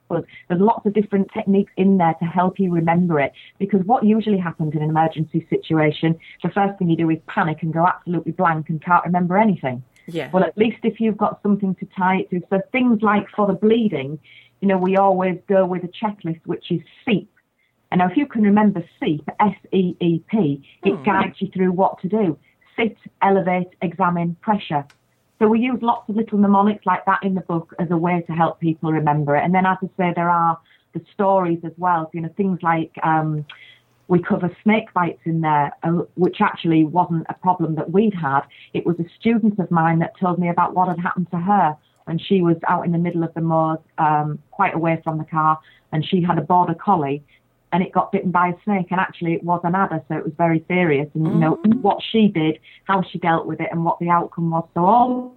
There's 0.09 0.61
lots 0.61 0.86
of 0.86 0.93
different 0.93 1.30
techniques 1.34 1.73
in 1.78 1.97
there 1.97 2.13
to 2.19 2.26
help 2.26 2.59
you 2.59 2.71
remember 2.71 3.19
it. 3.19 3.34
Because 3.59 3.82
what 3.86 4.03
usually 4.03 4.38
happens 4.38 4.73
in 4.76 4.82
an 4.82 4.89
emergency 4.89 5.45
situation, 5.49 6.17
the 6.43 6.49
first 6.49 6.78
thing 6.78 6.89
you 6.89 6.97
do 6.97 7.09
is 7.09 7.19
panic 7.28 7.63
and 7.63 7.73
go 7.73 7.86
absolutely 7.88 8.32
blank 8.32 8.69
and 8.69 8.82
can't 8.82 9.03
remember 9.05 9.38
anything. 9.38 9.84
Yeah. 10.07 10.30
Well, 10.32 10.43
at 10.43 10.57
least 10.57 10.78
if 10.84 10.99
you've 10.99 11.17
got 11.17 11.41
something 11.41 11.73
to 11.76 11.88
tie 11.97 12.17
it 12.17 12.30
to. 12.30 12.41
So 12.49 12.61
things 12.71 13.01
like 13.01 13.28
for 13.36 13.47
the 13.47 13.53
bleeding, 13.53 14.19
you 14.61 14.67
know, 14.67 14.78
we 14.78 14.95
always 14.97 15.39
go 15.47 15.65
with 15.65 15.84
a 15.84 15.88
checklist, 15.88 16.41
which 16.45 16.71
is 16.71 16.82
SEEP. 17.03 17.30
And 17.91 17.99
now 17.99 18.09
if 18.09 18.17
you 18.17 18.28
can 18.28 18.43
remember 18.43 18.84
SEEP, 18.99 19.28
S-E-E-P, 19.39 20.61
it 20.84 20.95
Hmm. 20.95 21.03
guides 21.03 21.41
you 21.41 21.47
through 21.47 21.71
what 21.71 21.99
to 22.01 22.07
do. 22.07 22.38
Sit, 22.76 22.97
elevate, 23.21 23.69
examine, 23.82 24.36
pressure. 24.41 24.86
So 25.45 25.49
we 25.49 25.59
use 25.59 25.77
lots 25.83 26.09
of 26.09 26.15
little 26.15 26.39
mnemonics 26.39 26.87
like 26.87 27.05
that 27.05 27.19
in 27.21 27.35
the 27.35 27.41
book 27.41 27.75
as 27.77 27.91
a 27.91 27.97
way 27.97 28.23
to 28.25 28.33
help 28.33 28.59
people 28.59 28.91
remember 28.91 29.35
it. 29.35 29.43
And 29.43 29.53
then, 29.53 29.63
as 29.63 29.77
I 29.79 29.85
say, 29.95 30.11
there 30.15 30.27
are 30.27 30.57
the 30.95 31.01
stories 31.13 31.59
as 31.63 31.71
well. 31.77 32.09
You 32.15 32.21
know, 32.21 32.31
things 32.35 32.57
like 32.63 32.91
um, 33.03 33.45
we 34.07 34.23
cover 34.23 34.49
snake 34.63 34.91
bites 34.95 35.21
in 35.23 35.41
there, 35.41 35.71
uh, 35.83 36.01
which 36.15 36.37
actually 36.41 36.83
wasn't 36.83 37.27
a 37.29 37.35
problem 37.35 37.75
that 37.75 37.91
we'd 37.91 38.15
had. 38.15 38.41
It 38.73 38.87
was 38.87 38.95
a 38.99 39.05
student 39.19 39.59
of 39.59 39.69
mine 39.69 39.99
that 39.99 40.19
told 40.19 40.39
me 40.39 40.49
about 40.49 40.73
what 40.73 40.87
had 40.87 40.97
happened 40.97 41.27
to 41.29 41.37
her 41.37 41.77
when 42.05 42.17
she 42.17 42.41
was 42.41 42.57
out 42.67 42.83
in 42.83 42.91
the 42.91 42.97
middle 42.97 43.23
of 43.23 43.31
the 43.35 43.41
moors, 43.41 43.77
um, 43.99 44.39
quite 44.49 44.73
away 44.73 44.99
from 45.03 45.19
the 45.19 45.25
car, 45.25 45.59
and 45.91 46.03
she 46.03 46.23
had 46.23 46.39
a 46.39 46.41
border 46.41 46.73
collie. 46.73 47.23
And 47.76 47.84
it 47.84 47.91
got 47.91 48.13
bitten 48.13 48.32
by 48.32 48.47
a 48.47 48.53
snake, 48.63 48.88
and 48.89 49.01
actually 49.01 49.34
it 49.34 49.43
was 49.43 49.59
an 49.65 49.76
adder, 49.76 50.01
so 50.07 50.15
it 50.15 50.23
was 50.23 50.34
very 50.38 50.63
serious. 50.65 51.09
And 51.13 51.28
you 51.28 51.34
know 51.34 51.59
what 51.82 51.97
she 52.01 52.30
did, 52.30 52.59
how 52.86 53.01
she 53.01 53.17
dealt 53.17 53.47
with 53.47 53.59
it, 53.59 53.67
and 53.69 53.84
what 53.84 53.99
the 53.99 54.07
outcome 54.09 54.49
was. 54.49 54.65
So 54.73 54.86
all 54.86 55.36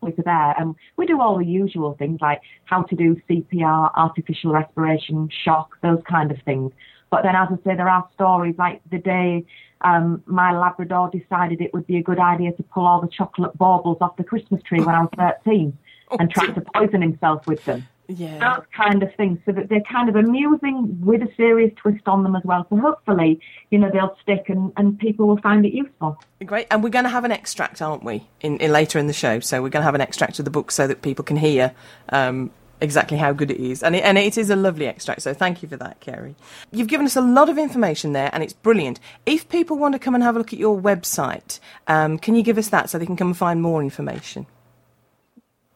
was 0.00 0.14
there, 0.24 0.54
and 0.56 0.76
we 0.96 1.06
do 1.06 1.20
all 1.20 1.36
the 1.38 1.44
usual 1.44 1.96
things 1.98 2.20
like 2.20 2.42
how 2.66 2.82
to 2.82 2.94
do 2.94 3.20
CPR, 3.28 3.90
artificial 3.96 4.52
respiration, 4.52 5.28
shock, 5.44 5.78
those 5.82 6.00
kind 6.08 6.30
of 6.30 6.38
things. 6.44 6.72
But 7.10 7.24
then, 7.24 7.34
as 7.34 7.48
I 7.50 7.56
say, 7.64 7.74
there 7.74 7.88
are 7.88 8.08
stories 8.14 8.54
like 8.56 8.80
the 8.88 8.98
day 8.98 9.44
um, 9.82 10.22
my 10.26 10.52
Labrador 10.52 11.10
decided 11.10 11.60
it 11.60 11.72
would 11.72 11.86
be 11.86 11.96
a 11.96 12.02
good 12.02 12.18
idea 12.18 12.52
to 12.52 12.62
pull 12.62 12.86
all 12.86 13.00
the 13.00 13.08
chocolate 13.08 13.56
baubles 13.56 13.98
off 14.00 14.16
the 14.16 14.24
Christmas 14.24 14.62
tree 14.62 14.80
when 14.80 14.94
I 14.94 15.00
was 15.00 15.10
13 15.44 15.76
and 16.18 16.30
tried 16.30 16.54
to 16.54 16.62
poison 16.74 17.02
himself 17.02 17.46
with 17.46 17.64
them. 17.64 17.86
Yeah. 18.16 18.38
That 18.38 18.72
kind 18.72 19.02
of 19.02 19.14
thing. 19.14 19.40
So 19.46 19.52
that 19.52 19.68
they're 19.68 19.82
kind 19.82 20.08
of 20.08 20.16
amusing 20.16 21.00
with 21.04 21.22
a 21.22 21.28
serious 21.36 21.72
twist 21.76 22.06
on 22.06 22.22
them 22.24 22.34
as 22.34 22.42
well. 22.44 22.66
So 22.68 22.76
hopefully, 22.76 23.40
you 23.70 23.78
know, 23.78 23.90
they'll 23.90 24.16
stick 24.20 24.48
and, 24.48 24.72
and 24.76 24.98
people 24.98 25.28
will 25.28 25.40
find 25.40 25.64
it 25.64 25.72
useful. 25.72 26.18
Great. 26.44 26.66
And 26.70 26.82
we're 26.82 26.90
going 26.90 27.04
to 27.04 27.10
have 27.10 27.24
an 27.24 27.32
extract, 27.32 27.80
aren't 27.80 28.04
we, 28.04 28.26
in, 28.40 28.58
in 28.58 28.72
later 28.72 28.98
in 28.98 29.06
the 29.06 29.12
show? 29.12 29.40
So 29.40 29.62
we're 29.62 29.68
going 29.68 29.82
to 29.82 29.84
have 29.84 29.94
an 29.94 30.00
extract 30.00 30.38
of 30.38 30.44
the 30.44 30.50
book 30.50 30.70
so 30.70 30.86
that 30.86 31.02
people 31.02 31.24
can 31.24 31.36
hear 31.36 31.72
um, 32.08 32.50
exactly 32.80 33.16
how 33.16 33.32
good 33.32 33.50
it 33.50 33.60
is. 33.60 33.82
And 33.82 33.94
it, 33.94 34.02
and 34.04 34.18
it 34.18 34.36
is 34.36 34.50
a 34.50 34.56
lovely 34.56 34.86
extract. 34.86 35.22
So 35.22 35.32
thank 35.32 35.62
you 35.62 35.68
for 35.68 35.76
that, 35.76 36.00
Kerry. 36.00 36.34
You've 36.72 36.88
given 36.88 37.06
us 37.06 37.16
a 37.16 37.20
lot 37.20 37.48
of 37.48 37.58
information 37.58 38.12
there, 38.12 38.30
and 38.32 38.42
it's 38.42 38.54
brilliant. 38.54 38.98
If 39.26 39.48
people 39.48 39.78
want 39.78 39.94
to 39.94 39.98
come 39.98 40.14
and 40.14 40.24
have 40.24 40.34
a 40.34 40.38
look 40.38 40.52
at 40.52 40.58
your 40.58 40.80
website, 40.80 41.60
um, 41.86 42.18
can 42.18 42.34
you 42.34 42.42
give 42.42 42.58
us 42.58 42.70
that 42.70 42.90
so 42.90 42.98
they 42.98 43.06
can 43.06 43.16
come 43.16 43.28
and 43.28 43.36
find 43.36 43.62
more 43.62 43.82
information? 43.82 44.46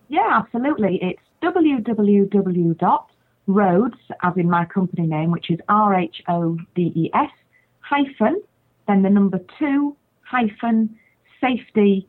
Yeah, 0.08 0.42
absolutely. 0.44 0.98
It's 1.02 1.20
www.rhodes, 1.42 2.78
as 4.22 4.36
in 4.36 4.50
my 4.50 4.64
company 4.64 5.06
name, 5.06 5.30
which 5.30 5.50
is 5.50 5.58
R 5.68 5.94
H 5.94 6.22
O 6.28 6.58
D 6.74 6.92
E 6.94 7.10
S, 7.14 7.30
hyphen, 7.80 8.42
then 8.86 9.02
the 9.02 9.10
number 9.10 9.40
two, 9.58 9.96
hyphen, 10.22 10.98
safety.co.uk. 11.40 12.02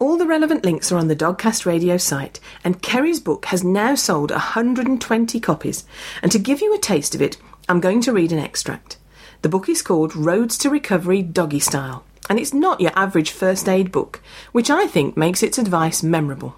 All 0.00 0.16
the 0.18 0.26
relevant 0.26 0.64
links 0.64 0.90
are 0.90 0.98
on 0.98 1.08
the 1.08 1.16
Dogcast 1.16 1.64
Radio 1.64 1.96
site, 1.96 2.40
and 2.64 2.82
Kerry's 2.82 3.20
book 3.20 3.46
has 3.46 3.62
now 3.62 3.94
sold 3.94 4.30
120 4.30 5.40
copies. 5.40 5.84
And 6.22 6.32
to 6.32 6.38
give 6.38 6.60
you 6.60 6.74
a 6.74 6.78
taste 6.78 7.14
of 7.14 7.22
it, 7.22 7.36
I'm 7.68 7.80
going 7.80 8.00
to 8.02 8.12
read 8.12 8.32
an 8.32 8.38
extract. 8.38 8.98
The 9.42 9.48
book 9.48 9.68
is 9.68 9.82
called 9.82 10.16
Roads 10.16 10.58
to 10.58 10.68
Recovery 10.68 11.22
Doggy 11.22 11.60
Style, 11.60 12.04
and 12.28 12.38
it's 12.38 12.54
not 12.54 12.80
your 12.80 12.92
average 12.96 13.30
first 13.30 13.68
aid 13.68 13.92
book, 13.92 14.20
which 14.52 14.70
I 14.70 14.86
think 14.86 15.16
makes 15.16 15.42
its 15.42 15.58
advice 15.58 16.02
memorable. 16.02 16.56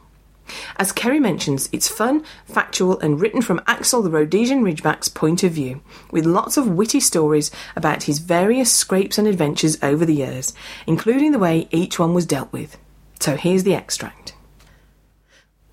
As 0.77 0.93
Kerry 0.93 1.19
mentions, 1.19 1.69
it's 1.73 1.89
fun, 1.89 2.25
factual, 2.45 3.01
and 3.01 3.21
written 3.21 3.43
from 3.43 3.61
Axel 3.67 4.03
the 4.03 4.11
Rhodesian 4.11 4.63
Ridgeback's 4.63 5.09
point 5.09 5.43
of 5.43 5.53
view, 5.53 5.81
with 6.11 6.25
lots 6.25 6.57
of 6.57 6.69
witty 6.69 7.01
stories 7.01 7.51
about 7.75 8.05
his 8.05 8.21
various 8.21 8.73
scrapes 8.73 9.19
and 9.19 9.27
adventures 9.27 9.77
over 9.83 10.05
the 10.05 10.15
years, 10.15 10.55
including 10.87 11.33
the 11.33 11.39
way 11.39 11.67
each 11.73 11.99
one 11.99 12.15
was 12.15 12.27
dealt 12.27 12.53
with. 12.53 12.79
So 13.19 13.37
here's 13.37 13.65
the 13.65 13.75
extract. 13.75 14.35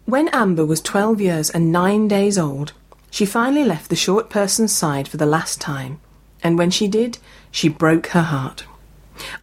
When 0.06 0.28
Amber 0.30 0.66
was 0.66 0.82
12 0.82 1.22
years 1.22 1.50
and 1.50 1.72
9 1.72 2.08
days 2.08 2.38
old, 2.38 2.74
she 3.12 3.26
finally 3.26 3.64
left 3.64 3.90
the 3.90 3.96
short 3.96 4.30
person's 4.30 4.74
side 4.74 5.08
for 5.08 5.18
the 5.18 5.28
last 5.28 5.62
time, 5.62 6.00
and 6.42 6.58
when 6.58 6.72
she 6.72 6.88
did, 6.88 7.20
she 7.52 7.70
broke 7.70 8.08
her 8.08 8.24
heart. 8.24 8.66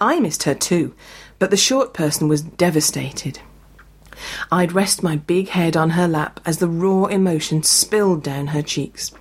I 0.01 0.21
missed 0.21 0.45
her 0.45 0.55
too, 0.55 0.95
but 1.39 1.51
the 1.51 1.57
short 1.57 1.95
person 1.95 2.29
was 2.29 2.43
devastated. 2.43 3.41
I'd 4.53 4.73
rest 4.73 5.03
my 5.03 5.17
big 5.17 5.49
head 5.49 5.77
on 5.77 5.91
her 5.91 6.07
lap 6.07 6.41
as 6.45 6.59
the 6.59 6.69
raw 6.69 7.07
emotion 7.07 7.63
spilled 7.63 8.23
down 8.23 8.49
her 8.49 8.63
cheeks. 8.63 9.13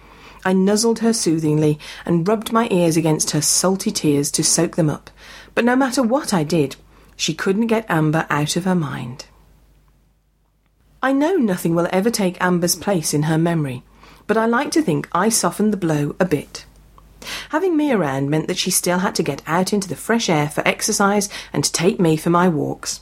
I 0.44 0.54
nuzzled 0.54 1.00
her 1.00 1.14
soothingly 1.14 1.80
and 2.06 2.28
rubbed 2.28 2.52
my 2.52 2.68
ears 2.72 2.98
against 2.98 3.32
her 3.32 3.42
salty 3.42 3.92
tears 3.92 4.32
to 4.32 4.44
soak 4.44 4.76
them 4.76 4.90
up, 4.90 5.10
but 5.56 5.66
no 5.66 5.76
matter 5.76 6.02
what 6.02 6.34
I 6.34 6.44
did, 6.44 6.76
she 7.16 7.34
couldn't 7.34 7.68
get 7.68 7.86
Amber 7.90 8.26
out 8.30 8.56
of 8.56 8.66
her 8.66 8.76
mind. 8.76 9.26
I 11.02 11.14
know 11.14 11.36
nothing 11.36 11.76
will 11.76 11.88
ever 11.92 12.10
take 12.10 12.42
Amber's 12.42 12.76
place 12.76 13.14
in 13.14 13.24
her 13.24 13.38
memory, 13.38 13.84
but 14.28 14.38
I 14.38 14.46
like 14.46 14.72
to 14.72 14.82
think 14.82 15.08
I 15.12 15.30
softened 15.30 15.74
the 15.74 15.78
blow 15.78 16.16
a 16.20 16.26
bit. 16.26 16.66
Having 17.50 17.76
me 17.78 17.92
around 17.92 18.30
meant 18.30 18.48
that 18.48 18.58
she 18.58 18.72
still 18.72 19.00
had 19.00 19.16
to 19.16 19.24
get 19.24 19.42
out 19.46 19.74
into 19.74 19.88
the 19.88 19.96
fresh 19.96 20.30
air 20.30 20.50
for 20.50 20.68
exercise 20.68 21.30
and 21.52 21.64
to 21.64 21.72
take 21.72 22.00
me 22.00 22.18
for 22.18 22.30
my 22.30 22.48
walks. 22.48 23.02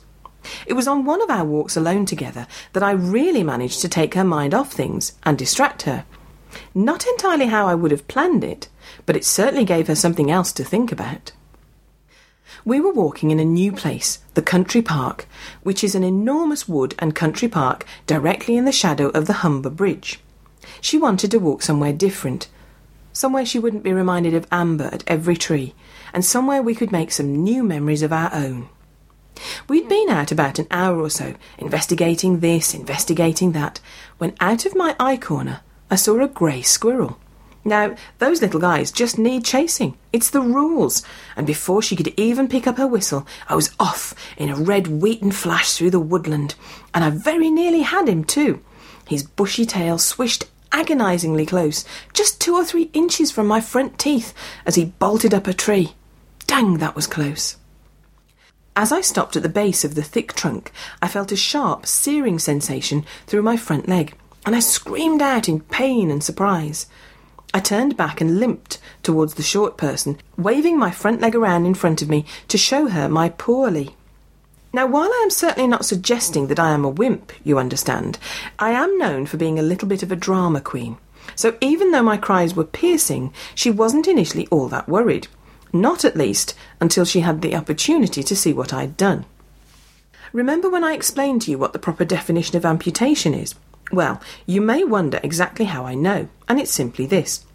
It 0.66 0.74
was 0.74 0.88
on 0.88 1.06
one 1.06 1.22
of 1.22 1.30
our 1.30 1.46
walks 1.46 1.76
alone 1.76 2.06
together 2.06 2.48
that 2.74 2.84
I 2.84 2.92
really 2.92 3.44
managed 3.44 3.82
to 3.82 3.90
take 3.90 4.14
her 4.14 4.24
mind 4.24 4.54
off 4.54 4.72
things 4.72 5.14
and 5.24 5.38
distract 5.38 5.84
her. 5.84 6.06
Not 6.74 7.06
entirely 7.06 7.48
how 7.48 7.68
I 7.68 7.76
would 7.76 7.92
have 7.92 8.08
planned 8.08 8.44
it, 8.44 8.70
but 9.06 9.16
it 9.16 9.26
certainly 9.26 9.66
gave 9.66 9.88
her 9.88 9.96
something 9.96 10.32
else 10.32 10.52
to 10.54 10.64
think 10.64 10.92
about. 10.92 11.34
We 12.64 12.80
were 12.80 12.92
walking 12.92 13.32
in 13.32 13.40
a 13.40 13.46
new 13.46 13.72
place, 13.72 14.20
the 14.34 14.42
country 14.42 14.82
park, 14.82 15.28
which 15.64 15.84
is 15.84 15.96
an 15.96 16.04
enormous 16.04 16.68
wood 16.68 16.96
and 17.00 17.16
country 17.16 17.48
park 17.48 17.86
directly 18.06 18.58
in 18.58 18.66
the 18.66 18.72
shadow 18.72 19.10
of 19.10 19.26
the 19.28 19.34
Humber 19.34 19.70
Bridge. 19.70 20.20
She 20.82 20.98
wanted 20.98 21.32
to 21.32 21.40
walk 21.40 21.62
somewhere 21.62 21.94
different, 21.94 22.48
somewhere 23.18 23.46
she 23.46 23.60
wouldn't 23.60 23.84
be 23.84 23.92
reminded 23.92 24.34
of 24.36 24.48
Amber 24.52 24.90
at 24.94 25.04
every 25.08 25.36
tree, 25.36 25.74
and 26.14 26.24
somewhere 26.24 26.62
we 26.62 26.76
could 26.76 26.92
make 26.92 27.12
some 27.12 27.44
new 27.44 27.64
memories 27.64 28.04
of 28.04 28.14
our 28.14 28.30
own. 28.34 28.70
We'd 29.68 29.90
been 29.90 30.10
out 30.10 30.32
about 30.32 30.60
an 30.60 30.68
hour 30.70 31.00
or 31.00 31.10
so, 31.10 31.36
investigating 31.58 32.40
this, 32.40 32.74
investigating 32.74 33.54
that, 33.54 33.80
when 34.18 34.36
out 34.40 34.66
of 34.66 34.76
my 34.76 34.96
eye 35.00 35.18
corner 35.18 35.62
I 35.90 35.96
saw 35.96 36.20
a 36.22 36.28
grey 36.28 36.62
squirrel. 36.62 37.20
Now, 37.66 37.96
those 38.20 38.42
little 38.42 38.62
guys 38.62 38.92
just 38.92 39.18
need 39.18 39.44
chasing. 39.44 39.98
It's 40.14 40.30
the 40.30 40.42
rules. 40.42 41.04
And 41.36 41.46
before 41.46 41.82
she 41.82 41.96
could 41.96 42.14
even 42.18 42.48
pick 42.48 42.66
up 42.66 42.78
her 42.78 42.88
whistle, 42.88 43.28
I 43.50 43.56
was 43.56 43.76
off 43.80 44.14
in 44.38 44.50
a 44.50 44.56
red 44.56 44.88
wheaten 44.88 45.32
flash 45.32 45.74
through 45.74 45.92
the 45.92 46.00
woodland. 46.00 46.56
And 46.94 47.04
I 47.04 47.10
very 47.10 47.50
nearly 47.50 47.82
had 47.82 48.08
him, 48.08 48.24
too. 48.24 48.64
His 49.06 49.24
bushy 49.24 49.66
tail 49.66 49.98
swished 49.98 50.46
agonisingly 50.72 51.46
close, 51.46 51.86
just 52.14 52.40
two 52.42 52.56
or 52.56 52.66
three 52.66 52.90
inches 52.94 53.32
from 53.32 53.48
my 53.48 53.62
front 53.62 53.98
teeth, 53.98 54.34
as 54.66 54.76
he 54.76 54.86
bolted 54.86 55.34
up 55.34 55.48
a 55.48 55.54
tree. 55.54 55.94
Dang, 56.46 56.78
that 56.78 56.96
was 56.96 57.08
close. 57.08 57.58
As 58.76 58.92
I 58.92 59.02
stopped 59.02 59.36
at 59.36 59.44
the 59.44 59.50
base 59.50 59.84
of 59.84 59.96
the 59.96 60.04
thick 60.04 60.34
trunk, 60.34 60.72
I 61.02 61.08
felt 61.08 61.32
a 61.32 61.36
sharp, 61.36 61.86
searing 61.86 62.38
sensation 62.38 63.06
through 63.26 63.42
my 63.42 63.58
front 63.58 63.88
leg, 63.88 64.16
and 64.46 64.56
I 64.56 64.60
screamed 64.60 65.22
out 65.22 65.50
in 65.50 65.62
pain 65.62 66.12
and 66.12 66.24
surprise. 66.24 66.86
I 67.54 67.60
turned 67.60 67.98
back 67.98 68.22
and 68.22 68.40
limped 68.40 68.78
towards 69.02 69.34
the 69.34 69.44
short 69.44 69.78
person, 69.78 70.20
waving 70.38 70.78
my 70.78 70.92
front 70.92 71.22
leg 71.22 71.36
around 71.36 71.66
in 71.66 71.74
front 71.74 72.02
of 72.02 72.10
me 72.10 72.26
to 72.50 72.58
show 72.58 72.88
her 72.90 73.10
my 73.10 73.30
poorly. 73.30 73.96
Now, 74.78 74.86
while 74.86 75.10
I 75.12 75.22
am 75.24 75.32
certainly 75.32 75.68
not 75.68 75.86
suggesting 75.86 76.46
that 76.50 76.60
I 76.60 76.70
am 76.70 76.86
a 76.86 76.90
wimp, 76.90 77.32
you 77.44 77.58
understand, 77.58 78.20
I 78.60 78.74
am 78.74 79.00
known 79.00 79.26
for 79.26 79.36
being 79.36 79.58
a 79.58 79.64
little 79.64 79.88
bit 79.88 80.04
of 80.04 80.12
a 80.12 80.16
drama 80.16 80.62
queen. 80.62 80.98
So 81.36 81.58
even 81.62 81.90
though 81.90 82.04
my 82.04 82.16
cries 82.16 82.54
were 82.56 82.64
piercing, 82.64 83.34
she 83.56 83.72
wasn't 83.72 84.08
initially 84.08 84.48
all 84.52 84.68
that 84.68 84.88
worried. 84.88 85.30
Not 85.74 86.06
at 86.06 86.16
least 86.16 86.54
until 86.80 87.06
she 87.06 87.22
had 87.22 87.42
the 87.42 87.56
opportunity 87.56 88.22
to 88.22 88.36
see 88.36 88.54
what 88.54 88.72
I'd 88.72 88.96
done. 88.98 89.26
Remember 90.32 90.70
when 90.70 90.84
I 90.84 90.94
explained 90.94 91.42
to 91.42 91.50
you 91.50 91.58
what 91.58 91.74
the 91.74 91.80
proper 91.80 92.06
definition 92.06 92.56
of 92.56 92.64
amputation 92.64 93.34
is? 93.34 93.56
Well, 93.92 94.22
you 94.46 94.62
may 94.62 94.84
wonder 94.84 95.20
exactly 95.24 95.66
how 95.66 95.88
I 95.88 95.96
know, 95.96 96.30
and 96.48 96.60
it's 96.60 96.72
simply 96.72 97.08
this. 97.08 97.47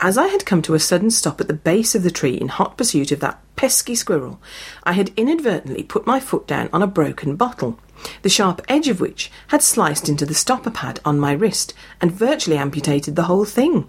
As 0.00 0.18
I 0.18 0.28
had 0.28 0.46
come 0.46 0.62
to 0.62 0.74
a 0.74 0.80
sudden 0.80 1.10
stop 1.10 1.40
at 1.40 1.48
the 1.48 1.54
base 1.54 1.94
of 1.94 2.02
the 2.02 2.10
tree 2.10 2.34
in 2.34 2.48
hot 2.48 2.76
pursuit 2.76 3.12
of 3.12 3.20
that 3.20 3.40
pesky 3.56 3.94
squirrel, 3.94 4.40
I 4.84 4.92
had 4.92 5.12
inadvertently 5.16 5.82
put 5.82 6.06
my 6.06 6.20
foot 6.20 6.46
down 6.46 6.68
on 6.72 6.82
a 6.82 6.86
broken 6.86 7.36
bottle, 7.36 7.78
the 8.22 8.28
sharp 8.28 8.60
edge 8.68 8.88
of 8.88 9.00
which 9.00 9.30
had 9.48 9.62
sliced 9.62 10.08
into 10.08 10.26
the 10.26 10.34
stopper 10.34 10.70
pad 10.70 11.00
on 11.04 11.18
my 11.18 11.32
wrist 11.32 11.74
and 12.00 12.12
virtually 12.12 12.58
amputated 12.58 13.16
the 13.16 13.24
whole 13.24 13.44
thing. 13.44 13.88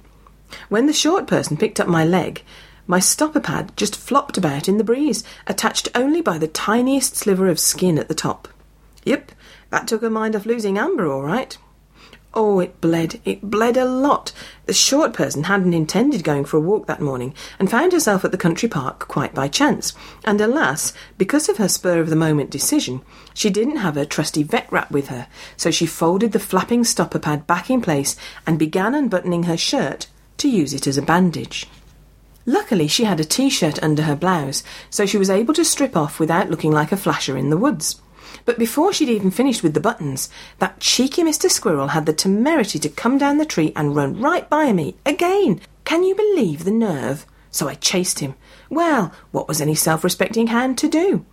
When 0.70 0.88
the 0.88 0.94
short 0.94 1.28
person 1.28 1.58
picked 1.58 1.80
up 1.80 1.88
my 1.88 2.06
leg, 2.06 2.44
my 2.88 3.00
stopper 3.00 3.42
pad 3.42 3.76
just 3.76 3.98
flopped 3.98 4.38
about 4.38 4.70
in 4.70 4.78
the 4.78 4.84
breeze, 4.84 5.24
attached 5.46 5.90
only 5.94 6.22
by 6.22 6.38
the 6.38 6.48
tiniest 6.48 7.18
sliver 7.18 7.50
of 7.50 7.60
skin 7.60 8.00
at 8.00 8.08
the 8.08 8.16
top. 8.16 8.48
Yep, 9.04 9.34
that 9.70 9.88
took 9.88 10.02
her 10.02 10.10
mind 10.10 10.36
off 10.36 10.46
losing 10.46 10.78
Amber, 10.78 11.12
all 11.12 11.24
right. 11.24 11.58
Oh, 12.40 12.60
it 12.60 12.80
bled. 12.82 13.20
It 13.26 13.42
bled 13.42 13.78
a 13.78 13.86
lot. 13.86 14.32
The 14.68 14.74
short 14.74 15.12
person 15.12 15.46
hadn't 15.46 15.74
intended 15.74 16.24
going 16.24 16.46
for 16.46 16.58
a 16.58 16.62
walk 16.62 16.86
that 16.86 17.02
morning 17.02 17.34
and 17.58 17.68
found 17.68 17.94
herself 17.94 18.24
at 18.24 18.30
the 18.30 18.38
country 18.38 18.70
park 18.70 19.08
quite 19.08 19.34
by 19.34 19.48
chance. 19.48 19.94
And 20.24 20.40
alas, 20.40 20.94
because 21.18 21.50
of 21.50 21.58
her 21.58 21.68
spur 21.68 22.00
of 22.00 22.12
the 22.12 22.16
moment 22.16 22.52
decision, 22.52 23.02
she 23.34 23.50
didn't 23.50 23.78
have 23.78 23.96
her 23.96 24.06
trusty 24.06 24.44
vet 24.44 24.72
wrap 24.72 24.92
with 24.92 25.08
her, 25.08 25.26
so 25.56 25.72
she 25.72 25.88
folded 25.88 26.32
the 26.32 26.38
flapping 26.38 26.84
stopper 26.84 27.18
pad 27.18 27.48
back 27.48 27.72
in 27.72 27.82
place 27.82 28.16
and 28.46 28.60
began 28.60 28.94
unbuttoning 28.94 29.46
her 29.46 29.58
shirt 29.58 30.06
to 30.38 30.48
use 30.48 30.76
it 30.76 30.86
as 30.86 30.96
a 30.96 31.02
bandage. 31.02 31.66
Luckily, 32.46 32.88
she 32.88 33.06
had 33.06 33.20
a 33.20 33.26
t 33.26 33.50
shirt 33.50 33.82
under 33.82 34.04
her 34.04 34.16
blouse, 34.16 34.62
so 34.92 35.08
she 35.08 35.18
was 35.18 35.32
able 35.32 35.56
to 35.56 35.66
strip 35.66 35.98
off 35.98 36.20
without 36.20 36.52
looking 36.52 36.72
like 36.72 36.92
a 36.92 36.98
flasher 36.98 37.36
in 37.36 37.50
the 37.50 37.58
woods. 37.58 38.00
But 38.46 38.60
before 38.60 38.94
she'd 38.94 39.10
even 39.10 39.32
finished 39.32 39.64
with 39.64 39.74
the 39.74 39.80
buttons, 39.80 40.30
that 40.60 40.80
cheeky 40.80 41.24
Mr. 41.24 41.50
Squirrel 41.50 41.90
had 41.90 42.06
the 42.06 42.14
temerity 42.14 42.80
to 42.80 42.90
come 42.90 43.18
down 43.18 43.38
the 43.38 43.46
tree 43.46 43.74
and 43.76 43.96
run 43.96 44.20
right 44.20 44.50
by 44.50 44.74
me 44.74 44.96
again. 45.06 45.62
Can 45.86 46.04
you 46.04 46.16
believe 46.16 46.64
the 46.64 46.72
nerve? 46.72 47.26
So 47.52 47.68
I 47.68 47.76
chased 47.76 48.20
him. 48.20 48.36
Well, 48.70 49.14
what 49.32 49.48
was 49.48 49.62
any 49.62 49.76
self 49.76 50.04
respecting 50.04 50.48
hand 50.48 50.78
to 50.80 50.88
do? 50.88 51.26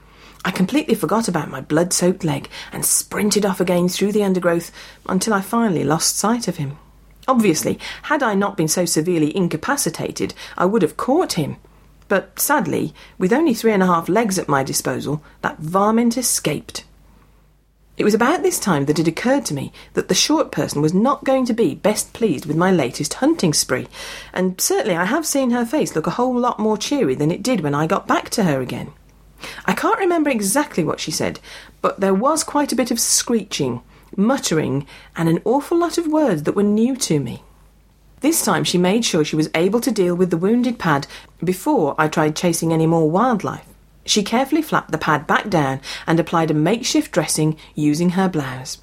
I 0.45 0.51
completely 0.51 0.95
forgot 0.95 1.26
about 1.26 1.51
my 1.51 1.61
blood 1.61 1.92
soaked 1.92 2.22
leg 2.22 2.49
and 2.72 2.84
sprinted 2.84 3.47
off 3.47 3.61
again 3.61 3.88
through 3.88 4.12
the 4.12 4.24
undergrowth 4.24 4.70
until 5.09 5.32
I 5.32 5.40
finally 5.40 5.84
lost 5.84 6.18
sight 6.18 6.49
of 6.49 6.57
him. 6.57 6.76
Obviously, 7.26 7.78
had 8.03 8.22
I 8.22 8.34
not 8.34 8.57
been 8.57 8.68
so 8.68 8.84
severely 8.84 9.34
incapacitated, 9.34 10.34
I 10.59 10.66
would 10.66 10.82
have 10.82 10.99
caught 10.99 11.34
him. 11.34 11.57
But 12.09 12.38
sadly, 12.38 12.94
with 13.18 13.32
only 13.32 13.55
three 13.55 13.72
and 13.72 13.82
a 13.82 13.86
half 13.86 14.09
legs 14.09 14.38
at 14.38 14.48
my 14.48 14.62
disposal, 14.62 15.22
that 15.42 15.59
varmint 15.59 16.16
escaped. 16.16 16.84
It 17.96 18.05
was 18.05 18.14
about 18.14 18.42
this 18.42 18.59
time 18.59 18.86
that 18.86 18.98
it 18.98 19.07
occurred 19.07 19.44
to 19.46 19.55
me 19.55 19.72
that 19.92 20.09
the 20.09 20.14
short 20.14 20.50
person 20.50 20.82
was 20.82 20.92
not 20.92 21.22
going 21.22 21.46
to 21.46 21.55
be 21.55 21.76
best 21.76 22.12
pleased 22.12 22.44
with 22.44 22.57
my 22.57 22.72
latest 22.72 23.14
hunting 23.14 23.52
spree, 23.52 23.86
and 24.32 24.61
certainly 24.61 24.96
I 24.96 25.05
have 25.05 25.24
seen 25.24 25.50
her 25.50 25.64
face 25.64 25.94
look 25.94 26.09
a 26.09 26.18
whole 26.18 26.36
lot 26.36 26.59
more 26.59 26.76
cheery 26.76 27.14
than 27.14 27.30
it 27.30 27.42
did 27.42 27.61
when 27.61 27.74
I 27.74 27.86
got 27.86 28.09
back 28.09 28.30
to 28.30 28.42
her 28.42 28.61
again. 28.61 28.92
I 29.64 29.74
can't 29.74 29.98
remember 29.98 30.30
exactly 30.30 30.82
what 30.82 30.98
she 30.98 31.12
said, 31.12 31.38
but 31.82 32.00
there 32.00 32.14
was 32.14 32.42
quite 32.42 32.72
a 32.72 32.76
bit 32.76 32.90
of 32.90 32.98
screeching, 32.98 33.80
muttering, 34.16 34.86
and 35.16 35.28
an 35.28 35.40
awful 35.44 35.78
lot 35.78 35.96
of 35.96 36.09
words 36.09 36.42
that 36.44 36.57
were 36.57 36.64
new 36.64 36.96
to 36.96 37.20
me. 37.20 37.44
This 38.24 38.42
time 38.42 38.64
she 38.64 38.78
made 38.78 39.04
sure 39.04 39.22
she 39.22 39.36
was 39.36 39.50
able 39.54 39.82
to 39.82 39.90
deal 39.90 40.14
with 40.14 40.30
the 40.30 40.38
wounded 40.38 40.78
pad 40.78 41.06
before 41.44 41.94
I 41.98 42.08
tried 42.08 42.34
chasing 42.34 42.72
any 42.72 42.86
more 42.86 43.10
wildlife. 43.10 43.66
She 44.06 44.22
carefully 44.22 44.62
flapped 44.62 44.92
the 44.92 44.96
pad 44.96 45.26
back 45.26 45.50
down 45.50 45.82
and 46.06 46.18
applied 46.18 46.50
a 46.50 46.54
makeshift 46.54 47.12
dressing 47.12 47.58
using 47.74 48.10
her 48.16 48.26
blouse. 48.30 48.78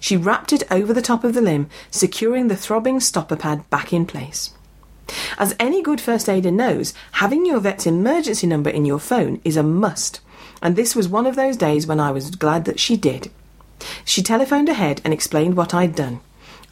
She 0.00 0.16
wrapped 0.16 0.52
it 0.52 0.64
over 0.72 0.92
the 0.92 1.00
top 1.02 1.22
of 1.22 1.34
the 1.34 1.40
limb, 1.40 1.68
securing 1.92 2.48
the 2.48 2.56
throbbing 2.56 2.98
stopper 2.98 3.36
pad 3.36 3.70
back 3.70 3.92
in 3.92 4.06
place. 4.06 4.54
As 5.38 5.54
any 5.60 5.82
good 5.82 6.00
first 6.00 6.28
aider 6.28 6.50
knows, 6.50 6.92
having 7.12 7.46
your 7.46 7.60
vet's 7.60 7.86
emergency 7.86 8.48
number 8.48 8.70
in 8.70 8.84
your 8.84 8.98
phone 8.98 9.40
is 9.44 9.56
a 9.56 9.62
must, 9.62 10.18
and 10.60 10.74
this 10.74 10.96
was 10.96 11.08
one 11.08 11.28
of 11.28 11.36
those 11.36 11.56
days 11.56 11.86
when 11.86 12.00
I 12.00 12.10
was 12.10 12.34
glad 12.34 12.64
that 12.64 12.80
she 12.80 12.96
did. 12.96 13.30
She 14.04 14.20
telephoned 14.20 14.68
ahead 14.68 15.00
and 15.04 15.14
explained 15.14 15.56
what 15.56 15.74
I'd 15.74 15.94
done. 15.94 16.22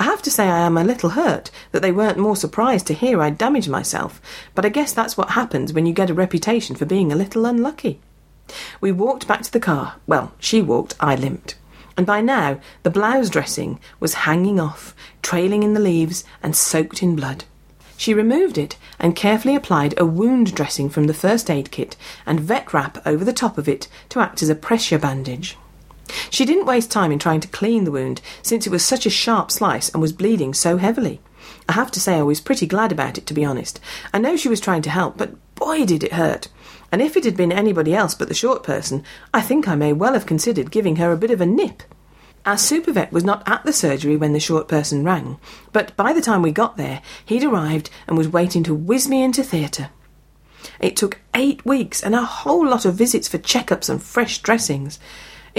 I 0.01 0.05
have 0.05 0.23
to 0.23 0.31
say 0.31 0.45
I 0.49 0.61
am 0.61 0.77
a 0.77 0.85
little 0.85 1.11
hurt 1.11 1.51
that 1.73 1.83
they 1.83 1.91
weren't 1.91 2.19
more 2.19 2.37
surprised 2.37 2.87
to 2.87 2.95
hear 2.95 3.21
I'd 3.21 3.37
damaged 3.37 3.69
myself, 3.69 4.21
but 4.55 4.65
I 4.65 4.69
guess 4.69 4.93
that's 4.93 5.17
what 5.17 5.31
happens 5.31 5.73
when 5.73 5.87
you 5.87 5.93
get 5.93 6.11
a 6.11 6.15
reputation 6.15 6.77
for 6.77 6.85
being 6.85 7.11
a 7.11 7.17
little 7.17 7.47
unlucky. 7.47 8.01
We 8.81 8.93
walked 8.93 9.27
back 9.27 9.43
to 9.43 9.53
the 9.53 9.61
car. 9.61 9.97
Well, 10.07 10.33
she 10.39 10.63
walked, 10.63 10.95
I 11.01 11.17
limped. 11.17 11.57
And 11.97 12.07
by 12.07 12.21
now, 12.21 12.61
the 12.85 12.91
blouse 12.91 13.29
dressing 13.29 13.81
was 13.99 14.15
hanging 14.15 14.61
off, 14.61 14.95
trailing 15.21 15.65
in 15.65 15.75
the 15.75 15.81
leaves 15.81 16.25
and 16.45 16.55
soaked 16.55 17.03
in 17.03 17.17
blood. 17.17 17.45
She 17.97 18.15
removed 18.15 18.57
it 18.57 18.77
and 19.01 19.17
carefully 19.17 19.57
applied 19.57 19.99
a 19.99 20.07
wound 20.07 20.55
dressing 20.55 20.89
from 20.89 21.09
the 21.09 21.15
first 21.15 21.51
aid 21.51 21.73
kit 21.73 21.97
and 22.25 22.39
vet 22.39 22.73
wrap 22.73 23.05
over 23.05 23.25
the 23.25 23.33
top 23.33 23.59
of 23.59 23.69
it 23.69 23.89
to 24.11 24.21
act 24.21 24.45
as 24.45 24.49
a 24.49 24.55
pressure 24.55 24.99
bandage. 24.99 25.57
She 26.31 26.45
didn't 26.45 26.67
waste 26.67 26.91
time 26.91 27.13
in 27.13 27.19
trying 27.19 27.41
to 27.41 27.49
clean 27.49 27.85
the 27.85 27.91
wound, 27.91 28.21
since 28.43 28.67
it 28.67 28.71
was 28.71 28.85
such 28.85 29.07
a 29.07 29.11
sharp 29.11 29.51
slice 29.51 29.89
and 29.89 30.01
was 30.01 30.13
bleeding 30.13 30.55
so 30.55 30.77
heavily. 30.77 31.21
I 31.69 31.73
have 31.73 31.91
to 31.93 32.01
say 32.01 32.15
I 32.15 32.23
was 32.23 32.41
pretty 32.41 32.67
glad 32.67 32.93
about 32.93 33.19
it, 33.19 33.27
to 33.27 33.35
be 33.35 33.45
honest. 33.45 33.81
I 34.13 34.19
know 34.19 34.37
she 34.37 34.49
was 34.49 34.61
trying 34.61 34.83
to 34.83 34.91
help, 34.91 35.17
but 35.17 35.37
boy 35.55 35.85
did 35.85 36.03
it 36.03 36.13
hurt. 36.13 36.49
And 36.91 37.03
if 37.03 37.17
it 37.17 37.25
had 37.25 37.37
been 37.37 37.53
anybody 37.53 37.95
else 37.95 38.15
but 38.15 38.29
the 38.29 38.35
short 38.35 38.63
person, 38.63 39.05
I 39.35 39.43
think 39.43 39.69
I 39.69 39.75
may 39.75 39.93
well 39.93 40.15
have 40.15 40.27
considered 40.27 40.71
giving 40.71 40.97
her 40.97 41.13
a 41.13 41.17
bit 41.17 41.31
of 41.31 41.41
a 41.41 41.47
nip. 41.47 41.83
Our 42.47 42.57
supervet 42.57 43.13
was 43.13 43.25
not 43.25 43.47
at 43.47 43.65
the 43.65 43.73
surgery 43.73 44.17
when 44.17 44.33
the 44.33 44.41
short 44.41 44.69
person 44.69 45.05
rang, 45.05 45.39
but 45.73 45.95
by 45.97 46.15
the 46.15 46.23
time 46.23 46.41
we 46.41 46.53
got 46.53 46.79
there, 46.79 47.03
he'd 47.27 47.45
arrived 47.45 47.91
and 48.07 48.17
was 48.17 48.29
waiting 48.29 48.63
to 48.63 48.75
whiz 48.75 49.09
me 49.09 49.23
into 49.23 49.43
theatre. 49.43 49.91
It 50.81 50.97
took 50.97 51.21
eight 51.35 51.65
weeks 51.67 52.03
and 52.03 52.15
a 52.15 52.23
whole 52.23 52.67
lot 52.67 52.85
of 52.85 52.95
visits 52.95 53.29
for 53.29 53.39
checkups 53.39 53.91
and 53.91 54.03
fresh 54.03 54.39
dressings. 54.39 54.99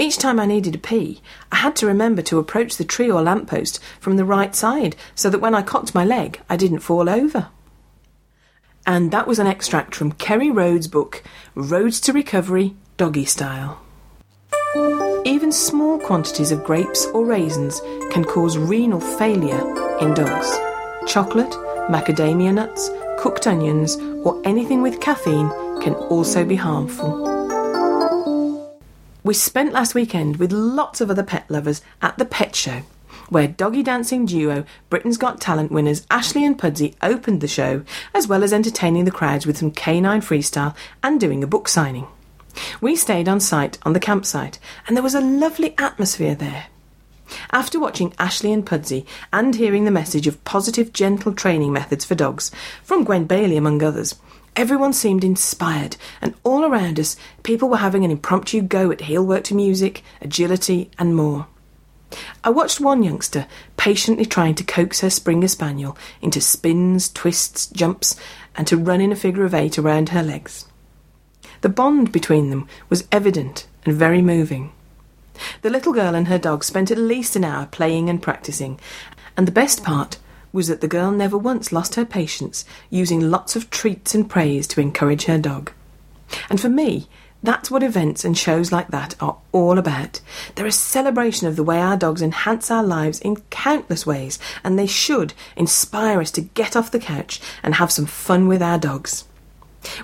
Each 0.00 0.16
time 0.16 0.40
I 0.40 0.46
needed 0.46 0.74
a 0.74 0.78
pee, 0.78 1.20
I 1.52 1.56
had 1.56 1.76
to 1.76 1.86
remember 1.86 2.22
to 2.22 2.38
approach 2.38 2.78
the 2.78 2.86
tree 2.86 3.10
or 3.10 3.20
lamppost 3.20 3.78
from 4.00 4.16
the 4.16 4.24
right 4.24 4.54
side 4.54 4.96
so 5.14 5.28
that 5.28 5.42
when 5.42 5.54
I 5.54 5.60
cocked 5.60 5.94
my 5.94 6.06
leg, 6.06 6.40
I 6.48 6.56
didn't 6.56 6.78
fall 6.78 7.10
over. 7.10 7.48
And 8.86 9.10
that 9.10 9.26
was 9.26 9.38
an 9.38 9.46
extract 9.46 9.94
from 9.94 10.12
Kerry 10.12 10.50
Rhodes' 10.50 10.88
book, 10.88 11.22
Roads 11.54 12.00
to 12.00 12.14
Recovery 12.14 12.74
Doggy 12.96 13.26
Style. 13.26 13.78
Even 15.26 15.52
small 15.52 15.98
quantities 15.98 16.50
of 16.50 16.64
grapes 16.64 17.04
or 17.08 17.26
raisins 17.26 17.82
can 18.10 18.24
cause 18.24 18.56
renal 18.56 19.00
failure 19.00 19.60
in 20.00 20.14
dogs. 20.14 20.50
Chocolate, 21.06 21.52
macadamia 21.90 22.54
nuts, 22.54 22.88
cooked 23.18 23.46
onions, 23.46 23.96
or 24.24 24.40
anything 24.46 24.80
with 24.80 25.02
caffeine 25.02 25.50
can 25.82 25.92
also 26.08 26.42
be 26.42 26.56
harmful. 26.56 27.39
We 29.22 29.34
spent 29.34 29.74
last 29.74 29.94
weekend 29.94 30.36
with 30.36 30.50
lots 30.50 31.02
of 31.02 31.10
other 31.10 31.22
pet 31.22 31.44
lovers 31.50 31.82
at 32.00 32.16
the 32.16 32.24
pet 32.24 32.56
show, 32.56 32.82
where 33.28 33.46
doggy 33.46 33.82
dancing 33.82 34.24
duo 34.24 34.64
Britain's 34.88 35.18
Got 35.18 35.42
Talent 35.42 35.70
winners 35.70 36.06
Ashley 36.10 36.42
and 36.42 36.58
Pudsey 36.58 36.94
opened 37.02 37.42
the 37.42 37.48
show, 37.48 37.84
as 38.14 38.26
well 38.26 38.42
as 38.42 38.52
entertaining 38.52 39.04
the 39.04 39.10
crowds 39.10 39.46
with 39.46 39.58
some 39.58 39.72
canine 39.72 40.22
freestyle 40.22 40.74
and 41.02 41.20
doing 41.20 41.44
a 41.44 41.46
book 41.46 41.68
signing. 41.68 42.06
We 42.80 42.96
stayed 42.96 43.28
on 43.28 43.40
site 43.40 43.78
on 43.82 43.92
the 43.92 44.00
campsite, 44.00 44.58
and 44.86 44.96
there 44.96 45.02
was 45.02 45.14
a 45.14 45.20
lovely 45.20 45.74
atmosphere 45.76 46.34
there. 46.34 46.68
After 47.52 47.78
watching 47.78 48.14
Ashley 48.18 48.54
and 48.54 48.64
Pudsey 48.64 49.04
and 49.34 49.54
hearing 49.54 49.84
the 49.84 49.90
message 49.90 50.26
of 50.26 50.42
positive, 50.44 50.94
gentle 50.94 51.34
training 51.34 51.74
methods 51.74 52.06
for 52.06 52.14
dogs, 52.14 52.50
from 52.82 53.04
Gwen 53.04 53.26
Bailey 53.26 53.58
among 53.58 53.82
others, 53.82 54.14
Everyone 54.56 54.92
seemed 54.92 55.24
inspired, 55.24 55.96
and 56.20 56.34
all 56.44 56.64
around 56.64 56.98
us, 56.98 57.16
people 57.42 57.68
were 57.68 57.76
having 57.78 58.04
an 58.04 58.10
impromptu 58.10 58.60
go 58.62 58.90
at 58.90 59.02
heel 59.02 59.24
work 59.24 59.44
to 59.44 59.54
music, 59.54 60.02
agility, 60.20 60.90
and 60.98 61.14
more. 61.14 61.46
I 62.42 62.50
watched 62.50 62.80
one 62.80 63.02
youngster 63.02 63.46
patiently 63.76 64.26
trying 64.26 64.56
to 64.56 64.64
coax 64.64 65.00
her 65.00 65.10
Springer 65.10 65.48
Spaniel 65.48 65.96
into 66.20 66.40
spins, 66.40 67.08
twists, 67.08 67.68
jumps, 67.68 68.16
and 68.56 68.66
to 68.66 68.76
run 68.76 69.00
in 69.00 69.12
a 69.12 69.16
figure 69.16 69.44
of 69.44 69.54
eight 69.54 69.78
around 69.78 70.08
her 70.08 70.22
legs. 70.22 70.66
The 71.60 71.68
bond 71.68 72.10
between 72.10 72.50
them 72.50 72.66
was 72.88 73.06
evident 73.12 73.68
and 73.84 73.94
very 73.94 74.22
moving. 74.22 74.72
The 75.62 75.70
little 75.70 75.92
girl 75.92 76.14
and 76.14 76.28
her 76.28 76.38
dog 76.38 76.64
spent 76.64 76.90
at 76.90 76.98
least 76.98 77.36
an 77.36 77.44
hour 77.44 77.66
playing 77.66 78.10
and 78.10 78.20
practicing, 78.20 78.80
and 79.36 79.46
the 79.46 79.52
best 79.52 79.84
part 79.84 80.18
was 80.52 80.68
that 80.68 80.80
the 80.80 80.88
girl 80.88 81.10
never 81.10 81.38
once 81.38 81.72
lost 81.72 81.94
her 81.94 82.04
patience, 82.04 82.64
using 82.88 83.30
lots 83.30 83.56
of 83.56 83.70
treats 83.70 84.14
and 84.14 84.28
praise 84.28 84.66
to 84.68 84.80
encourage 84.80 85.24
her 85.24 85.38
dog. 85.38 85.72
And 86.48 86.60
for 86.60 86.68
me, 86.68 87.08
that's 87.42 87.70
what 87.70 87.82
events 87.82 88.24
and 88.24 88.36
shows 88.36 88.70
like 88.70 88.88
that 88.88 89.14
are 89.20 89.38
all 89.52 89.78
about. 89.78 90.20
They're 90.54 90.66
a 90.66 90.72
celebration 90.72 91.46
of 91.46 91.56
the 91.56 91.64
way 91.64 91.78
our 91.80 91.96
dogs 91.96 92.20
enhance 92.20 92.70
our 92.70 92.82
lives 92.82 93.18
in 93.18 93.36
countless 93.48 94.04
ways, 94.04 94.38
and 94.62 94.78
they 94.78 94.86
should 94.86 95.32
inspire 95.56 96.20
us 96.20 96.30
to 96.32 96.42
get 96.42 96.76
off 96.76 96.90
the 96.90 96.98
couch 96.98 97.40
and 97.62 97.76
have 97.76 97.90
some 97.90 98.06
fun 98.06 98.46
with 98.46 98.60
our 98.62 98.78
dogs. 98.78 99.24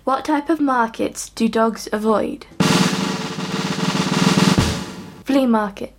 What 0.04 0.24
type 0.24 0.50
of 0.50 0.60
markets 0.60 1.28
do 1.28 1.48
dogs 1.48 1.88
avoid? 1.92 2.44
Flea 5.24 5.46
market. 5.46 5.94